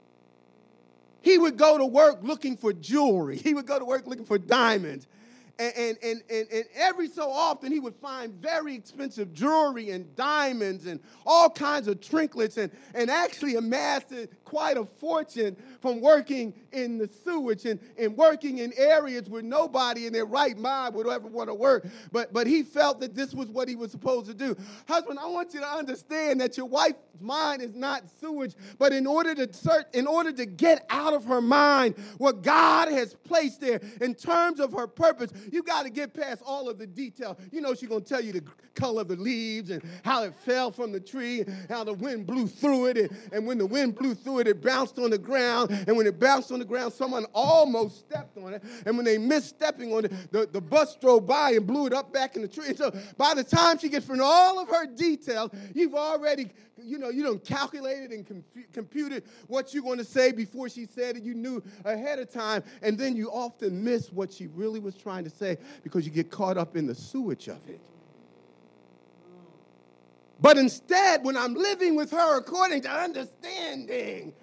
He 1.22 1.38
would 1.38 1.58
go 1.58 1.78
to 1.78 1.86
work 1.86 2.20
looking 2.22 2.58
for 2.58 2.74
jewelry. 2.74 3.38
He 3.38 3.54
would 3.54 3.66
go 3.66 3.78
to 3.80 3.86
work 3.86 4.08
looking 4.08 4.26
for 4.26 4.38
diamonds. 4.38 5.08
And, 5.58 5.74
and, 5.76 5.98
and, 6.02 6.24
and, 6.30 6.48
and 6.52 6.66
every 6.74 7.10
so 7.10 7.30
often, 7.30 7.70
he 7.70 7.82
would 7.82 7.96
find 7.96 8.34
very 8.34 8.76
expensive 8.76 9.34
jewelry 9.34 9.90
and 9.90 10.16
diamonds 10.16 10.86
and 10.86 11.02
all 11.26 11.50
kinds 11.50 11.90
of 11.90 12.00
trinkets 12.00 12.56
and, 12.56 12.72
and 12.96 13.12
actually 13.12 13.56
amassed 13.56 14.14
quite 14.50 14.78
a 14.78 14.86
fortune 14.86 15.56
from 15.80 16.02
working 16.02 16.54
in 16.72 16.98
the 16.98 17.08
sewage 17.08 17.66
and, 17.66 17.80
and 17.98 18.18
working 18.18 18.58
in 18.58 18.74
areas 18.76 19.30
where 19.30 19.44
nobody 19.44 20.08
in 20.08 20.14
their 20.14 20.26
right 20.26 20.58
mind 20.58 20.96
would 20.96 21.08
ever 21.08 21.28
want 21.28 21.50
to 21.50 21.54
work. 21.54 21.86
But, 22.12 22.34
but 22.34 22.48
he 22.48 22.64
felt 22.64 23.00
that 23.02 23.16
this 23.16 23.34
was 23.34 23.50
what 23.50 23.68
he 23.68 23.76
was 23.76 23.92
supposed 23.92 24.26
to 24.26 24.34
do. 24.34 24.56
Husband, 24.88 25.20
I 25.20 25.28
want 25.28 25.54
you 25.54 25.60
to 25.60 25.68
understand 25.68 26.42
that 26.42 26.58
your 26.58 26.66
wife's 26.66 26.98
mind 27.22 27.62
is 27.62 27.76
not 27.76 28.04
sewage, 28.20 28.56
but 28.78 28.92
in 28.92 29.06
order 29.06 29.36
to 29.36 29.54
search, 29.54 29.86
in 29.94 30.08
order 30.08 30.32
to 30.32 30.46
get 30.46 30.86
out 30.90 31.14
of 31.14 31.26
her 31.26 31.42
mind 31.42 31.96
what 32.18 32.42
God 32.42 32.92
has 32.92 33.14
placed 33.14 33.62
there 33.62 33.82
in 34.02 34.16
terms 34.16 34.60
of 34.60 34.74
her 34.74 34.88
purpose, 34.88 35.32
you 35.52 35.62
got 35.62 35.84
to 35.84 35.90
get 35.90 36.14
past 36.14 36.42
all 36.46 36.70
of 36.70 36.80
the 36.80 36.88
detail. 36.88 37.38
You 37.52 37.62
know, 37.62 37.76
she's 37.76 37.90
going 37.90 38.04
to 38.04 38.10
tell 38.10 38.22
you 38.22 38.34
the 38.34 38.44
color 38.74 39.02
of 39.02 39.10
the 39.10 39.16
leaves 39.16 39.70
and 39.70 39.84
how 40.04 40.24
it 40.24 40.34
fell 40.34 40.72
from 40.72 40.92
the 40.92 41.00
tree, 41.00 41.46
how 41.68 41.84
the 41.84 41.94
wind 41.94 42.26
blew 42.26 42.48
through 42.48 42.88
it, 42.88 42.98
and, 42.98 43.10
and 43.32 43.46
when 43.46 43.58
the 43.58 43.66
wind 43.66 43.96
blew 43.96 44.16
through 44.16 44.39
it, 44.39 44.39
it 44.48 44.62
bounced 44.62 44.98
on 45.00 45.10
the 45.10 45.18
ground, 45.18 45.72
and 45.88 45.96
when 45.96 46.08
it 46.08 46.20
bounced 46.20 46.52
on 46.52 46.60
the 46.60 46.66
ground, 46.66 46.94
someone 46.94 47.26
almost 47.34 48.00
stepped 48.00 48.38
on 48.38 48.54
it, 48.54 48.64
and 48.86 48.96
when 48.96 49.06
they 49.06 49.18
missed 49.18 49.50
stepping 49.50 49.94
on 49.94 50.06
it, 50.06 50.32
the, 50.32 50.48
the 50.52 50.62
bus 50.62 50.96
drove 50.96 51.26
by 51.26 51.52
and 51.52 51.66
blew 51.66 51.88
it 51.88 51.94
up 51.94 52.14
back 52.14 52.36
in 52.36 52.42
the 52.42 52.48
tree. 52.48 52.68
And 52.68 52.78
so 52.78 52.92
by 53.18 53.34
the 53.34 53.44
time 53.44 53.78
she 53.78 53.90
gets 53.90 54.06
from 54.06 54.20
all 54.22 54.60
of 54.60 54.70
her 54.70 54.86
details, 54.86 55.52
you've 55.74 55.96
already, 55.96 56.52
you 56.78 56.98
know, 56.98 57.10
you 57.10 57.24
don't 57.24 57.44
calculated 57.44 58.12
and 58.12 58.26
compu- 58.26 58.72
computed 58.74 59.24
what 59.48 59.74
you're 59.74 59.84
going 59.84 59.98
to 59.98 60.06
say 60.06 60.32
before 60.32 60.70
she 60.70 60.86
said 60.86 61.18
it. 61.18 61.24
You 61.24 61.34
knew 61.34 61.64
ahead 61.86 62.20
of 62.20 62.32
time, 62.32 62.64
and 62.82 62.98
then 62.98 63.16
you 63.16 63.30
often 63.30 63.84
miss 63.84 64.12
what 64.12 64.32
she 64.32 64.48
really 64.48 64.80
was 64.80 64.96
trying 64.96 65.24
to 65.24 65.30
say 65.30 65.58
because 65.84 66.06
you 66.06 66.12
get 66.12 66.30
caught 66.30 66.58
up 66.58 66.76
in 66.76 66.88
the 66.88 66.96
sewage 66.96 67.48
of 67.48 67.60
it. 67.68 67.80
But 70.42 70.58
instead, 70.58 71.24
when 71.24 71.36
I'm 71.36 71.54
living 71.54 71.96
with 71.96 72.12
her 72.12 72.38
according 72.38 72.82
to 72.84 72.90
understanding, 72.90 74.34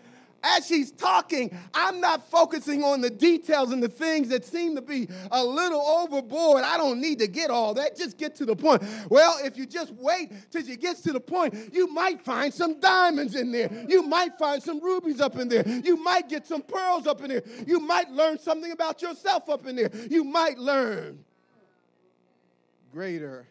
as 0.42 0.66
she's 0.66 0.92
talking, 0.92 1.56
I'm 1.74 2.00
not 2.00 2.30
focusing 2.30 2.84
on 2.84 3.00
the 3.00 3.10
details 3.10 3.72
and 3.72 3.82
the 3.82 3.88
things 3.88 4.28
that 4.28 4.44
seem 4.44 4.76
to 4.76 4.82
be 4.82 5.08
a 5.30 5.44
little 5.44 5.80
overboard. 5.80 6.62
I 6.62 6.76
don't 6.76 7.00
need 7.00 7.18
to 7.18 7.26
get 7.26 7.50
all 7.50 7.74
that. 7.74 7.96
Just 7.96 8.16
get 8.16 8.36
to 8.36 8.44
the 8.44 8.54
point. 8.54 8.82
Well, 9.10 9.38
if 9.42 9.56
you 9.56 9.66
just 9.66 9.92
wait 9.94 10.30
till 10.50 10.64
she 10.64 10.76
gets 10.76 11.00
to 11.02 11.12
the 11.12 11.20
point, 11.20 11.54
you 11.72 11.88
might 11.88 12.20
find 12.22 12.52
some 12.52 12.78
diamonds 12.78 13.34
in 13.34 13.50
there. 13.50 13.70
You 13.88 14.02
might 14.02 14.38
find 14.38 14.62
some 14.62 14.80
rubies 14.80 15.20
up 15.20 15.36
in 15.36 15.48
there. 15.48 15.66
You 15.66 15.96
might 15.96 16.28
get 16.28 16.46
some 16.46 16.62
pearls 16.62 17.06
up 17.06 17.22
in 17.22 17.28
there. 17.28 17.42
You 17.66 17.80
might 17.80 18.10
learn 18.10 18.38
something 18.38 18.70
about 18.70 19.02
yourself 19.02 19.48
up 19.48 19.66
in 19.66 19.76
there. 19.76 19.90
You 20.10 20.22
might 20.22 20.58
learn 20.58 21.24
greater 22.92 23.46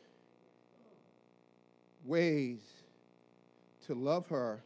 ways 2.06 2.60
to 3.88 3.94
love 3.94 4.28
her 4.28 4.62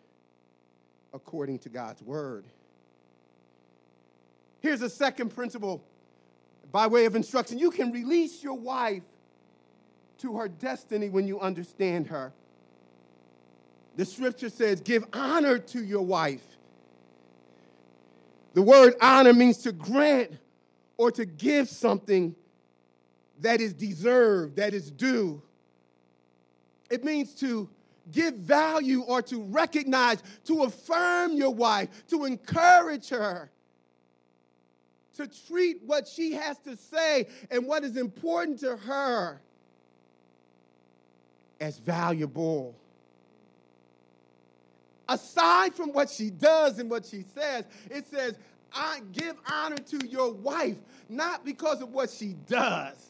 according 1.13 1.59
to 1.59 1.69
God's 1.69 2.01
word. 2.01 2.45
Here's 4.61 4.81
a 4.81 4.89
second 4.89 5.33
principle 5.33 5.83
by 6.71 6.87
way 6.87 7.05
of 7.05 7.15
instruction 7.15 7.57
you 7.57 7.71
can 7.71 7.91
release 7.91 8.43
your 8.43 8.57
wife 8.57 9.03
to 10.19 10.37
her 10.37 10.47
destiny 10.47 11.09
when 11.09 11.27
you 11.27 11.39
understand 11.39 12.07
her. 12.07 12.33
The 13.95 14.05
scripture 14.05 14.49
says, 14.49 14.81
Give 14.81 15.03
honor 15.13 15.57
to 15.59 15.83
your 15.83 16.01
wife. 16.01 16.43
The 18.53 18.61
word 18.61 18.95
honor 19.01 19.33
means 19.33 19.59
to 19.59 19.71
grant 19.71 20.37
or 20.97 21.11
to 21.11 21.25
give 21.25 21.69
something 21.69 22.35
that 23.41 23.61
is 23.61 23.73
deserved, 23.73 24.57
that 24.57 24.73
is 24.73 24.91
due. 24.91 25.41
It 26.89 27.03
means 27.03 27.33
to 27.35 27.69
give 28.11 28.35
value 28.35 29.01
or 29.01 29.21
to 29.23 29.43
recognize, 29.43 30.23
to 30.45 30.63
affirm 30.63 31.33
your 31.33 31.53
wife, 31.53 31.89
to 32.07 32.25
encourage 32.25 33.09
her, 33.09 33.51
to 35.15 35.27
treat 35.47 35.81
what 35.85 36.07
she 36.07 36.33
has 36.33 36.57
to 36.59 36.75
say 36.75 37.27
and 37.51 37.65
what 37.67 37.83
is 37.83 37.97
important 37.97 38.59
to 38.61 38.77
her 38.77 39.41
as 41.59 41.77
valuable. 41.77 42.75
Aside 45.07 45.75
from 45.75 45.91
what 45.91 46.09
she 46.09 46.29
does 46.29 46.79
and 46.79 46.89
what 46.89 47.05
she 47.05 47.23
says, 47.35 47.65
it 47.89 48.07
says, 48.07 48.35
I 48.73 49.01
give 49.11 49.35
honor 49.51 49.77
to 49.77 50.07
your 50.07 50.31
wife, 50.31 50.77
not 51.09 51.43
because 51.43 51.81
of 51.81 51.91
what 51.91 52.09
she 52.09 52.35
does, 52.47 53.08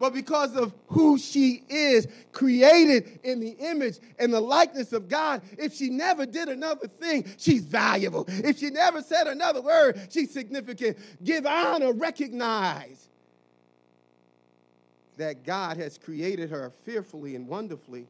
but 0.00 0.14
because 0.14 0.56
of 0.56 0.72
who 0.88 1.18
she 1.18 1.62
is, 1.68 2.08
created 2.32 3.20
in 3.22 3.38
the 3.38 3.50
image 3.50 3.98
and 4.18 4.32
the 4.32 4.40
likeness 4.40 4.94
of 4.94 5.08
God. 5.08 5.42
If 5.58 5.74
she 5.74 5.90
never 5.90 6.24
did 6.24 6.48
another 6.48 6.88
thing, 6.88 7.26
she's 7.36 7.60
valuable. 7.60 8.24
If 8.26 8.58
she 8.58 8.70
never 8.70 9.02
said 9.02 9.26
another 9.26 9.60
word, 9.60 10.00
she's 10.10 10.32
significant. 10.32 10.96
Give 11.22 11.44
honor, 11.44 11.92
recognize 11.92 13.10
that 15.18 15.44
God 15.44 15.76
has 15.76 15.98
created 15.98 16.48
her 16.48 16.72
fearfully 16.84 17.36
and 17.36 17.46
wonderfully. 17.46 18.06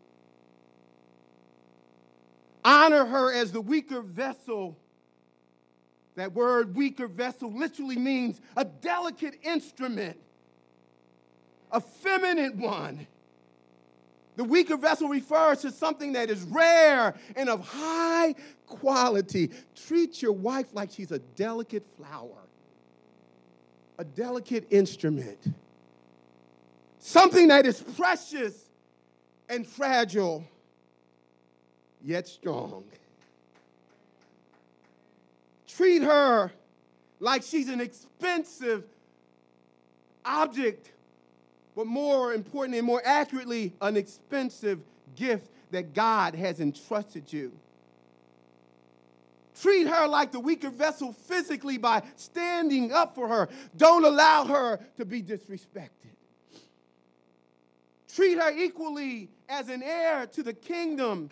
Honor 2.65 3.05
her 3.05 3.33
as 3.33 3.51
the 3.51 3.61
weaker 3.61 4.01
vessel. 4.01 4.77
That 6.15 6.35
word, 6.35 6.77
weaker 6.77 7.09
vessel, 7.09 7.53
literally 7.53 7.97
means 7.97 8.41
a 8.57 8.65
delicate 8.65 9.41
instrument 9.43 10.17
a 11.73 11.81
feminine 11.81 12.59
one. 12.59 13.07
The 14.37 14.45
weaker 14.45 14.77
vessel 14.77 15.09
refers 15.09 15.61
to 15.63 15.71
something 15.71 16.13
that 16.13 16.31
is 16.31 16.43
rare 16.45 17.15
and 17.37 17.49
of 17.49 17.67
high 17.67 18.35
quality. 18.67 19.51
Treat 19.87 20.23
your 20.23 20.33
wife 20.33 20.69
like 20.73 20.91
she's 20.91 21.13
a 21.13 21.19
delicate 21.19 21.85
flower, 21.97 22.39
a 23.99 24.05
delicate 24.05 24.67
instrument, 24.71 25.39
something 26.99 27.49
that 27.49 27.67
is 27.67 27.81
precious 27.97 28.71
and 29.49 29.67
fragile, 29.67 30.45
yet 32.03 32.27
strong. 32.27 32.85
Treat 35.67 36.03
her 36.03 36.51
like 37.19 37.43
she's 37.43 37.69
an 37.69 37.81
expensive 37.81 38.85
object 40.25 40.91
but 41.75 41.87
more 41.87 42.33
importantly 42.33 42.79
and 42.79 42.87
more 42.87 43.03
accurately, 43.05 43.73
an 43.81 43.97
expensive 43.97 44.81
gift 45.17 45.49
that 45.71 45.95
God 45.95 46.35
has 46.35 46.61
entrusted 46.61 47.33
you. 47.33 47.53
Treat 49.61 49.87
her 49.89 50.07
like 50.07 50.33
the 50.33 50.41
weaker 50.41 50.71
vessel 50.71 51.13
physically 51.13 51.77
by 51.77 52.03
standing 52.17 52.93
up 52.93 53.15
for 53.15 53.29
her. 53.29 53.49
Don't 53.77 54.05
allow 54.05 54.45
her 54.47 54.81
to 54.97 55.05
be 55.05 55.23
disrespected. 55.23 55.91
Treat 58.15 58.39
her 58.39 58.51
equally 58.51 59.29
as 59.49 59.69
an 59.69 59.83
heir 59.83 60.27
to 60.29 60.43
the 60.43 60.55
kingdom. 60.55 61.31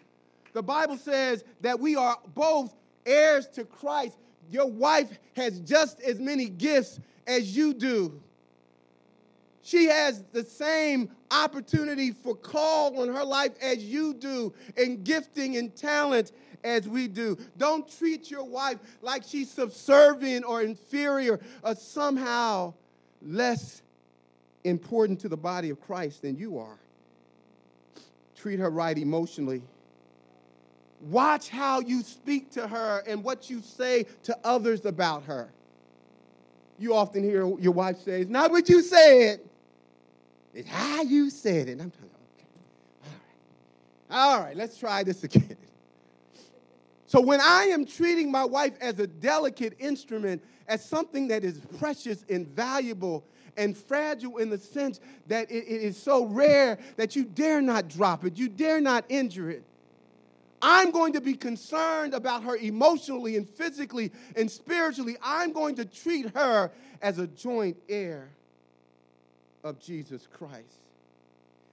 The 0.52 0.62
Bible 0.62 0.96
says 0.96 1.44
that 1.62 1.80
we 1.80 1.96
are 1.96 2.18
both 2.34 2.74
heirs 3.06 3.46
to 3.48 3.64
Christ. 3.64 4.16
Your 4.50 4.66
wife 4.66 5.18
has 5.34 5.60
just 5.60 6.00
as 6.00 6.18
many 6.18 6.48
gifts 6.48 7.00
as 7.26 7.56
you 7.56 7.74
do. 7.74 8.20
She 9.68 9.84
has 9.84 10.24
the 10.32 10.44
same 10.44 11.10
opportunity 11.30 12.10
for 12.10 12.34
call 12.34 13.02
on 13.02 13.14
her 13.14 13.22
life 13.22 13.52
as 13.60 13.84
you 13.84 14.14
do, 14.14 14.54
and 14.78 15.04
gifting 15.04 15.58
and 15.58 15.76
talent 15.76 16.32
as 16.64 16.88
we 16.88 17.06
do. 17.06 17.36
Don't 17.58 17.86
treat 17.86 18.30
your 18.30 18.44
wife 18.44 18.78
like 19.02 19.24
she's 19.24 19.50
subservient 19.50 20.46
or 20.46 20.62
inferior 20.62 21.38
or 21.62 21.74
somehow 21.74 22.72
less 23.20 23.82
important 24.64 25.20
to 25.20 25.28
the 25.28 25.36
body 25.36 25.68
of 25.68 25.78
Christ 25.82 26.22
than 26.22 26.38
you 26.38 26.58
are. 26.58 26.78
Treat 28.36 28.60
her 28.60 28.70
right 28.70 28.96
emotionally. 28.96 29.60
Watch 31.10 31.50
how 31.50 31.80
you 31.80 32.00
speak 32.00 32.50
to 32.52 32.66
her 32.66 33.02
and 33.06 33.22
what 33.22 33.50
you 33.50 33.60
say 33.60 34.06
to 34.22 34.38
others 34.44 34.86
about 34.86 35.24
her. 35.24 35.50
You 36.78 36.94
often 36.94 37.22
hear 37.22 37.46
your 37.58 37.72
wife 37.72 37.98
say, 37.98 38.24
not 38.26 38.50
what 38.50 38.70
you 38.70 38.80
said, 38.80 39.40
it's 40.54 40.68
how 40.68 41.02
you 41.02 41.30
said 41.30 41.68
it. 41.68 41.80
I'm 41.80 41.90
talking, 41.90 42.10
okay. 42.36 42.46
All 43.04 43.10
right. 43.10 44.34
All 44.34 44.40
right, 44.40 44.56
let's 44.56 44.78
try 44.78 45.02
this 45.02 45.24
again. 45.24 45.56
So 47.08 47.22
when 47.22 47.40
I 47.40 47.68
am 47.72 47.86
treating 47.86 48.30
my 48.30 48.44
wife 48.44 48.74
as 48.82 48.98
a 48.98 49.06
delicate 49.06 49.74
instrument, 49.78 50.44
as 50.66 50.84
something 50.84 51.28
that 51.28 51.42
is 51.42 51.58
precious 51.78 52.22
and 52.28 52.46
valuable 52.46 53.24
and 53.56 53.74
fragile 53.74 54.36
in 54.36 54.50
the 54.50 54.58
sense 54.58 55.00
that 55.26 55.50
it, 55.50 55.64
it 55.64 55.82
is 55.82 55.96
so 55.96 56.26
rare 56.26 56.78
that 56.96 57.16
you 57.16 57.24
dare 57.24 57.62
not 57.62 57.88
drop 57.88 58.26
it, 58.26 58.36
you 58.36 58.46
dare 58.46 58.82
not 58.82 59.06
injure 59.08 59.48
it. 59.48 59.64
I'm 60.60 60.90
going 60.90 61.14
to 61.14 61.22
be 61.22 61.32
concerned 61.32 62.12
about 62.12 62.44
her 62.44 62.56
emotionally 62.56 63.36
and 63.36 63.48
physically 63.48 64.12
and 64.36 64.50
spiritually. 64.50 65.16
I'm 65.22 65.52
going 65.52 65.76
to 65.76 65.86
treat 65.86 66.36
her 66.36 66.70
as 67.00 67.18
a 67.18 67.26
joint 67.26 67.78
heir 67.88 68.28
of 69.68 69.78
Jesus 69.78 70.26
Christ. 70.32 70.80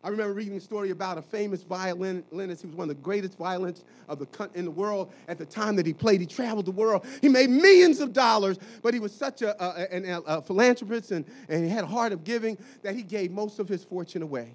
I 0.04 0.10
remember 0.10 0.34
reading 0.34 0.56
a 0.56 0.60
story 0.60 0.92
about 0.92 1.18
a 1.18 1.22
famous 1.22 1.64
violinist 1.64 2.62
He 2.62 2.68
was 2.68 2.76
one 2.76 2.90
of 2.92 2.96
the 2.96 3.02
greatest 3.02 3.40
violinists 3.40 3.86
of 4.08 4.20
the, 4.20 4.50
in 4.54 4.66
the 4.66 4.72
world 4.72 5.12
at 5.28 5.40
the 5.40 5.46
time 5.46 5.76
that 5.78 5.86
he 5.86 5.94
played. 5.94 6.20
He 6.20 6.28
traveled 6.28 6.66
the 6.66 6.72
world. 6.72 7.06
He 7.22 7.30
made 7.30 7.50
millions 7.50 8.02
of 8.02 8.14
dollars, 8.14 8.60
but 8.84 8.94
he 8.94 9.00
was 9.00 9.12
such 9.12 9.42
a, 9.42 9.56
a, 9.64 9.98
a, 9.98 10.22
a 10.22 10.42
philanthropist 10.42 11.12
and, 11.12 11.26
and 11.50 11.64
he 11.64 11.70
had 11.70 11.86
a 11.86 11.88
heart 11.88 12.12
of 12.12 12.24
giving 12.24 12.58
that 12.84 12.96
he 12.96 13.02
gave 13.02 13.32
most 13.32 13.58
of 13.58 13.68
his 13.68 13.84
fortune 13.84 14.22
away. 14.22 14.54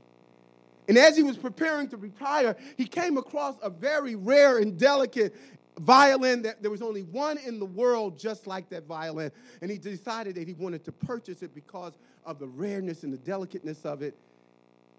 And 0.87 0.99
as 0.99 1.17
he 1.17 1.23
was 1.23 1.37
preparing 1.37 1.89
to 1.89 1.97
retire, 1.97 2.57
he 2.77 2.85
came 2.85 3.17
across 3.17 3.57
a 3.63 3.71
very 3.71 4.15
rare 4.15 4.59
and 4.59 4.79
delicate 4.79 5.35
violin 5.81 6.43
that 6.43 6.63
there 6.63 6.71
was 6.71 6.83
only 6.83 7.03
one 7.03 7.39
in 7.39 7.59
the 7.59 7.67
world 7.67 8.19
just 8.19 8.47
like 8.47 8.69
that 8.71 8.87
violin. 8.87 9.33
And 9.63 9.71
he 9.71 9.79
decided 9.79 10.37
that 10.37 10.47
he 10.47 10.55
wanted 10.55 10.85
to 10.85 10.93
purchase 10.93 11.43
it 11.43 11.55
because 11.55 11.95
of 12.27 12.39
the 12.39 12.47
rareness 12.47 13.03
and 13.03 13.13
the 13.13 13.19
delicateness 13.19 13.85
of 13.85 14.03
it. 14.03 14.15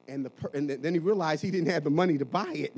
And, 0.07 0.25
the, 0.25 0.31
and 0.53 0.69
then 0.69 0.93
he 0.93 0.99
realized 0.99 1.43
he 1.43 1.51
didn't 1.51 1.69
have 1.69 1.83
the 1.83 1.89
money 1.89 2.17
to 2.17 2.25
buy 2.25 2.51
it. 2.53 2.73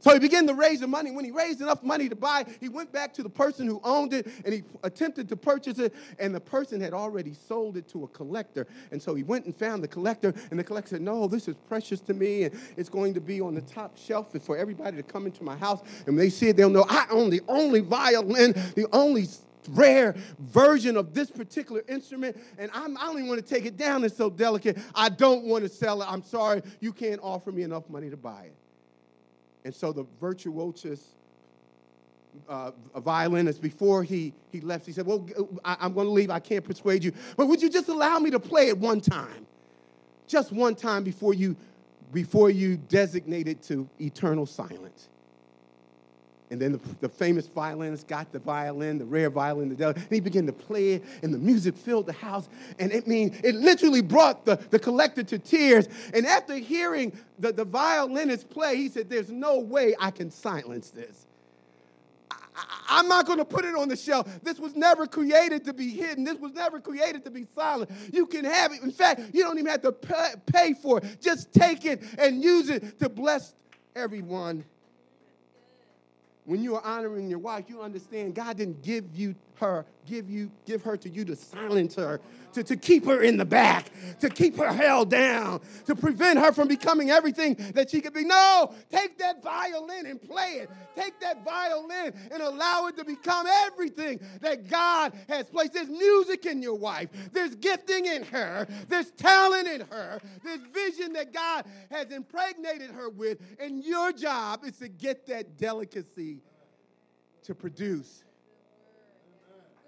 So 0.00 0.12
he 0.12 0.18
began 0.18 0.46
to 0.46 0.54
raise 0.54 0.80
the 0.80 0.86
money. 0.86 1.10
When 1.10 1.24
he 1.24 1.30
raised 1.30 1.60
enough 1.60 1.82
money 1.82 2.08
to 2.08 2.16
buy, 2.16 2.46
he 2.58 2.68
went 2.68 2.90
back 2.92 3.12
to 3.14 3.22
the 3.22 3.28
person 3.28 3.66
who 3.66 3.80
owned 3.84 4.12
it 4.12 4.26
and 4.44 4.52
he 4.52 4.62
attempted 4.82 5.28
to 5.28 5.36
purchase 5.36 5.78
it. 5.78 5.94
And 6.18 6.34
the 6.34 6.40
person 6.40 6.80
had 6.80 6.94
already 6.94 7.34
sold 7.34 7.76
it 7.76 7.88
to 7.90 8.04
a 8.04 8.08
collector. 8.08 8.66
And 8.90 9.00
so 9.00 9.14
he 9.14 9.22
went 9.22 9.44
and 9.44 9.54
found 9.54 9.82
the 9.82 9.88
collector, 9.88 10.34
and 10.50 10.58
the 10.58 10.64
collector 10.64 10.90
said, 10.90 11.02
No, 11.02 11.28
this 11.28 11.48
is 11.48 11.56
precious 11.68 12.00
to 12.00 12.14
me, 12.14 12.44
and 12.44 12.58
it's 12.76 12.88
going 12.88 13.14
to 13.14 13.20
be 13.20 13.40
on 13.40 13.54
the 13.54 13.60
top 13.60 13.96
shelf 13.96 14.28
for 14.42 14.56
everybody 14.56 14.96
to 14.96 15.02
come 15.02 15.26
into 15.26 15.44
my 15.44 15.56
house. 15.56 15.80
And 16.06 16.16
when 16.16 16.16
they 16.16 16.30
see 16.30 16.48
it, 16.48 16.56
they'll 16.56 16.70
know 16.70 16.86
I 16.88 17.06
own 17.10 17.30
the 17.30 17.42
only 17.48 17.80
violin, 17.80 18.52
the 18.74 18.86
only 18.92 19.26
rare 19.70 20.14
version 20.38 20.96
of 20.96 21.14
this 21.14 21.30
particular 21.30 21.82
instrument, 21.88 22.36
and 22.58 22.70
I'm, 22.72 22.96
I 22.96 23.00
do 23.00 23.06
not 23.06 23.14
even 23.16 23.28
want 23.28 23.46
to 23.46 23.54
take 23.54 23.66
it 23.66 23.76
down. 23.76 24.04
It's 24.04 24.16
so 24.16 24.30
delicate. 24.30 24.78
I 24.94 25.08
don't 25.08 25.44
want 25.44 25.64
to 25.64 25.68
sell 25.68 26.02
it. 26.02 26.10
I'm 26.10 26.22
sorry, 26.22 26.62
you 26.80 26.92
can't 26.92 27.20
offer 27.22 27.52
me 27.52 27.62
enough 27.62 27.88
money 27.88 28.10
to 28.10 28.16
buy 28.16 28.44
it. 28.44 28.54
And 29.64 29.74
so 29.74 29.92
the 29.92 30.06
virtuosus 30.20 31.16
uh, 32.48 32.70
violinist 32.96 33.60
before 33.60 34.02
he, 34.02 34.32
he 34.50 34.60
left. 34.60 34.86
He 34.86 34.92
said, 34.92 35.06
Well, 35.06 35.26
I, 35.64 35.76
I'm 35.80 35.92
going 35.92 36.06
to 36.06 36.12
leave. 36.12 36.30
I 36.30 36.40
can't 36.40 36.64
persuade 36.64 37.04
you. 37.04 37.12
But 37.36 37.46
would 37.46 37.62
you 37.62 37.70
just 37.70 37.88
allow 37.88 38.18
me 38.18 38.30
to 38.30 38.40
play 38.40 38.68
it 38.68 38.78
one 38.78 39.00
time? 39.00 39.46
Just 40.26 40.52
one 40.52 40.74
time 40.74 41.02
before 41.02 41.34
you, 41.34 41.56
before 42.12 42.50
you 42.50 42.76
designate 42.76 43.48
it 43.48 43.62
to 43.64 43.88
eternal 44.00 44.46
silence. 44.46 45.08
And 46.50 46.60
then 46.60 46.72
the, 46.72 46.80
the 47.00 47.08
famous 47.08 47.46
violinist 47.46 48.08
got 48.08 48.32
the 48.32 48.40
violin, 48.40 48.98
the 48.98 49.04
rare 49.04 49.30
violin, 49.30 49.68
the 49.68 49.76
del- 49.76 49.90
and 49.90 50.06
he 50.10 50.18
began 50.18 50.46
to 50.46 50.52
play 50.52 50.94
it, 50.94 51.04
and 51.22 51.32
the 51.32 51.38
music 51.38 51.76
filled 51.76 52.06
the 52.06 52.12
house. 52.12 52.48
And 52.80 52.90
it 52.92 53.06
mean 53.06 53.38
it 53.44 53.54
literally 53.54 54.02
brought 54.02 54.44
the, 54.44 54.56
the 54.70 54.78
collector 54.78 55.22
to 55.22 55.38
tears. 55.38 55.88
And 56.12 56.26
after 56.26 56.56
hearing 56.56 57.12
the, 57.38 57.52
the 57.52 57.64
violinist 57.64 58.50
play, 58.50 58.76
he 58.76 58.88
said, 58.88 59.08
There's 59.08 59.30
no 59.30 59.60
way 59.60 59.94
I 60.00 60.10
can 60.10 60.30
silence 60.30 60.90
this. 60.90 61.26
I- 62.32 62.36
I'm 62.88 63.06
not 63.06 63.26
going 63.26 63.38
to 63.38 63.44
put 63.44 63.64
it 63.64 63.76
on 63.76 63.88
the 63.88 63.96
shelf. 63.96 64.28
This 64.42 64.58
was 64.58 64.74
never 64.74 65.06
created 65.06 65.64
to 65.66 65.72
be 65.72 65.90
hidden. 65.90 66.24
This 66.24 66.38
was 66.38 66.52
never 66.52 66.80
created 66.80 67.24
to 67.26 67.30
be 67.30 67.46
silent. 67.54 67.92
You 68.12 68.26
can 68.26 68.44
have 68.44 68.72
it. 68.72 68.82
In 68.82 68.90
fact, 68.90 69.20
you 69.32 69.44
don't 69.44 69.56
even 69.56 69.70
have 69.70 69.82
to 69.82 69.92
pay, 69.92 70.32
pay 70.46 70.74
for 70.74 70.98
it. 70.98 71.20
Just 71.20 71.52
take 71.52 71.84
it 71.84 72.02
and 72.18 72.42
use 72.42 72.68
it 72.70 72.98
to 72.98 73.08
bless 73.08 73.54
everyone. 73.94 74.64
When 76.50 76.64
you 76.64 76.74
are 76.74 76.84
honoring 76.84 77.30
your 77.30 77.38
wife, 77.38 77.66
you 77.68 77.80
understand 77.80 78.34
God 78.34 78.56
didn't 78.56 78.82
give 78.82 79.14
you 79.14 79.36
her, 79.60 79.86
give 80.06 80.28
you, 80.28 80.50
give 80.66 80.82
her 80.82 80.96
to 80.96 81.08
you 81.08 81.24
to 81.24 81.36
silence 81.36 81.94
her, 81.94 82.20
to, 82.52 82.64
to 82.64 82.76
keep 82.76 83.04
her 83.04 83.22
in 83.22 83.36
the 83.36 83.44
back, 83.44 83.90
to 84.18 84.28
keep 84.28 84.56
her 84.56 84.72
held 84.72 85.10
down, 85.10 85.60
to 85.86 85.94
prevent 85.94 86.38
her 86.38 86.52
from 86.52 86.68
becoming 86.68 87.10
everything 87.10 87.54
that 87.74 87.90
she 87.90 88.00
could 88.00 88.12
be. 88.12 88.24
No, 88.24 88.74
take 88.90 89.18
that 89.18 89.42
violin 89.42 90.06
and 90.06 90.20
play 90.20 90.60
it. 90.62 90.70
Take 90.96 91.20
that 91.20 91.44
violin 91.44 92.12
and 92.32 92.42
allow 92.42 92.86
it 92.88 92.96
to 92.96 93.04
become 93.04 93.46
everything 93.66 94.20
that 94.40 94.68
God 94.68 95.12
has 95.28 95.48
placed. 95.48 95.74
There's 95.74 95.88
music 95.88 96.46
in 96.46 96.60
your 96.60 96.74
wife, 96.74 97.08
there's 97.32 97.54
gifting 97.54 98.06
in 98.06 98.24
her, 98.24 98.66
there's 98.88 99.10
talent 99.12 99.68
in 99.68 99.82
her, 99.82 100.20
there's 100.42 100.60
vision 100.74 101.12
that 101.12 101.32
God 101.32 101.64
has 101.90 102.10
impregnated 102.10 102.90
her 102.90 103.08
with, 103.08 103.38
and 103.60 103.84
your 103.84 104.12
job 104.12 104.64
is 104.64 104.76
to 104.78 104.88
get 104.88 105.26
that 105.28 105.56
delicacy 105.56 106.38
to 107.44 107.54
produce 107.54 108.24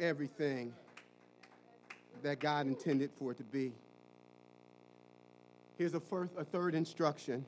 everything 0.00 0.72
that 2.22 2.40
God 2.40 2.66
intended 2.66 3.10
for 3.18 3.32
it 3.32 3.38
to 3.38 3.44
be. 3.44 3.72
Here's 5.78 5.94
a, 5.94 6.00
first, 6.00 6.32
a 6.38 6.44
third 6.44 6.74
instruction. 6.74 7.44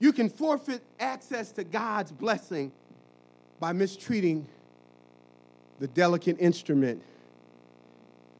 You 0.00 0.12
can 0.12 0.28
forfeit 0.28 0.82
access 1.00 1.50
to 1.52 1.64
God's 1.64 2.12
blessing 2.12 2.72
by 3.58 3.72
mistreating 3.72 4.46
the 5.80 5.88
delicate 5.88 6.36
instrument 6.38 7.02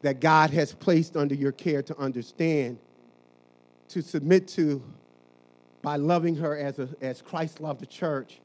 that 0.03 0.21
God 0.21 0.51
has 0.51 0.73
placed 0.73 1.17
under 1.17 1.35
your 1.35 1.53
care 1.53 1.83
to 1.83 1.99
understand, 1.99 2.79
to 3.89 4.03
submit 4.03 4.47
to 4.49 4.83
by 5.83 5.97
loving 5.97 6.37
her 6.37 6.57
as, 6.57 6.79
a, 6.79 6.89
as 7.01 7.23
Christ 7.23 7.61
loved 7.61 7.81
the 7.81 7.87
church, 7.87 8.41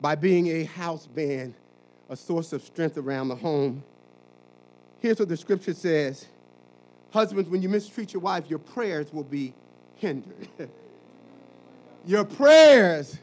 by 0.00 0.14
being 0.14 0.48
a 0.48 0.64
house 0.64 1.06
band, 1.06 1.54
a 2.08 2.16
source 2.16 2.52
of 2.52 2.62
strength 2.62 2.98
around 2.98 3.28
the 3.28 3.36
home. 3.36 3.82
Here's 5.00 5.18
what 5.18 5.28
the 5.28 5.36
scripture 5.36 5.74
says 5.74 6.26
Husbands, 7.10 7.48
when 7.48 7.62
you 7.62 7.68
mistreat 7.68 8.12
your 8.12 8.22
wife, 8.22 8.44
your 8.48 8.58
prayers 8.58 9.12
will 9.12 9.24
be 9.24 9.54
hindered. 9.96 10.48
your 12.06 12.24
prayers 12.24 13.16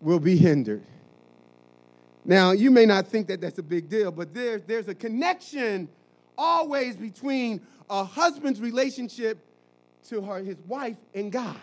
will 0.00 0.18
be 0.18 0.36
hindered. 0.36 0.82
Now, 2.24 2.52
you 2.52 2.70
may 2.70 2.86
not 2.86 3.06
think 3.06 3.28
that 3.28 3.40
that's 3.40 3.58
a 3.58 3.62
big 3.62 3.88
deal, 3.88 4.10
but 4.10 4.34
there, 4.34 4.58
there's 4.58 4.88
a 4.88 4.94
connection 4.94 5.88
always 6.36 6.96
between 6.96 7.60
a 7.88 8.04
husband's 8.04 8.60
relationship 8.60 9.38
to 10.08 10.22
her, 10.22 10.42
his 10.42 10.56
wife 10.66 10.96
and 11.14 11.30
God. 11.30 11.56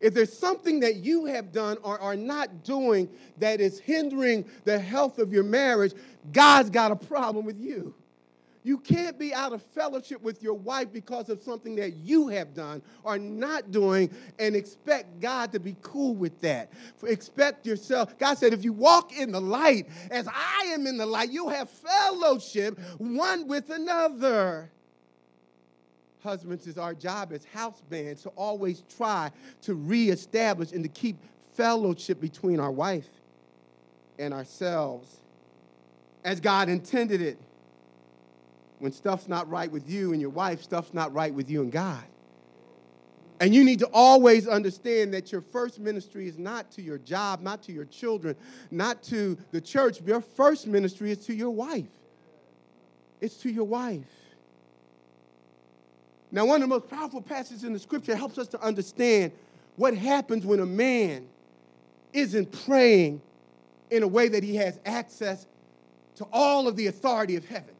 If 0.00 0.14
there's 0.14 0.32
something 0.32 0.80
that 0.80 0.96
you 0.96 1.26
have 1.26 1.52
done 1.52 1.76
or 1.82 1.98
are 2.00 2.16
not 2.16 2.64
doing 2.64 3.08
that 3.38 3.60
is 3.60 3.78
hindering 3.78 4.44
the 4.64 4.78
health 4.78 5.18
of 5.18 5.32
your 5.32 5.44
marriage, 5.44 5.92
God's 6.32 6.70
got 6.70 6.90
a 6.90 6.96
problem 6.96 7.44
with 7.44 7.58
you. 7.58 7.94
You 8.62 8.76
can't 8.76 9.18
be 9.18 9.32
out 9.32 9.54
of 9.54 9.62
fellowship 9.62 10.20
with 10.20 10.42
your 10.42 10.52
wife 10.54 10.92
because 10.92 11.30
of 11.30 11.42
something 11.42 11.76
that 11.76 11.94
you 11.96 12.28
have 12.28 12.52
done 12.52 12.82
or 13.02 13.18
not 13.18 13.70
doing 13.70 14.10
and 14.38 14.54
expect 14.54 15.20
God 15.20 15.50
to 15.52 15.60
be 15.60 15.76
cool 15.80 16.14
with 16.14 16.38
that. 16.42 16.70
Expect 17.06 17.64
yourself. 17.64 18.18
God 18.18 18.36
said, 18.36 18.52
if 18.52 18.62
you 18.62 18.74
walk 18.74 19.16
in 19.16 19.32
the 19.32 19.40
light 19.40 19.88
as 20.10 20.28
I 20.28 20.72
am 20.74 20.86
in 20.86 20.98
the 20.98 21.06
light, 21.06 21.30
you 21.30 21.48
have 21.48 21.70
fellowship 21.70 22.78
one 22.98 23.48
with 23.48 23.70
another. 23.70 24.70
Husbands, 26.22 26.66
it's 26.66 26.78
our 26.78 26.94
job 26.94 27.32
as 27.32 27.44
house 27.46 27.80
bands 27.88 28.22
to 28.22 28.28
always 28.30 28.82
try 28.96 29.30
to 29.62 29.74
reestablish 29.74 30.72
and 30.72 30.82
to 30.84 30.88
keep 30.88 31.16
fellowship 31.54 32.20
between 32.20 32.60
our 32.60 32.70
wife 32.70 33.08
and 34.18 34.32
ourselves 34.34 35.20
as 36.24 36.40
God 36.40 36.68
intended 36.68 37.20
it. 37.20 37.38
When 38.78 38.92
stuff's 38.92 39.28
not 39.28 39.48
right 39.50 39.70
with 39.70 39.88
you 39.88 40.12
and 40.12 40.20
your 40.20 40.30
wife, 40.30 40.62
stuff's 40.62 40.94
not 40.94 41.12
right 41.12 41.32
with 41.32 41.50
you 41.50 41.62
and 41.62 41.70
God. 41.70 42.02
And 43.40 43.54
you 43.54 43.64
need 43.64 43.78
to 43.78 43.88
always 43.92 44.46
understand 44.46 45.14
that 45.14 45.32
your 45.32 45.40
first 45.40 45.78
ministry 45.78 46.28
is 46.28 46.38
not 46.38 46.70
to 46.72 46.82
your 46.82 46.98
job, 46.98 47.40
not 47.40 47.62
to 47.64 47.72
your 47.72 47.86
children, 47.86 48.36
not 48.70 49.02
to 49.04 49.38
the 49.50 49.60
church. 49.60 50.00
Your 50.02 50.20
first 50.20 50.66
ministry 50.66 51.10
is 51.10 51.18
to 51.26 51.34
your 51.34 51.50
wife. 51.50 51.88
It's 53.20 53.36
to 53.38 53.50
your 53.50 53.64
wife. 53.64 54.04
Now, 56.32 56.46
one 56.46 56.62
of 56.62 56.68
the 56.68 56.74
most 56.74 56.88
powerful 56.88 57.20
passages 57.20 57.64
in 57.64 57.72
the 57.72 57.78
scripture 57.78 58.14
helps 58.14 58.38
us 58.38 58.46
to 58.48 58.60
understand 58.62 59.32
what 59.76 59.94
happens 59.94 60.46
when 60.46 60.60
a 60.60 60.66
man 60.66 61.26
isn't 62.12 62.52
praying 62.64 63.20
in 63.90 64.02
a 64.02 64.08
way 64.08 64.28
that 64.28 64.44
he 64.44 64.56
has 64.56 64.78
access 64.86 65.46
to 66.16 66.26
all 66.32 66.68
of 66.68 66.76
the 66.76 66.86
authority 66.86 67.36
of 67.36 67.44
heaven. 67.44 67.74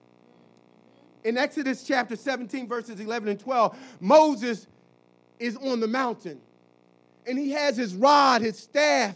In 1.23 1.37
Exodus 1.37 1.85
chapter 1.85 2.17
17, 2.17 2.67
verses 2.67 2.99
11 2.99 3.29
and 3.29 3.39
12, 3.39 3.77
Moses 4.01 4.67
is 5.39 5.57
on 5.57 5.81
the 5.81 5.87
mountain 5.87 6.41
and 7.27 7.39
he 7.39 7.51
has 7.53 7.77
his 7.77 7.95
rod, 7.95 8.43
his 8.43 8.59
staff 8.59 9.15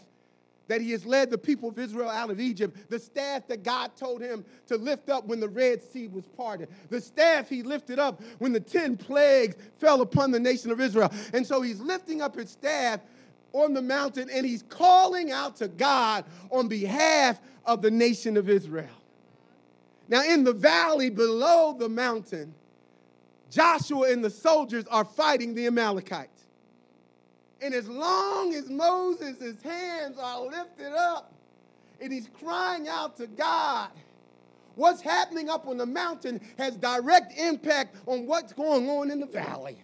that 0.69 0.81
he 0.81 0.91
has 0.93 1.05
led 1.05 1.31
the 1.31 1.39
people 1.39 1.69
of 1.69 1.79
Israel 1.79 2.09
out 2.09 2.31
of 2.31 2.41
Egypt, 2.41 2.91
the 2.91 2.99
staff 2.99 3.47
that 3.49 3.62
God 3.62 3.97
told 3.97 4.23
him 4.23 4.45
to 4.67 4.77
lift 4.77 5.11
up 5.11 5.27
when 5.27 5.41
the 5.41 5.49
Red 5.49 5.83
Sea 5.83 6.09
was 6.09 6.27
parted, 6.27 6.69
the 6.91 7.01
staff 7.01 7.49
he 7.49 7.62
lifted 7.62 7.99
up 7.99 8.23
when 8.39 8.53
the 8.53 8.61
10 8.61 8.97
plagues 8.97 9.57
fell 9.79 10.01
upon 10.01 10.31
the 10.31 10.41
nation 10.41 10.71
of 10.71 10.81
Israel. 10.81 11.12
And 11.33 11.47
so 11.47 11.62
he's 11.62 11.81
lifting 11.81 12.23
up 12.23 12.37
his 12.37 12.51
staff 12.51 13.01
on 13.53 13.73
the 13.73 13.83
mountain 13.83 14.29
and 14.31 14.45
he's 14.45 14.62
calling 14.62 15.31
out 15.31 15.57
to 15.57 15.69
God 15.69 16.25
on 16.51 16.69
behalf 16.69 17.41
of 17.65 17.83
the 17.83 17.91
nation 17.91 18.37
of 18.37 18.49
Israel. 18.49 18.89
Now, 20.09 20.23
in 20.23 20.45
the 20.45 20.53
valley 20.53 21.09
below 21.09 21.75
the 21.79 21.89
mountain, 21.89 22.55
Joshua 23.51 24.11
and 24.11 24.23
the 24.23 24.31
soldiers 24.31 24.85
are 24.91 25.05
fighting 25.05 25.55
the 25.55 25.67
Amalekites. 25.67 26.34
And 27.65 27.73
as 27.73 27.89
long 27.89 28.53
as 28.53 28.69
Moses' 28.69 29.62
hands 29.62 30.19
are 30.19 30.43
lifted 30.43 30.93
up 30.93 31.33
and 31.99 32.12
he's 32.12 32.29
crying 32.39 32.89
out 32.89 33.17
to 33.17 33.27
God, 33.27 33.89
what's 34.75 35.01
happening 35.01 35.49
up 35.49 35.67
on 35.67 35.79
the 35.79 35.87
mountain 35.87 36.43
has 36.59 36.77
direct 36.77 37.33
impact 37.39 37.97
on 38.05 38.27
what's 38.27 38.53
going 38.53 38.91
on 38.91 39.11
in 39.11 39.19
the 39.19 39.27
valley. 39.27 39.79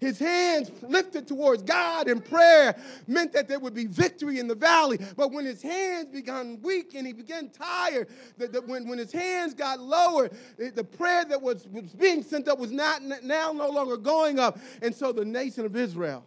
His 0.00 0.18
hands 0.18 0.70
lifted 0.82 1.26
towards 1.26 1.62
God 1.62 2.08
in 2.08 2.20
prayer 2.20 2.76
meant 3.06 3.32
that 3.32 3.48
there 3.48 3.58
would 3.58 3.72
be 3.72 3.86
victory 3.86 4.38
in 4.38 4.46
the 4.46 4.54
valley. 4.54 4.98
But 5.16 5.32
when 5.32 5.46
his 5.46 5.62
hands 5.62 6.08
began 6.12 6.60
weak 6.60 6.94
and 6.94 7.06
he 7.06 7.14
began 7.14 7.48
tired, 7.48 8.08
the, 8.36 8.48
the, 8.48 8.60
when, 8.60 8.86
when 8.86 8.98
his 8.98 9.12
hands 9.12 9.54
got 9.54 9.80
lower, 9.80 10.28
the, 10.58 10.68
the 10.68 10.84
prayer 10.84 11.24
that 11.24 11.40
was, 11.40 11.66
was 11.68 11.84
being 11.94 12.22
sent 12.22 12.48
up 12.48 12.58
was 12.58 12.70
not 12.70 13.00
now 13.00 13.52
no 13.52 13.70
longer 13.70 13.96
going 13.96 14.38
up. 14.38 14.58
And 14.82 14.94
so 14.94 15.10
the 15.10 15.24
nation 15.24 15.64
of 15.64 15.74
Israel 15.74 16.22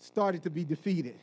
started 0.00 0.42
to 0.44 0.50
be 0.50 0.64
defeated. 0.64 1.14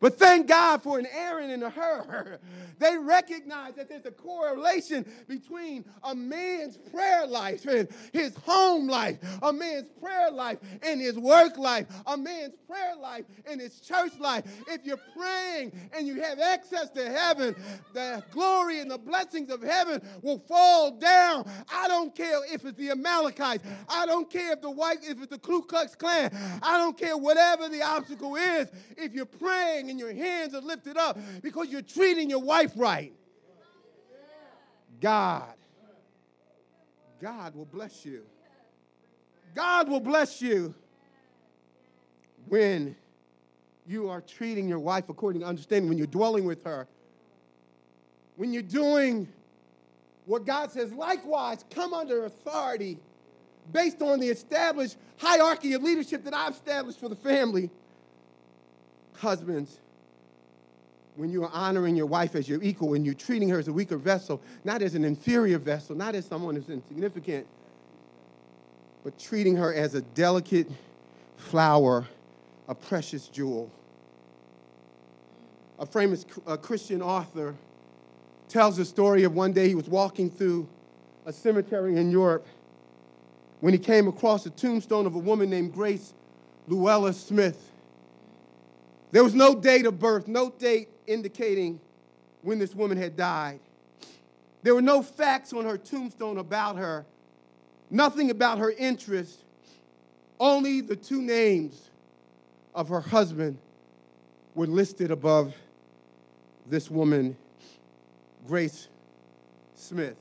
But 0.00 0.18
thank 0.18 0.48
God 0.48 0.82
for 0.82 0.98
an 0.98 1.06
Aaron 1.12 1.50
and 1.50 1.62
a 1.62 1.70
Hur. 1.70 2.38
They 2.80 2.96
recognize 2.96 3.74
that 3.74 3.90
there's 3.90 4.06
a 4.06 4.10
correlation 4.10 5.04
between 5.28 5.84
a 6.02 6.14
man's 6.14 6.78
prayer 6.78 7.26
life 7.26 7.66
and 7.66 7.86
his 8.10 8.34
home 8.36 8.88
life, 8.88 9.18
a 9.42 9.52
man's 9.52 9.90
prayer 10.00 10.30
life 10.30 10.56
and 10.82 10.98
his 10.98 11.18
work 11.18 11.58
life, 11.58 11.86
a 12.06 12.16
man's 12.16 12.54
prayer 12.66 12.96
life 12.96 13.26
and 13.46 13.60
his 13.60 13.80
church 13.80 14.18
life. 14.18 14.44
If 14.66 14.86
you're 14.86 15.00
praying 15.14 15.72
and 15.94 16.06
you 16.06 16.22
have 16.22 16.40
access 16.40 16.88
to 16.92 17.04
heaven, 17.10 17.54
the 17.92 18.24
glory 18.30 18.80
and 18.80 18.90
the 18.90 18.96
blessings 18.96 19.50
of 19.50 19.62
heaven 19.62 20.00
will 20.22 20.38
fall 20.38 20.92
down. 20.92 21.46
I 21.70 21.86
don't 21.86 22.14
care 22.14 22.38
if 22.50 22.64
it's 22.64 22.78
the 22.78 22.92
Amalekites. 22.92 23.62
I 23.90 24.06
don't 24.06 24.30
care 24.30 24.54
if 24.54 24.62
the 24.62 24.70
white, 24.70 24.98
if 25.02 25.18
it's 25.18 25.26
the 25.26 25.38
Ku 25.38 25.60
Klux 25.62 25.94
Klan. 25.94 26.34
I 26.62 26.78
don't 26.78 26.96
care 26.96 27.18
whatever 27.18 27.68
the 27.68 27.82
obstacle 27.82 28.36
is. 28.36 28.68
If 28.96 29.12
you're 29.12 29.26
praying 29.26 29.89
and 29.90 29.98
your 29.98 30.12
hands 30.14 30.54
are 30.54 30.60
lifted 30.60 30.96
up 30.96 31.18
because 31.42 31.68
you're 31.68 31.82
treating 31.82 32.30
your 32.30 32.40
wife 32.40 32.72
right. 32.76 33.12
God, 35.00 35.54
God 37.20 37.54
will 37.54 37.66
bless 37.66 38.04
you. 38.04 38.22
God 39.54 39.88
will 39.88 40.00
bless 40.00 40.40
you 40.40 40.74
when 42.46 42.94
you 43.86 44.08
are 44.08 44.20
treating 44.20 44.68
your 44.68 44.78
wife 44.78 45.08
according 45.08 45.40
to 45.40 45.46
understanding, 45.46 45.88
when 45.88 45.98
you're 45.98 46.06
dwelling 46.06 46.44
with 46.44 46.62
her, 46.64 46.86
when 48.36 48.52
you're 48.52 48.62
doing 48.62 49.28
what 50.26 50.46
God 50.46 50.70
says, 50.70 50.92
likewise, 50.92 51.64
come 51.70 51.92
under 51.92 52.24
authority 52.26 52.98
based 53.72 54.00
on 54.00 54.20
the 54.20 54.28
established 54.28 54.96
hierarchy 55.16 55.72
of 55.72 55.82
leadership 55.82 56.24
that 56.24 56.34
I've 56.34 56.52
established 56.52 57.00
for 57.00 57.08
the 57.08 57.16
family. 57.16 57.70
Husbands, 59.18 59.78
when 61.16 61.30
you 61.30 61.44
are 61.44 61.50
honoring 61.52 61.96
your 61.96 62.06
wife 62.06 62.34
as 62.34 62.48
your 62.48 62.62
equal 62.62 62.88
when 62.88 63.04
you're 63.04 63.14
treating 63.14 63.48
her 63.48 63.58
as 63.58 63.68
a 63.68 63.72
weaker 63.72 63.96
vessel, 63.96 64.40
not 64.64 64.82
as 64.82 64.94
an 64.94 65.04
inferior 65.04 65.58
vessel, 65.58 65.94
not 65.94 66.14
as 66.14 66.24
someone 66.24 66.54
who's 66.54 66.70
insignificant, 66.70 67.46
but 69.04 69.18
treating 69.18 69.56
her 69.56 69.72
as 69.74 69.94
a 69.94 70.00
delicate 70.00 70.68
flower, 71.36 72.06
a 72.68 72.74
precious 72.74 73.28
jewel. 73.28 73.70
A 75.78 75.86
famous 75.86 76.26
uh, 76.46 76.56
Christian 76.56 77.00
author 77.00 77.54
tells 78.48 78.76
the 78.76 78.84
story 78.84 79.24
of 79.24 79.34
one 79.34 79.52
day 79.52 79.68
he 79.68 79.74
was 79.74 79.88
walking 79.88 80.30
through 80.30 80.68
a 81.26 81.32
cemetery 81.32 81.96
in 81.96 82.10
Europe 82.10 82.46
when 83.60 83.72
he 83.72 83.78
came 83.78 84.08
across 84.08 84.44
a 84.46 84.50
tombstone 84.50 85.06
of 85.06 85.14
a 85.14 85.18
woman 85.18 85.48
named 85.48 85.72
Grace 85.72 86.12
Luella 86.66 87.12
Smith. 87.12 87.70
There 89.12 89.24
was 89.24 89.34
no 89.34 89.54
date 89.54 89.86
of 89.86 89.98
birth, 89.98 90.28
no 90.28 90.50
date 90.50 90.88
indicating 91.06 91.80
when 92.42 92.58
this 92.58 92.74
woman 92.74 92.96
had 92.96 93.16
died. 93.16 93.60
There 94.62 94.74
were 94.74 94.82
no 94.82 95.02
facts 95.02 95.52
on 95.52 95.64
her 95.64 95.78
tombstone 95.78 96.38
about 96.38 96.76
her, 96.76 97.04
nothing 97.90 98.30
about 98.30 98.58
her 98.58 98.70
interest, 98.70 99.44
only 100.38 100.80
the 100.80 100.96
two 100.96 101.20
names 101.20 101.90
of 102.74 102.88
her 102.88 103.00
husband 103.00 103.58
were 104.54 104.66
listed 104.66 105.10
above 105.10 105.54
this 106.66 106.90
woman, 106.90 107.36
Grace 108.46 108.88
Smith. 109.74 110.16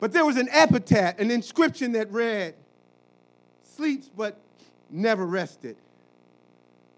But 0.00 0.12
there 0.12 0.24
was 0.24 0.36
an 0.36 0.48
epitaph, 0.50 1.18
an 1.18 1.30
inscription 1.30 1.92
that 1.92 2.10
read, 2.12 2.54
Sleeps 3.76 4.08
but 4.14 4.38
never 4.90 5.26
rested. 5.26 5.76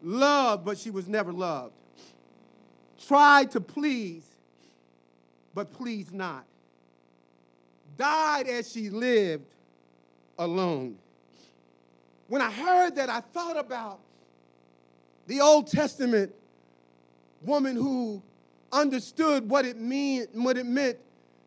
Loved, 0.07 0.65
but 0.65 0.79
she 0.79 0.91
was 0.91 1.09
never 1.09 1.33
loved. 1.33 1.75
Tried 3.09 3.51
to 3.51 3.61
please, 3.61 4.25
but 5.53 5.73
pleased 5.73 6.15
not. 6.15 6.45
Died 7.99 8.47
as 8.47 8.71
she 8.71 8.89
lived 8.89 9.53
alone. 10.39 10.97
When 12.29 12.41
I 12.41 12.53
heard 12.53 12.95
that, 12.95 13.09
I 13.09 13.19
thought 13.19 13.59
about 13.59 13.99
the 15.27 15.41
Old 15.41 15.67
Testament 15.67 16.33
woman 17.43 17.75
who 17.75 18.23
understood 18.71 19.51
what 19.51 19.65
it 19.65 19.77
mean, 19.77 20.29
what 20.35 20.57
it 20.57 20.67
meant 20.67 20.99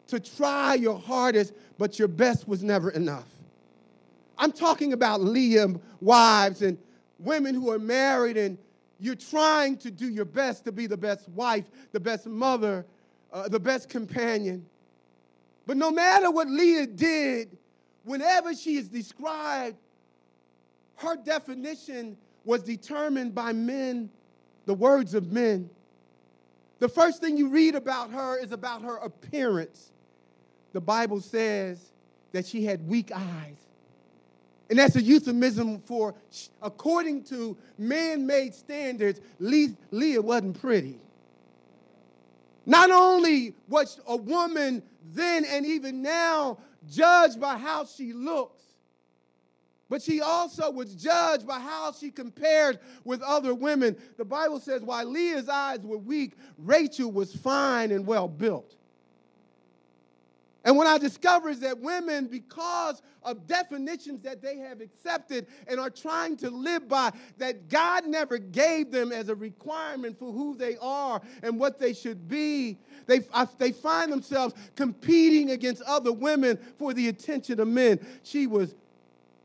to 0.07 0.20
try 0.20 0.74
your 0.74 0.99
hardest, 0.99 1.53
but 1.78 1.97
your 1.97 2.10
best 2.10 2.45
was 2.45 2.62
never 2.62 2.89
enough. 2.89 3.30
I'm 4.38 4.51
talking 4.51 4.91
about 4.91 5.22
Leah 5.22 5.76
wives 6.01 6.62
and 6.62 6.78
women 7.20 7.53
who 7.53 7.70
are 7.70 7.80
married 7.80 8.38
and 8.38 8.57
you're 8.99 9.15
trying 9.15 9.78
to 9.78 9.91
do 9.91 10.09
your 10.09 10.26
best 10.26 10.65
to 10.65 10.72
be 10.72 10.88
the 10.88 10.97
best 10.97 11.28
wife, 11.30 11.65
the 11.91 11.99
best 11.99 12.26
mother, 12.28 12.86
uh, 13.32 13.47
the 13.47 13.59
best 13.59 13.89
companion. 13.89 14.65
But 15.65 15.78
no 15.78 15.91
matter 15.91 16.32
what 16.32 16.47
Leah 16.47 16.88
did, 16.88 17.57
whenever 18.03 18.55
she 18.55 18.78
is 18.78 18.88
described, 18.88 19.78
her 20.95 21.15
definition 21.15 22.17
was 22.43 22.63
determined 22.63 23.36
by 23.36 23.53
men, 23.53 24.09
the 24.65 24.74
words 24.74 25.13
of 25.13 25.32
men. 25.32 25.70
The 26.80 26.89
first 26.89 27.22
thing 27.22 27.38
you 27.38 27.49
read 27.49 27.76
about 27.76 28.11
her 28.11 28.38
is 28.38 28.51
about 28.51 28.82
her 28.82 28.97
appearance. 28.97 29.91
The 30.74 30.82
Bible 30.82 31.22
says 31.22 31.91
that 32.32 32.45
she 32.45 32.63
had 32.65 32.88
weak 32.88 33.11
eyes. 33.13 33.68
And 34.70 34.78
that's 34.78 34.95
a 34.95 35.01
euphemism 35.01 35.80
for, 35.82 36.13
according 36.61 37.24
to 37.26 37.57
man 37.78 38.28
made 38.28 38.53
standards, 38.53 39.20
Leah 39.39 40.22
wasn't 40.22 40.61
pretty. 40.61 40.99
Not 42.65 42.91
only 42.91 43.55
was 43.67 43.99
a 44.07 44.15
woman 44.15 44.84
then 45.13 45.43
and 45.45 45.65
even 45.65 46.03
now 46.03 46.59
judged 46.88 47.39
by 47.39 47.57
how 47.57 47.86
she 47.86 48.13
looks, 48.13 48.61
but 49.89 50.03
she 50.03 50.22
also 50.22 50.70
was 50.70 50.93
judged 50.93 51.47
by 51.47 51.59
how 51.59 51.91
she 51.91 52.11
compared 52.11 52.78
with 53.03 53.24
other 53.24 53.55
women. 53.55 53.97
The 54.17 54.26
Bible 54.26 54.59
says, 54.59 54.84
while 54.84 55.05
Leah's 55.05 55.49
eyes 55.49 55.80
were 55.80 55.97
weak, 55.97 56.34
Rachel 56.59 57.11
was 57.11 57.36
fine 57.36 57.91
and 57.91 58.05
well 58.05 58.28
built. 58.28 58.76
And 60.66 60.76
what 60.76 60.88
I 60.88 60.97
discover 60.97 61.49
is 61.49 61.62
that 61.62 61.80
women, 61.80 62.28
because 62.28 63.01
of 63.24 63.47
definitions 63.47 64.22
that 64.24 64.41
they 64.41 64.57
have 64.57 64.82
accepted 64.82 65.47
and 65.68 65.80
are 65.80 65.89
trying 65.89 66.36
to 66.38 66.49
live 66.49 66.88
by, 66.89 67.12
that 67.38 67.70
God 67.70 68.05
never 68.05 68.38
gave 68.38 68.91
them 68.91 69.12
as 69.14 69.30
a 69.30 69.36
requirement 69.36 70.20
for 70.20 70.34
who 70.34 70.55
they 70.55 70.76
are 70.82 71.22
and 71.43 71.57
what 71.60 71.80
they 71.80 71.93
should 71.93 72.28
be, 72.28 72.78
they, 73.05 73.22
I- 73.34 73.47
they 73.57 73.72
find 73.72 74.12
themselves 74.12 74.53
competing 74.76 75.51
against 75.51 75.82
other 75.84 76.12
women 76.12 76.60
for 76.78 76.93
the 76.93 77.07
attention 77.07 77.60
of 77.62 77.68
men. 77.68 78.05
She 78.24 78.45
was 78.45 78.76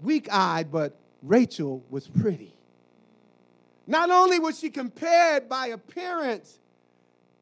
weak 0.01 0.29
eyed, 0.33 0.73
but 0.73 0.97
Rachel 1.23 1.83
was 1.91 2.09
pretty. 2.09 2.53
Not 3.87 4.11
only 4.11 4.39
was 4.39 4.59
she 4.59 4.71
compared 4.71 5.49
by 5.49 5.69
appearance, 5.69 6.59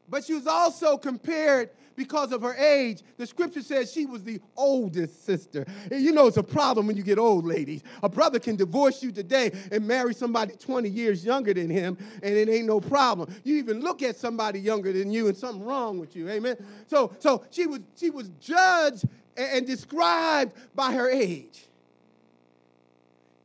but 0.09 0.23
she 0.25 0.33
was 0.33 0.45
also 0.45 0.97
compared 0.97 1.69
because 1.95 2.31
of 2.31 2.41
her 2.41 2.53
age. 2.55 3.01
The 3.17 3.25
scripture 3.27 3.61
says 3.61 3.91
she 3.91 4.05
was 4.05 4.23
the 4.23 4.39
oldest 4.55 5.25
sister. 5.25 5.65
And 5.91 6.01
you 6.01 6.11
know 6.11 6.27
it's 6.27 6.37
a 6.37 6.43
problem 6.43 6.87
when 6.87 6.97
you 6.97 7.03
get 7.03 7.17
old, 7.17 7.45
ladies. 7.45 7.83
A 8.01 8.09
brother 8.09 8.39
can 8.39 8.55
divorce 8.55 9.03
you 9.03 9.11
today 9.11 9.51
and 9.71 9.87
marry 9.87 10.13
somebody 10.13 10.55
20 10.55 10.89
years 10.89 11.25
younger 11.25 11.53
than 11.53 11.69
him, 11.69 11.97
and 12.21 12.33
it 12.35 12.49
ain't 12.49 12.67
no 12.67 12.79
problem. 12.79 13.33
You 13.43 13.55
even 13.57 13.81
look 13.81 14.01
at 14.01 14.15
somebody 14.15 14.59
younger 14.59 14.91
than 14.91 15.11
you, 15.11 15.27
and 15.27 15.37
something 15.37 15.63
wrong 15.63 15.99
with 15.99 16.15
you. 16.15 16.29
Amen. 16.29 16.57
So, 16.87 17.13
so 17.19 17.45
she 17.51 17.67
was 17.67 17.79
she 17.95 18.09
was 18.09 18.29
judged 18.39 19.05
and, 19.37 19.65
described 19.65 20.53
by 20.75 20.93
her 20.93 21.09
age. 21.09 21.67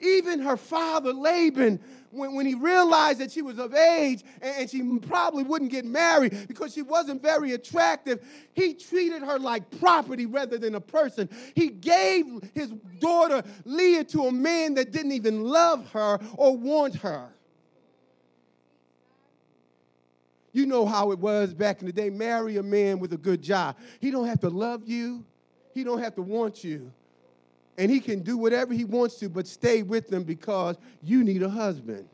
Even 0.00 0.40
her 0.40 0.56
father, 0.56 1.12
Laban, 1.12 1.80
when, 2.10 2.34
when 2.34 2.46
he 2.46 2.54
realized 2.54 3.20
that 3.20 3.30
she 3.30 3.42
was 3.42 3.58
of 3.58 3.74
age 3.74 4.22
and, 4.40 4.56
and 4.58 4.70
she 4.70 4.98
probably 5.00 5.42
wouldn't 5.42 5.70
get 5.70 5.84
married 5.84 6.48
because 6.48 6.72
she 6.72 6.82
wasn't 6.82 7.20
very 7.22 7.52
attractive, 7.52 8.24
he 8.52 8.74
treated 8.74 9.22
her 9.22 9.38
like 9.38 9.78
property 9.78 10.26
rather 10.26 10.58
than 10.58 10.74
a 10.74 10.80
person. 10.80 11.28
He 11.54 11.68
gave 11.68 12.26
his 12.54 12.70
daughter 13.00 13.42
Leah 13.64 14.04
to 14.04 14.26
a 14.26 14.32
man 14.32 14.74
that 14.74 14.92
didn't 14.92 15.12
even 15.12 15.44
love 15.44 15.90
her 15.92 16.18
or 16.36 16.56
want 16.56 16.96
her. 16.96 17.28
You 20.52 20.66
know 20.66 20.86
how 20.86 21.12
it 21.12 21.18
was 21.18 21.52
back 21.54 21.80
in 21.80 21.86
the 21.86 21.92
day. 21.92 22.10
Marry 22.10 22.56
a 22.56 22.62
man 22.62 22.98
with 22.98 23.12
a 23.12 23.18
good 23.18 23.42
job. 23.42 23.76
He 24.00 24.10
don't 24.10 24.26
have 24.26 24.40
to 24.40 24.48
love 24.48 24.82
you. 24.86 25.24
He 25.74 25.84
don't 25.84 26.00
have 26.00 26.14
to 26.16 26.22
want 26.22 26.64
you 26.64 26.90
and 27.78 27.90
he 27.90 28.00
can 28.00 28.20
do 28.20 28.36
whatever 28.36 28.74
he 28.74 28.84
wants 28.84 29.14
to, 29.20 29.28
but 29.28 29.46
stay 29.46 29.82
with 29.82 30.08
them 30.08 30.24
because 30.24 30.76
you 31.02 31.22
need 31.24 31.42
a 31.42 31.48
husband. 31.48 32.06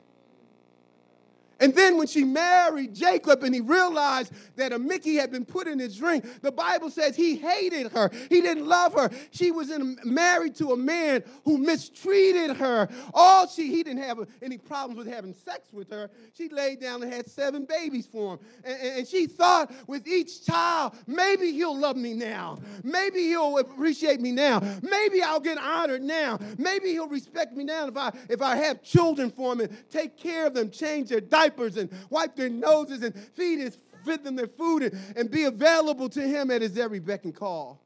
And 1.61 1.75
then 1.75 1.97
when 1.97 2.07
she 2.07 2.25
married 2.25 2.95
Jacob 2.95 3.43
and 3.43 3.55
he 3.55 3.61
realized 3.61 4.33
that 4.57 4.73
a 4.73 4.79
Mickey 4.79 5.15
had 5.15 5.31
been 5.31 5.45
put 5.45 5.67
in 5.67 5.79
his 5.79 5.97
drink, 5.97 6.43
the 6.43 6.53
Bible 6.53 6.91
says 6.91 7.17
he 7.17 7.37
hated 7.37 7.93
her. 7.93 8.11
He 8.29 8.41
didn't 8.41 8.67
love 8.67 8.95
her. 8.95 9.11
She 9.31 9.51
was 9.51 9.71
in, 9.71 9.99
married 10.05 10.55
to 10.57 10.73
a 10.73 10.77
man 10.77 11.23
who 11.45 11.59
mistreated 11.59 12.57
her. 12.57 12.89
All 13.13 13.47
she, 13.47 13.71
he 13.71 13.83
didn't 13.83 14.03
have 14.03 14.19
any 14.43 14.59
problems 14.59 14.99
with 14.99 15.07
having 15.07 15.35
sex 15.35 15.73
with 15.73 15.91
her. 15.91 16.11
She 16.37 16.49
laid 16.49 16.81
down 16.81 17.03
and 17.03 17.13
had 17.13 17.29
seven 17.29 17.65
babies 17.65 18.07
for 18.07 18.35
him. 18.35 18.39
And, 18.65 18.81
and- 18.81 19.05
she 19.15 19.27
thought 19.27 19.73
with 19.87 20.09
each 20.09 20.45
child, 20.47 20.95
maybe 21.07 21.53
he'll 21.53 21.79
love 21.79 21.97
me 21.97 22.15
now. 22.15 22.59
Maybe 22.83 23.21
he'll 23.29 23.59
appreciate 23.59 24.21
me 24.21 24.33
now. 24.33 24.61
Maybe 24.83 25.23
I'll 25.23 25.41
get 25.41 25.59
honored 25.59 26.03
now. 26.03 26.39
Maybe 26.59 26.93
he'll 26.93 27.07
respect 27.09 27.55
me 27.55 27.65
now 27.65 27.87
if 27.87 27.97
I, 27.97 28.13
if 28.29 28.41
I 28.43 28.57
have 28.57 28.83
children 28.83 29.31
for 29.31 29.53
him 29.53 29.61
and 29.61 29.91
take 29.91 30.17
care 30.17 30.47
of 30.47 30.55
them, 30.55 30.71
change 30.71 31.11
their 31.11 31.21
diapers 31.45 31.77
and 31.77 31.91
wipe 32.11 32.37
their 32.37 32.49
noses 32.49 33.03
and 33.03 33.15
feed, 33.15 33.59
his, 33.59 33.77
feed 34.05 34.25
them 34.25 34.37
their 34.37 34.47
food 34.47 34.83
and, 34.83 34.99
and 35.17 35.31
be 35.31 35.45
available 35.45 36.09
to 36.11 36.23
him 36.23 36.51
at 36.51 36.63
his 36.63 36.79
every 36.79 36.99
beck 36.99 37.25
and 37.25 37.35
call. 37.35 37.81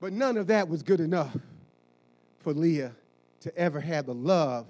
But 0.00 0.12
none 0.12 0.36
of 0.36 0.48
that 0.48 0.68
was 0.68 0.82
good 0.82 1.00
enough 1.00 1.36
for 2.40 2.52
Leah 2.52 2.92
to 3.40 3.56
ever 3.56 3.80
have 3.80 4.06
the 4.06 4.14
love 4.14 4.66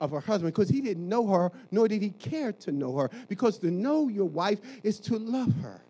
of 0.00 0.10
her 0.10 0.20
husband 0.20 0.52
because 0.52 0.68
he 0.68 0.80
didn't 0.80 1.08
know 1.08 1.26
her, 1.28 1.52
nor 1.70 1.88
did 1.88 2.02
he 2.02 2.10
care 2.10 2.52
to 2.52 2.72
know 2.72 2.96
her. 2.96 3.10
Because 3.28 3.58
to 3.58 3.70
know 3.70 4.08
your 4.08 4.26
wife 4.26 4.58
is 4.82 4.98
to 5.00 5.18
love 5.18 5.54
her. 5.62 5.80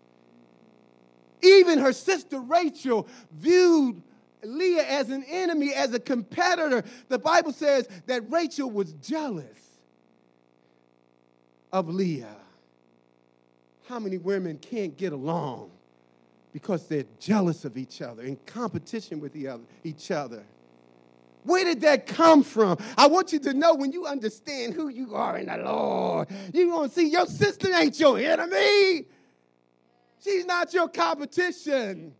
Even 1.41 1.79
her 1.79 1.93
sister 1.93 2.39
Rachel 2.39 3.07
viewed 3.31 4.01
Leah 4.43 4.85
as 4.85 5.09
an 5.09 5.23
enemy, 5.27 5.73
as 5.73 5.93
a 5.93 5.99
competitor. 5.99 6.83
The 7.09 7.19
Bible 7.19 7.51
says 7.51 7.87
that 8.05 8.29
Rachel 8.31 8.69
was 8.69 8.93
jealous 8.93 9.64
of 11.75 11.89
Leah. 11.89 12.37
How 13.89 13.99
many 13.99 14.17
women 14.17 14.57
can't 14.57 14.95
get 14.95 15.11
along 15.11 15.71
because 16.53 16.87
they're 16.87 17.03
jealous 17.19 17.65
of 17.65 17.77
each 17.77 18.01
other, 18.01 18.23
in 18.23 18.37
competition 18.45 19.19
with 19.19 19.33
the 19.33 19.49
other, 19.49 19.63
each 19.83 20.09
other? 20.09 20.45
Where 21.43 21.65
did 21.65 21.81
that 21.81 22.07
come 22.07 22.43
from? 22.43 22.77
I 22.97 23.07
want 23.07 23.33
you 23.33 23.39
to 23.39 23.53
know 23.53 23.75
when 23.75 23.91
you 23.91 24.05
understand 24.05 24.73
who 24.73 24.87
you 24.87 25.15
are 25.15 25.37
in 25.37 25.47
the 25.47 25.57
Lord, 25.57 26.29
you're 26.53 26.69
going 26.69 26.87
to 26.87 26.95
see 26.95 27.09
your 27.09 27.25
sister 27.25 27.67
ain't 27.75 27.99
your 27.99 28.17
enemy. 28.19 29.05
She's 30.23 30.45
not 30.45 30.73
your 30.73 30.87
competition. 30.87 32.13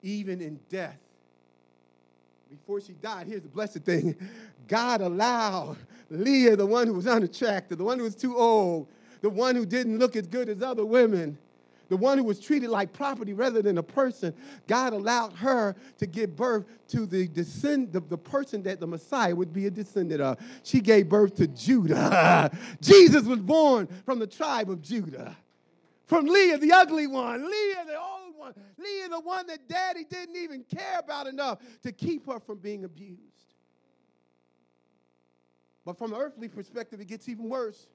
Even 0.00 0.40
in 0.40 0.60
death, 0.70 1.00
before 2.48 2.80
she 2.80 2.92
died, 2.92 3.26
here's 3.26 3.42
the 3.42 3.48
blessed 3.48 3.80
thing 3.80 4.14
God 4.68 5.00
allowed 5.00 5.76
Leah, 6.10 6.56
the 6.56 6.66
one 6.66 6.86
who 6.86 6.94
was 6.94 7.06
unattractive, 7.06 7.78
the 7.78 7.84
one 7.84 7.98
who 7.98 8.04
was 8.04 8.14
too 8.14 8.36
old, 8.36 8.88
the 9.20 9.30
one 9.30 9.56
who 9.56 9.66
didn't 9.66 9.98
look 9.98 10.16
as 10.16 10.26
good 10.26 10.48
as 10.48 10.62
other 10.62 10.84
women, 10.84 11.38
the 11.88 11.96
one 11.96 12.18
who 12.18 12.24
was 12.24 12.40
treated 12.40 12.70
like 12.70 12.92
property 12.92 13.32
rather 13.32 13.62
than 13.62 13.78
a 13.78 13.82
person, 13.82 14.34
God 14.66 14.92
allowed 14.92 15.32
her 15.34 15.76
to 15.98 16.06
give 16.06 16.34
birth 16.34 16.64
to 16.88 17.06
the 17.06 17.28
descend 17.28 17.92
the, 17.92 18.00
the 18.00 18.18
person 18.18 18.62
that 18.62 18.80
the 18.80 18.86
Messiah 18.86 19.34
would 19.34 19.52
be 19.52 19.66
a 19.66 19.70
descendant 19.70 20.20
of. 20.20 20.38
She 20.62 20.80
gave 20.80 21.08
birth 21.08 21.36
to 21.36 21.46
Judah. 21.46 22.50
Jesus 22.80 23.24
was 23.24 23.40
born 23.40 23.88
from 24.04 24.18
the 24.18 24.26
tribe 24.26 24.70
of 24.70 24.82
Judah. 24.82 25.36
From 26.06 26.26
Leah, 26.26 26.58
the 26.58 26.72
ugly 26.72 27.06
one, 27.06 27.50
Leah, 27.50 27.84
the 27.86 27.98
old 27.98 28.36
one, 28.36 28.54
Leah, 28.78 29.08
the 29.08 29.20
one 29.20 29.46
that 29.46 29.68
daddy 29.68 30.04
didn't 30.04 30.36
even 30.36 30.64
care 30.64 30.98
about 30.98 31.26
enough 31.26 31.58
to 31.82 31.92
keep 31.92 32.26
her 32.26 32.40
from 32.40 32.58
being 32.58 32.84
abused. 32.84 33.53
But 35.84 35.98
from 35.98 36.12
an 36.12 36.20
earthly 36.20 36.48
perspective, 36.48 37.00
it 37.00 37.08
gets 37.08 37.28
even 37.28 37.48
worse. 37.48 37.86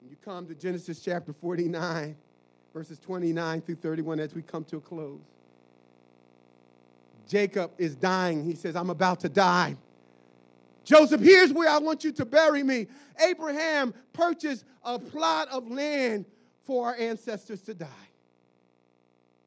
When 0.00 0.10
you 0.10 0.16
come 0.24 0.46
to 0.46 0.54
Genesis 0.54 1.00
chapter 1.00 1.32
49, 1.32 2.16
verses 2.72 2.98
29 2.98 3.60
through 3.62 3.74
31 3.76 4.20
as 4.20 4.34
we 4.34 4.42
come 4.42 4.64
to 4.64 4.76
a 4.76 4.80
close. 4.80 5.20
Jacob 7.28 7.72
is 7.78 7.96
dying. 7.96 8.44
He 8.44 8.54
says, 8.54 8.76
I'm 8.76 8.90
about 8.90 9.20
to 9.20 9.28
die. 9.28 9.76
Joseph, 10.84 11.22
here's 11.22 11.52
where 11.52 11.68
I 11.68 11.78
want 11.78 12.04
you 12.04 12.12
to 12.12 12.26
bury 12.26 12.62
me. 12.62 12.86
Abraham 13.26 13.94
purchased 14.12 14.64
a 14.84 14.98
plot 14.98 15.48
of 15.48 15.70
land 15.70 16.26
for 16.64 16.88
our 16.88 16.96
ancestors 16.96 17.62
to 17.62 17.74
die. 17.74 17.88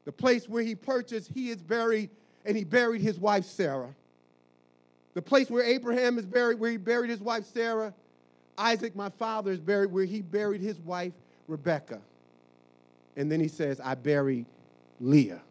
The 0.04 0.12
place 0.12 0.48
where 0.48 0.62
he 0.62 0.74
purchased, 0.74 1.30
he 1.32 1.50
is 1.50 1.62
buried, 1.62 2.10
and 2.44 2.56
he 2.56 2.64
buried 2.64 3.02
his 3.02 3.20
wife 3.20 3.44
Sarah. 3.44 3.94
The 5.18 5.22
place 5.22 5.50
where 5.50 5.64
Abraham 5.64 6.16
is 6.16 6.24
buried, 6.24 6.60
where 6.60 6.70
he 6.70 6.76
buried 6.76 7.10
his 7.10 7.18
wife 7.18 7.44
Sarah, 7.52 7.92
Isaac, 8.56 8.94
my 8.94 9.08
father, 9.08 9.50
is 9.50 9.58
buried 9.58 9.90
where 9.90 10.04
he 10.04 10.22
buried 10.22 10.60
his 10.60 10.78
wife 10.78 11.12
Rebecca. 11.48 12.00
And 13.16 13.28
then 13.28 13.40
he 13.40 13.48
says, 13.48 13.80
I 13.80 13.96
buried 13.96 14.46
Leah. 15.00 15.42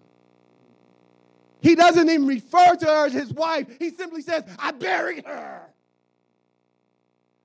He 1.60 1.76
doesn't 1.76 2.10
even 2.10 2.26
refer 2.26 2.78
to 2.78 2.86
her 2.86 3.08
as 3.08 3.12
his 3.12 3.34
wife. 3.34 3.68
He 3.78 3.90
simply 3.90 4.22
says, 4.22 4.46
I 4.58 4.72
buried 4.72 5.26
her. 5.26 5.64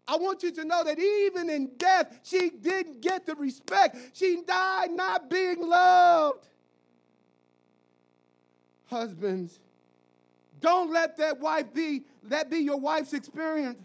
I 0.07 0.15
want 0.15 0.45
you 0.45 0.53
to 0.53 0.65
know 0.65 0.85
that 0.85 1.01
even 1.01 1.51
in 1.51 1.73
death, 1.77 2.21
she 2.23 2.51
didn't 2.51 3.01
get 3.01 3.27
the 3.27 3.35
respect. 3.35 3.97
She 4.13 4.43
died 4.47 4.93
not 4.93 5.29
being 5.29 5.61
loved. 5.61 6.47
Husbands, 8.87 9.59
don't 10.63 10.91
let 10.93 11.19
that 11.19 11.41
wife 11.41 11.73
be, 11.75 12.05
that 12.25 12.51
be 12.51 12.59
your 12.59 12.79
wife's 12.79 13.13
experience. 13.13 13.79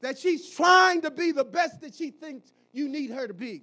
That 0.00 0.16
she's 0.16 0.48
trying 0.48 1.02
to 1.02 1.10
be 1.10 1.32
the 1.32 1.44
best 1.44 1.80
that 1.80 1.94
she 1.94 2.10
thinks 2.10 2.52
you 2.72 2.88
need 2.88 3.10
her 3.10 3.26
to 3.26 3.34
be 3.34 3.62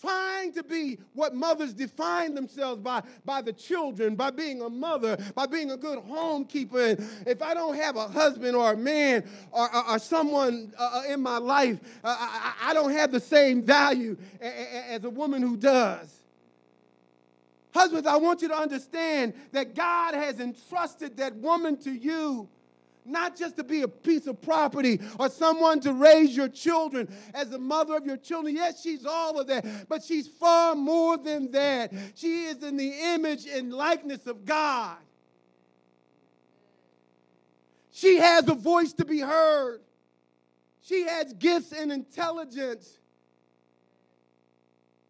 trying 0.00 0.52
to 0.52 0.62
be 0.62 0.98
what 1.14 1.34
mothers 1.34 1.74
define 1.74 2.34
themselves 2.34 2.80
by, 2.80 3.02
by 3.24 3.42
the 3.42 3.52
children, 3.52 4.14
by 4.14 4.30
being 4.30 4.62
a 4.62 4.70
mother, 4.70 5.16
by 5.34 5.46
being 5.46 5.70
a 5.70 5.76
good 5.76 5.98
homekeeper. 5.98 6.98
And 6.98 7.10
if 7.26 7.42
I 7.42 7.54
don't 7.54 7.76
have 7.76 7.96
a 7.96 8.08
husband 8.08 8.56
or 8.56 8.72
a 8.72 8.76
man 8.76 9.28
or, 9.52 9.74
or, 9.74 9.90
or 9.90 9.98
someone 9.98 10.72
uh, 10.78 11.02
in 11.08 11.20
my 11.20 11.38
life, 11.38 11.80
uh, 12.02 12.16
I, 12.18 12.70
I 12.70 12.74
don't 12.74 12.92
have 12.92 13.12
the 13.12 13.20
same 13.20 13.62
value 13.62 14.16
as 14.40 15.04
a 15.04 15.10
woman 15.10 15.42
who 15.42 15.56
does. 15.56 16.19
Husbands, 17.72 18.06
I 18.06 18.16
want 18.16 18.42
you 18.42 18.48
to 18.48 18.56
understand 18.56 19.34
that 19.52 19.74
God 19.74 20.14
has 20.14 20.40
entrusted 20.40 21.16
that 21.18 21.36
woman 21.36 21.76
to 21.78 21.92
you 21.92 22.48
not 23.04 23.36
just 23.36 23.56
to 23.56 23.64
be 23.64 23.82
a 23.82 23.88
piece 23.88 24.26
of 24.26 24.40
property 24.40 25.00
or 25.18 25.28
someone 25.28 25.80
to 25.80 25.92
raise 25.92 26.36
your 26.36 26.48
children 26.48 27.12
as 27.34 27.50
the 27.50 27.58
mother 27.58 27.96
of 27.96 28.06
your 28.06 28.16
children. 28.16 28.54
Yes, 28.54 28.82
she's 28.82 29.06
all 29.06 29.40
of 29.40 29.46
that, 29.48 29.88
but 29.88 30.02
she's 30.02 30.28
far 30.28 30.74
more 30.74 31.16
than 31.16 31.50
that. 31.52 31.92
She 32.14 32.44
is 32.44 32.62
in 32.62 32.76
the 32.76 32.92
image 33.14 33.46
and 33.46 33.72
likeness 33.72 34.26
of 34.26 34.44
God. 34.44 34.96
She 37.92 38.16
has 38.16 38.48
a 38.48 38.54
voice 38.54 38.92
to 38.94 39.04
be 39.04 39.20
heard. 39.20 39.80
She 40.82 41.02
has 41.02 41.32
gifts 41.34 41.72
and 41.72 41.92
intelligence 41.92 42.98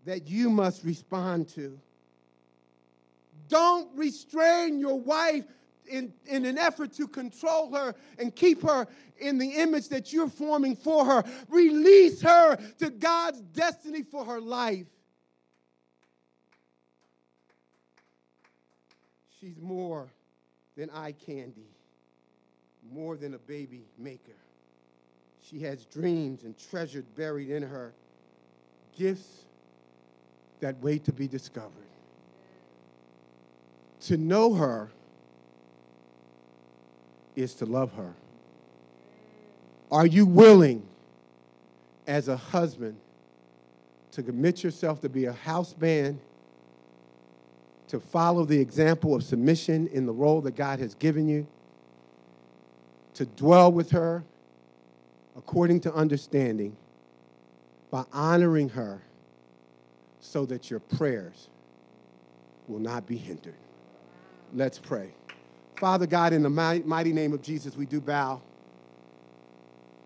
that 0.04 0.28
you 0.28 0.50
must 0.50 0.82
respond 0.84 1.48
to. 1.50 1.78
Don't 3.50 3.88
restrain 3.96 4.78
your 4.78 4.98
wife 4.98 5.44
in, 5.86 6.14
in 6.26 6.46
an 6.46 6.56
effort 6.56 6.92
to 6.94 7.06
control 7.06 7.74
her 7.74 7.94
and 8.18 8.34
keep 8.34 8.62
her 8.62 8.86
in 9.18 9.36
the 9.36 9.56
image 9.56 9.88
that 9.88 10.12
you're 10.12 10.28
forming 10.28 10.76
for 10.76 11.04
her. 11.04 11.24
Release 11.48 12.22
her 12.22 12.56
to 12.78 12.90
God's 12.90 13.40
destiny 13.40 14.02
for 14.02 14.24
her 14.24 14.40
life. 14.40 14.86
She's 19.40 19.58
more 19.60 20.08
than 20.76 20.88
eye 20.90 21.12
candy, 21.12 21.68
more 22.92 23.16
than 23.16 23.34
a 23.34 23.38
baby 23.38 23.82
maker. 23.98 24.36
She 25.42 25.60
has 25.60 25.84
dreams 25.86 26.44
and 26.44 26.56
treasures 26.70 27.06
buried 27.16 27.50
in 27.50 27.64
her, 27.64 27.92
gifts 28.96 29.46
that 30.60 30.78
wait 30.80 31.04
to 31.04 31.12
be 31.12 31.26
discovered. 31.26 31.89
To 34.06 34.16
know 34.16 34.54
her 34.54 34.90
is 37.36 37.54
to 37.54 37.66
love 37.66 37.92
her. 37.94 38.12
Are 39.90 40.06
you 40.06 40.24
willing, 40.24 40.82
as 42.06 42.28
a 42.28 42.36
husband, 42.36 42.96
to 44.12 44.22
commit 44.22 44.64
yourself 44.64 45.00
to 45.02 45.08
be 45.08 45.26
a 45.26 45.32
house 45.32 45.72
band, 45.72 46.18
to 47.88 48.00
follow 48.00 48.44
the 48.44 48.58
example 48.58 49.14
of 49.14 49.22
submission 49.22 49.88
in 49.88 50.06
the 50.06 50.12
role 50.12 50.40
that 50.42 50.56
God 50.56 50.78
has 50.78 50.94
given 50.94 51.28
you, 51.28 51.46
to 53.14 53.26
dwell 53.26 53.70
with 53.70 53.90
her 53.90 54.22
according 55.36 55.80
to 55.80 55.94
understanding, 55.94 56.76
by 57.90 58.04
honoring 58.12 58.68
her 58.70 59.02
so 60.20 60.46
that 60.46 60.70
your 60.70 60.80
prayers 60.80 61.48
will 62.68 62.78
not 62.78 63.06
be 63.06 63.16
hindered? 63.16 63.54
Let's 64.52 64.78
pray. 64.78 65.10
Father 65.76 66.06
God, 66.06 66.32
in 66.32 66.42
the 66.42 66.50
mighty, 66.50 67.12
name 67.12 67.32
of 67.32 67.42
Jesus, 67.42 67.76
we 67.76 67.86
do 67.86 68.00
bow. 68.00 68.42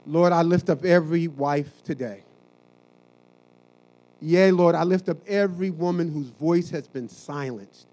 Lord, 0.06 0.32
I 0.32 0.42
lift 0.42 0.68
up 0.68 0.84
every 0.84 1.28
wife 1.28 1.82
today. 1.82 2.22
Yea, 4.20 4.50
Lord, 4.52 4.74
I 4.74 4.84
lift 4.84 5.08
up 5.08 5.16
every 5.26 5.70
woman 5.70 6.12
whose 6.12 6.28
voice 6.28 6.70
has 6.70 6.86
been 6.86 7.08
silenced, 7.08 7.86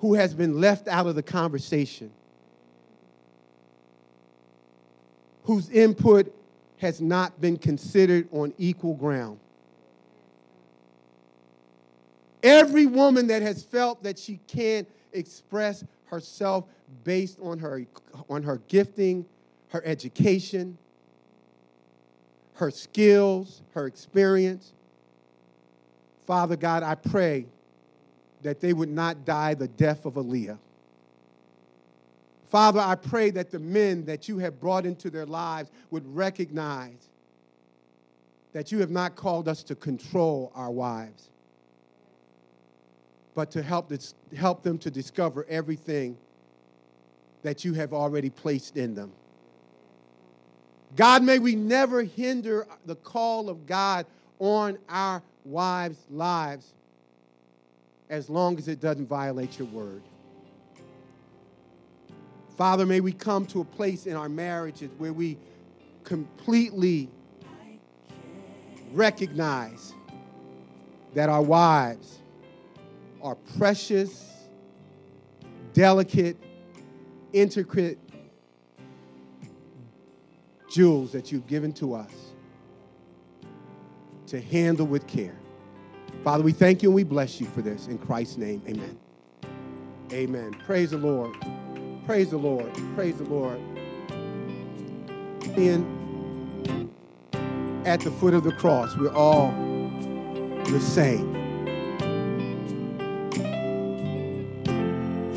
who 0.00 0.14
has 0.14 0.34
been 0.34 0.60
left 0.60 0.88
out 0.88 1.06
of 1.06 1.14
the 1.14 1.22
conversation, 1.22 2.10
whose 5.44 5.70
input 5.70 6.34
has 6.78 7.00
not 7.00 7.40
been 7.40 7.56
considered 7.56 8.28
on 8.32 8.52
equal 8.58 8.94
ground. 8.94 9.38
Every 12.42 12.86
woman 12.86 13.26
that 13.28 13.42
has 13.42 13.62
felt 13.62 14.02
that 14.02 14.18
she 14.18 14.40
can't 14.46 14.88
express 15.12 15.84
herself 16.06 16.64
based 17.04 17.38
on 17.40 17.58
her, 17.58 17.84
on 18.28 18.42
her 18.42 18.60
gifting, 18.68 19.26
her 19.68 19.82
education, 19.84 20.78
her 22.54 22.70
skills, 22.70 23.62
her 23.72 23.86
experience. 23.86 24.72
Father 26.26 26.56
God, 26.56 26.82
I 26.82 26.94
pray 26.94 27.46
that 28.42 28.60
they 28.60 28.72
would 28.72 28.88
not 28.88 29.24
die 29.24 29.54
the 29.54 29.68
death 29.68 30.04
of 30.06 30.16
a 30.16 30.20
Leah. 30.20 30.58
Father, 32.50 32.80
I 32.80 32.96
pray 32.96 33.30
that 33.30 33.50
the 33.50 33.60
men 33.60 34.04
that 34.06 34.28
you 34.28 34.38
have 34.38 34.60
brought 34.60 34.84
into 34.84 35.08
their 35.08 35.26
lives 35.26 35.70
would 35.90 36.04
recognize 36.14 37.08
that 38.52 38.72
you 38.72 38.80
have 38.80 38.90
not 38.90 39.14
called 39.14 39.46
us 39.46 39.62
to 39.64 39.76
control 39.76 40.50
our 40.54 40.70
wives, 40.70 41.30
but 43.34 43.50
to 43.52 43.62
help, 43.62 43.88
this, 43.88 44.14
help 44.36 44.62
them 44.62 44.78
to 44.78 44.90
discover 44.90 45.46
everything 45.48 46.16
that 47.42 47.64
you 47.64 47.72
have 47.74 47.92
already 47.92 48.30
placed 48.30 48.76
in 48.76 48.94
them. 48.94 49.12
God, 50.96 51.22
may 51.22 51.38
we 51.38 51.54
never 51.54 52.02
hinder 52.02 52.66
the 52.84 52.96
call 52.96 53.48
of 53.48 53.66
God 53.66 54.06
on 54.38 54.78
our 54.88 55.22
wives' 55.44 56.04
lives 56.10 56.74
as 58.08 58.28
long 58.28 58.58
as 58.58 58.66
it 58.66 58.80
doesn't 58.80 59.06
violate 59.06 59.58
your 59.58 59.68
word. 59.68 60.02
Father, 62.56 62.84
may 62.84 63.00
we 63.00 63.12
come 63.12 63.46
to 63.46 63.60
a 63.60 63.64
place 63.64 64.06
in 64.06 64.16
our 64.16 64.28
marriages 64.28 64.90
where 64.98 65.12
we 65.12 65.38
completely 66.04 67.08
recognize 68.92 69.94
that 71.14 71.28
our 71.28 71.42
wives 71.42 72.19
are 73.22 73.34
precious, 73.58 74.32
delicate, 75.72 76.36
intricate 77.32 77.98
jewels 80.70 81.12
that 81.12 81.30
you've 81.32 81.46
given 81.46 81.72
to 81.74 81.94
us 81.94 82.12
to 84.26 84.40
handle 84.40 84.86
with 84.86 85.06
care. 85.06 85.36
Father, 86.22 86.42
we 86.42 86.52
thank 86.52 86.82
you 86.82 86.88
and 86.88 86.94
we 86.94 87.02
bless 87.02 87.40
you 87.40 87.46
for 87.46 87.62
this. 87.62 87.86
In 87.88 87.98
Christ's 87.98 88.36
name, 88.36 88.62
amen. 88.68 88.98
Amen. 90.12 90.52
Praise 90.66 90.90
the 90.90 90.98
Lord. 90.98 91.34
Praise 92.06 92.30
the 92.30 92.36
Lord. 92.36 92.72
Praise 92.94 93.16
the 93.16 93.24
Lord. 93.24 93.58
In 95.56 95.98
at 97.84 98.00
the 98.00 98.10
foot 98.10 98.34
of 98.34 98.44
the 98.44 98.52
cross, 98.52 98.96
we're 98.96 99.14
all 99.14 99.50
the 100.64 100.80
same. 100.80 101.39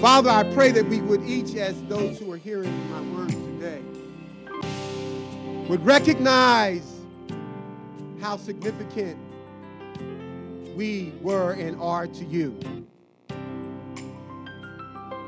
Father, 0.04 0.30
I 0.30 0.44
pray 0.54 0.72
that 0.72 0.86
we 0.88 1.00
would 1.00 1.24
each, 1.24 1.56
as 1.56 1.82
those 1.84 2.20
who 2.20 2.30
are 2.34 2.38
hearing 2.38 2.74
my 2.92 3.00
words 3.16 3.36
today, 3.36 3.82
would 5.70 5.86
recognize 5.86 6.84
how 8.20 8.36
significant 8.36 9.18
we 10.76 11.14
were 11.22 11.54
and 11.54 11.80
are 11.80 12.08
to 12.08 12.26
you. 12.26 12.60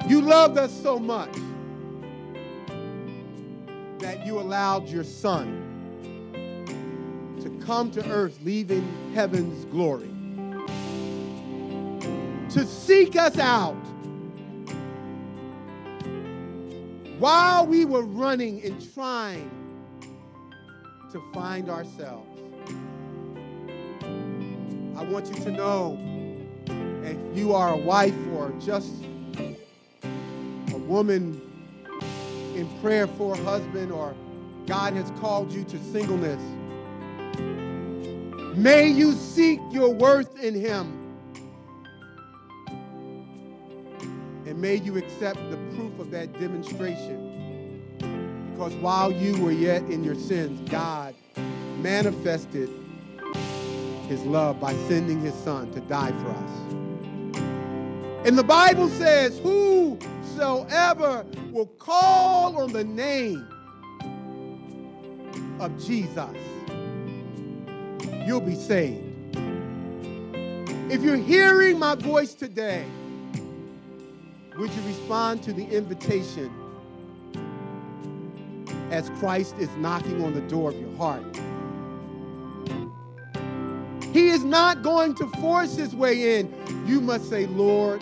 You 0.10 0.20
loved 0.20 0.58
us 0.58 0.78
so 0.84 1.00
much 1.00 1.34
that 4.00 4.26
you 4.26 4.40
allowed 4.40 4.90
your 4.90 5.06
son 5.06 5.62
to 7.42 7.50
come 7.66 7.92
to 7.92 8.06
earth, 8.12 8.38
leaving 8.44 9.14
heaven's 9.14 9.64
glory, 9.72 10.12
to 12.50 12.66
seek 12.66 13.16
us 13.16 13.38
out 13.40 13.78
while 17.20 17.66
we 17.66 17.86
were 17.86 18.04
running 18.04 18.64
and 18.64 18.94
trying 18.94 19.50
to 21.12 21.22
find 21.34 21.70
ourselves. 21.70 22.28
I 24.98 25.04
want 25.04 25.28
you 25.28 25.36
to 25.44 25.52
know 25.52 25.98
if 27.04 27.38
you 27.38 27.54
are 27.54 27.74
a 27.74 27.78
wife 27.78 28.16
or 28.34 28.52
just 28.60 28.92
a 29.38 30.78
woman 30.78 31.42
in 32.56 32.68
prayer 32.82 33.08
for 33.08 33.34
a 33.34 33.38
husband 33.44 33.92
or 33.92 34.16
God 34.66 34.94
has 34.94 35.12
called 35.22 35.52
you 35.52 35.64
to 35.66 35.78
singleness, 35.92 36.42
may 38.58 38.88
you 38.88 39.14
seek 39.14 39.60
your 39.72 39.94
worth 39.94 40.38
in 40.40 40.54
Him. 40.54 41.05
May 44.66 44.78
you 44.78 44.98
accept 44.98 45.38
the 45.52 45.58
proof 45.76 46.00
of 46.00 46.10
that 46.10 46.34
demonstration. 46.40 47.84
Because 48.52 48.74
while 48.78 49.12
you 49.12 49.40
were 49.40 49.52
yet 49.52 49.84
in 49.84 50.04
your 50.04 50.16
sins, 50.16 50.68
God 50.72 51.14
manifested 51.84 52.68
his 54.08 54.24
love 54.24 54.60
by 54.60 54.74
sending 54.88 55.22
his 55.22 55.36
son 55.36 55.72
to 55.74 55.82
die 55.82 56.10
for 56.10 56.32
us. 56.32 56.52
And 58.26 58.36
the 58.36 58.44
Bible 58.44 58.90
says, 58.90 59.38
Whosoever 59.38 61.24
will 61.52 61.68
call 61.68 62.58
on 62.58 62.74
the 62.74 62.86
name 62.86 63.48
of 65.60 65.78
Jesus, 65.78 66.36
you'll 68.26 68.42
be 68.42 68.56
saved. 68.56 69.38
If 70.92 71.04
you're 71.04 71.18
hearing 71.18 71.78
my 71.78 71.94
voice 71.94 72.34
today, 72.34 72.84
would 74.58 74.72
you 74.72 74.82
respond 74.84 75.44
to 75.44 75.54
the 75.54 75.66
invitation 75.66 76.52
as 78.90 79.10
Christ 79.20 79.56
is 79.58 79.70
knocking 79.78 80.24
on 80.24 80.34
the 80.34 80.42
door 80.42 80.70
of 80.70 80.80
your 80.80 80.96
heart? 80.96 81.24
He 84.14 84.30
is 84.30 84.46
not 84.46 84.82
going 84.82 85.14
to 85.16 85.28
force 85.42 85.76
his 85.76 85.94
way 85.94 86.40
in. 86.40 86.54
You 86.88 87.02
must 87.02 87.30
say, 87.30 87.48
Lord, 87.48 88.02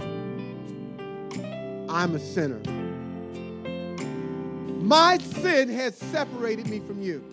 I'm 1.90 2.14
a 2.14 2.20
sinner. 2.20 2.62
My 4.84 5.18
sin 5.18 5.70
has 5.70 5.98
separated 5.98 6.68
me 6.68 6.82
from 6.82 7.02
you. 7.02 7.24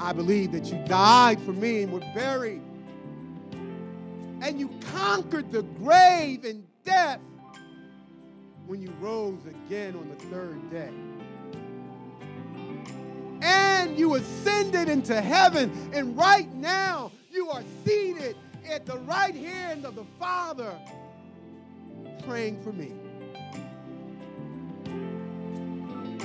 I 0.00 0.12
believe 0.12 0.50
that 0.52 0.64
you 0.64 0.76
died 0.86 1.40
for 1.42 1.52
me 1.52 1.82
and 1.82 1.92
were 1.92 2.00
buried. 2.14 2.62
And 4.44 4.60
you 4.60 4.68
conquered 4.92 5.50
the 5.50 5.62
grave 5.62 6.44
and 6.44 6.66
death 6.84 7.18
when 8.66 8.82
you 8.82 8.90
rose 9.00 9.40
again 9.46 9.96
on 9.96 10.10
the 10.10 10.16
third 10.26 10.70
day. 10.70 10.90
And 13.40 13.98
you 13.98 14.16
ascended 14.16 14.90
into 14.90 15.18
heaven. 15.18 15.90
And 15.94 16.14
right 16.14 16.52
now, 16.52 17.10
you 17.32 17.48
are 17.48 17.62
seated 17.86 18.36
at 18.70 18.84
the 18.84 18.98
right 18.98 19.34
hand 19.34 19.86
of 19.86 19.94
the 19.94 20.04
Father, 20.18 20.78
praying 22.26 22.62
for 22.62 22.72
me. 22.74 22.92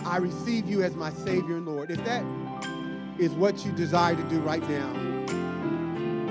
I 0.06 0.18
receive 0.18 0.70
you 0.70 0.84
as 0.84 0.94
my 0.94 1.14
Savior 1.14 1.56
and 1.56 1.66
Lord. 1.66 1.90
If 1.90 2.04
that 2.04 2.26
is 3.18 3.32
what 3.32 3.66
you 3.66 3.72
desire 3.72 4.18
to 4.18 4.24
do 4.24 4.42
right 4.42 4.68
now, 4.70 5.19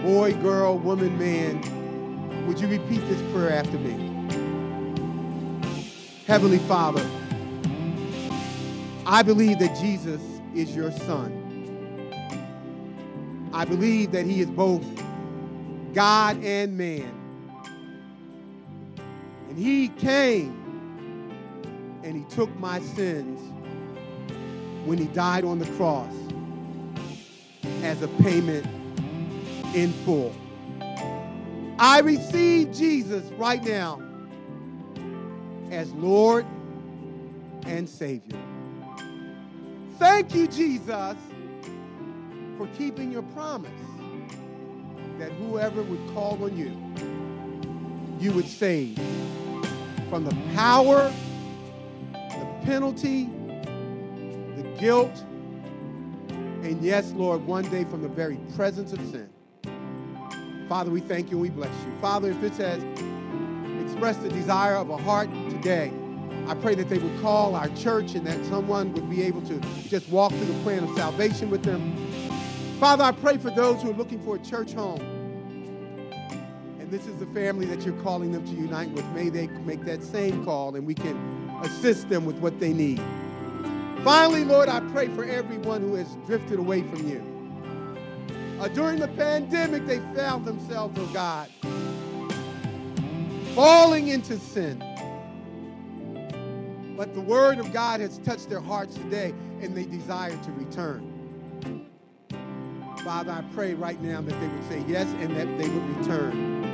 boy, 0.03 0.33
girl, 0.35 0.79
woman, 0.79 1.19
man, 1.19 2.47
would 2.47 2.61
you 2.61 2.69
repeat 2.69 3.01
this 3.09 3.33
prayer 3.33 3.53
after 3.53 3.79
me? 3.79 4.09
Heavenly 6.27 6.59
Father, 6.59 7.05
I 9.07 9.23
believe 9.23 9.59
that 9.59 9.77
Jesus 9.81 10.21
is 10.55 10.75
your 10.77 10.91
Son. 10.93 11.35
I 13.53 13.65
believe 13.65 14.13
that 14.13 14.27
He 14.27 14.41
is 14.41 14.51
both 14.51 14.85
God 15.95 16.43
and 16.45 16.77
man. 16.77 17.15
And 19.49 19.59
He 19.59 19.89
came 19.89 20.55
and 22.05 22.17
He 22.17 22.25
took 22.35 22.55
my 22.61 22.81
sins 22.81 23.41
when 24.87 24.99
He 24.99 25.07
died 25.07 25.45
on 25.45 25.59
the 25.59 25.67
cross 25.73 26.15
as 27.83 28.03
a 28.03 28.09
payment 28.09 28.67
in 29.75 29.93
full. 30.05 30.35
I 31.79 32.01
receive 32.01 32.73
Jesus 32.73 33.25
right 33.33 33.63
now 33.63 34.03
as 35.71 35.93
Lord 35.93 36.47
and 37.67 37.89
Savior. 37.89 38.39
Thank 39.99 40.35
you, 40.35 40.47
Jesus, 40.47 41.17
for 42.57 42.67
keeping 42.77 43.13
your 43.13 43.23
promise 43.23 43.71
that 45.19 45.31
whoever 45.33 45.83
would 45.83 46.15
call 46.15 46.43
on 46.43 46.57
you, 46.57 46.73
you 48.21 48.33
would 48.33 48.49
save 48.49 48.97
from 50.09 50.25
the 50.25 50.35
power, 50.55 51.13
the 52.13 52.47
penalty, 52.65 53.25
the 54.57 54.63
guilt, 54.79 55.25
and 56.63 56.83
yes, 56.83 57.13
Lord, 57.13 57.47
one 57.47 57.69
day 57.71 57.85
from 57.85 58.03
the 58.03 58.09
very 58.09 58.37
presence 58.55 58.93
of 58.93 58.99
sin. 59.11 59.29
Father, 60.69 60.91
we 60.91 61.01
thank 61.01 61.31
you 61.31 61.39
and 61.39 61.43
we 61.43 61.49
bless 61.49 61.73
you. 61.87 61.93
Father, 61.99 62.31
if 62.31 62.41
this 62.43 62.59
has 62.59 62.83
expressed 63.83 64.23
the 64.23 64.29
desire 64.29 64.75
of 64.75 64.91
a 64.91 64.99
heart 64.99 65.31
today, 65.49 65.91
I 66.47 66.55
pray 66.55 66.75
that 66.75 66.91
they 66.91 66.99
would 66.99 67.21
call 67.23 67.55
our 67.55 67.69
church 67.71 68.15
and 68.15 68.27
that 68.27 68.45
someone 68.47 68.93
would 68.93 69.09
be 69.09 69.23
able 69.23 69.41
to 69.43 69.59
just 69.89 70.11
walk 70.11 70.31
through 70.33 70.45
the 70.45 70.63
plan 70.63 70.85
of 70.85 70.95
salvation 70.95 71.49
with 71.49 71.63
them. 71.63 71.97
Father, 72.79 73.03
I 73.03 73.13
pray 73.13 73.39
for 73.39 73.51
those 73.51 73.83
who 73.83 73.91
are 73.91 73.95
looking 73.95 74.21
for 74.23 74.37
a 74.37 74.39
church 74.39 74.75
home. 74.75 75.01
And 76.79 76.91
this 76.91 77.07
is 77.07 77.19
the 77.19 77.27
family 77.27 77.65
that 77.67 77.87
you're 77.87 78.01
calling 78.03 78.33
them 78.33 78.45
to 78.47 78.53
unite 78.53 78.91
with. 78.91 79.07
May 79.07 79.31
they 79.31 79.47
make 79.47 79.87
that 79.87 80.03
same 80.05 80.45
call 80.45 80.77
and 80.77 80.87
we 80.87 80.95
can 80.95 81.51
assist 81.63 82.11
them 82.11 82.27
with 82.27 82.37
what 82.41 82.61
they 82.61 82.75
need. 82.75 83.03
Finally, 84.05 84.45
Lord, 84.45 84.69
I 84.69 84.81
pray 84.93 85.09
for 85.09 85.25
everyone 85.25 85.81
who 85.81 85.95
has 85.95 86.15
drifted 86.27 86.59
away 86.59 86.83
from 86.83 87.09
you. 87.09 87.38
Uh, 88.61 88.67
during 88.67 88.99
the 88.99 89.07
pandemic, 89.09 89.87
they 89.87 90.01
found 90.17 90.45
themselves, 90.45 90.99
oh 90.99 91.07
God, 91.13 91.49
falling 93.55 94.09
into 94.09 94.37
sin. 94.37 94.83
But 96.97 97.15
the 97.15 97.21
word 97.21 97.61
of 97.61 97.73
God 97.73 98.01
has 98.01 98.19
touched 98.19 98.51
their 98.51 98.61
hearts 98.61 98.97
today 98.97 99.33
and 99.61 99.77
they 99.77 99.85
desire 99.85 100.37
to 100.37 100.53
return. 100.53 101.87
Father, 103.05 103.31
I 103.31 103.43
pray 103.55 103.75
right 103.75 104.01
now 104.03 104.21
that 104.21 104.41
they 104.41 104.49
would 104.49 104.69
say 104.69 104.85
yes 104.89 105.07
and 105.21 105.37
that 105.37 105.47
they 105.57 105.69
would 105.69 105.97
return. 105.99 106.65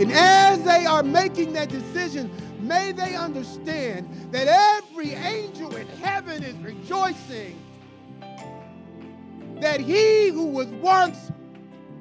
And 0.00 0.10
as 0.10 0.62
they 0.64 0.84
are 0.84 1.04
making 1.04 1.52
that 1.52 1.68
decision, 1.68 2.28
may 2.58 2.90
they 2.90 3.14
understand 3.14 4.32
that 4.32 4.48
every 4.48 5.12
angel 5.12 5.76
in 5.76 5.86
heaven 5.86 6.42
is 6.42 6.56
rejoicing 6.56 7.62
that 9.60 9.80
he 9.80 10.30
who 10.30 10.46
was 10.46 10.66
once 10.66 11.30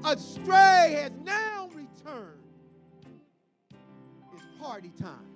astray 0.03 0.99
has 1.02 1.11
now 1.23 1.69
returned. 1.73 2.41
It's 4.34 4.44
party 4.60 4.91
time. 4.99 5.35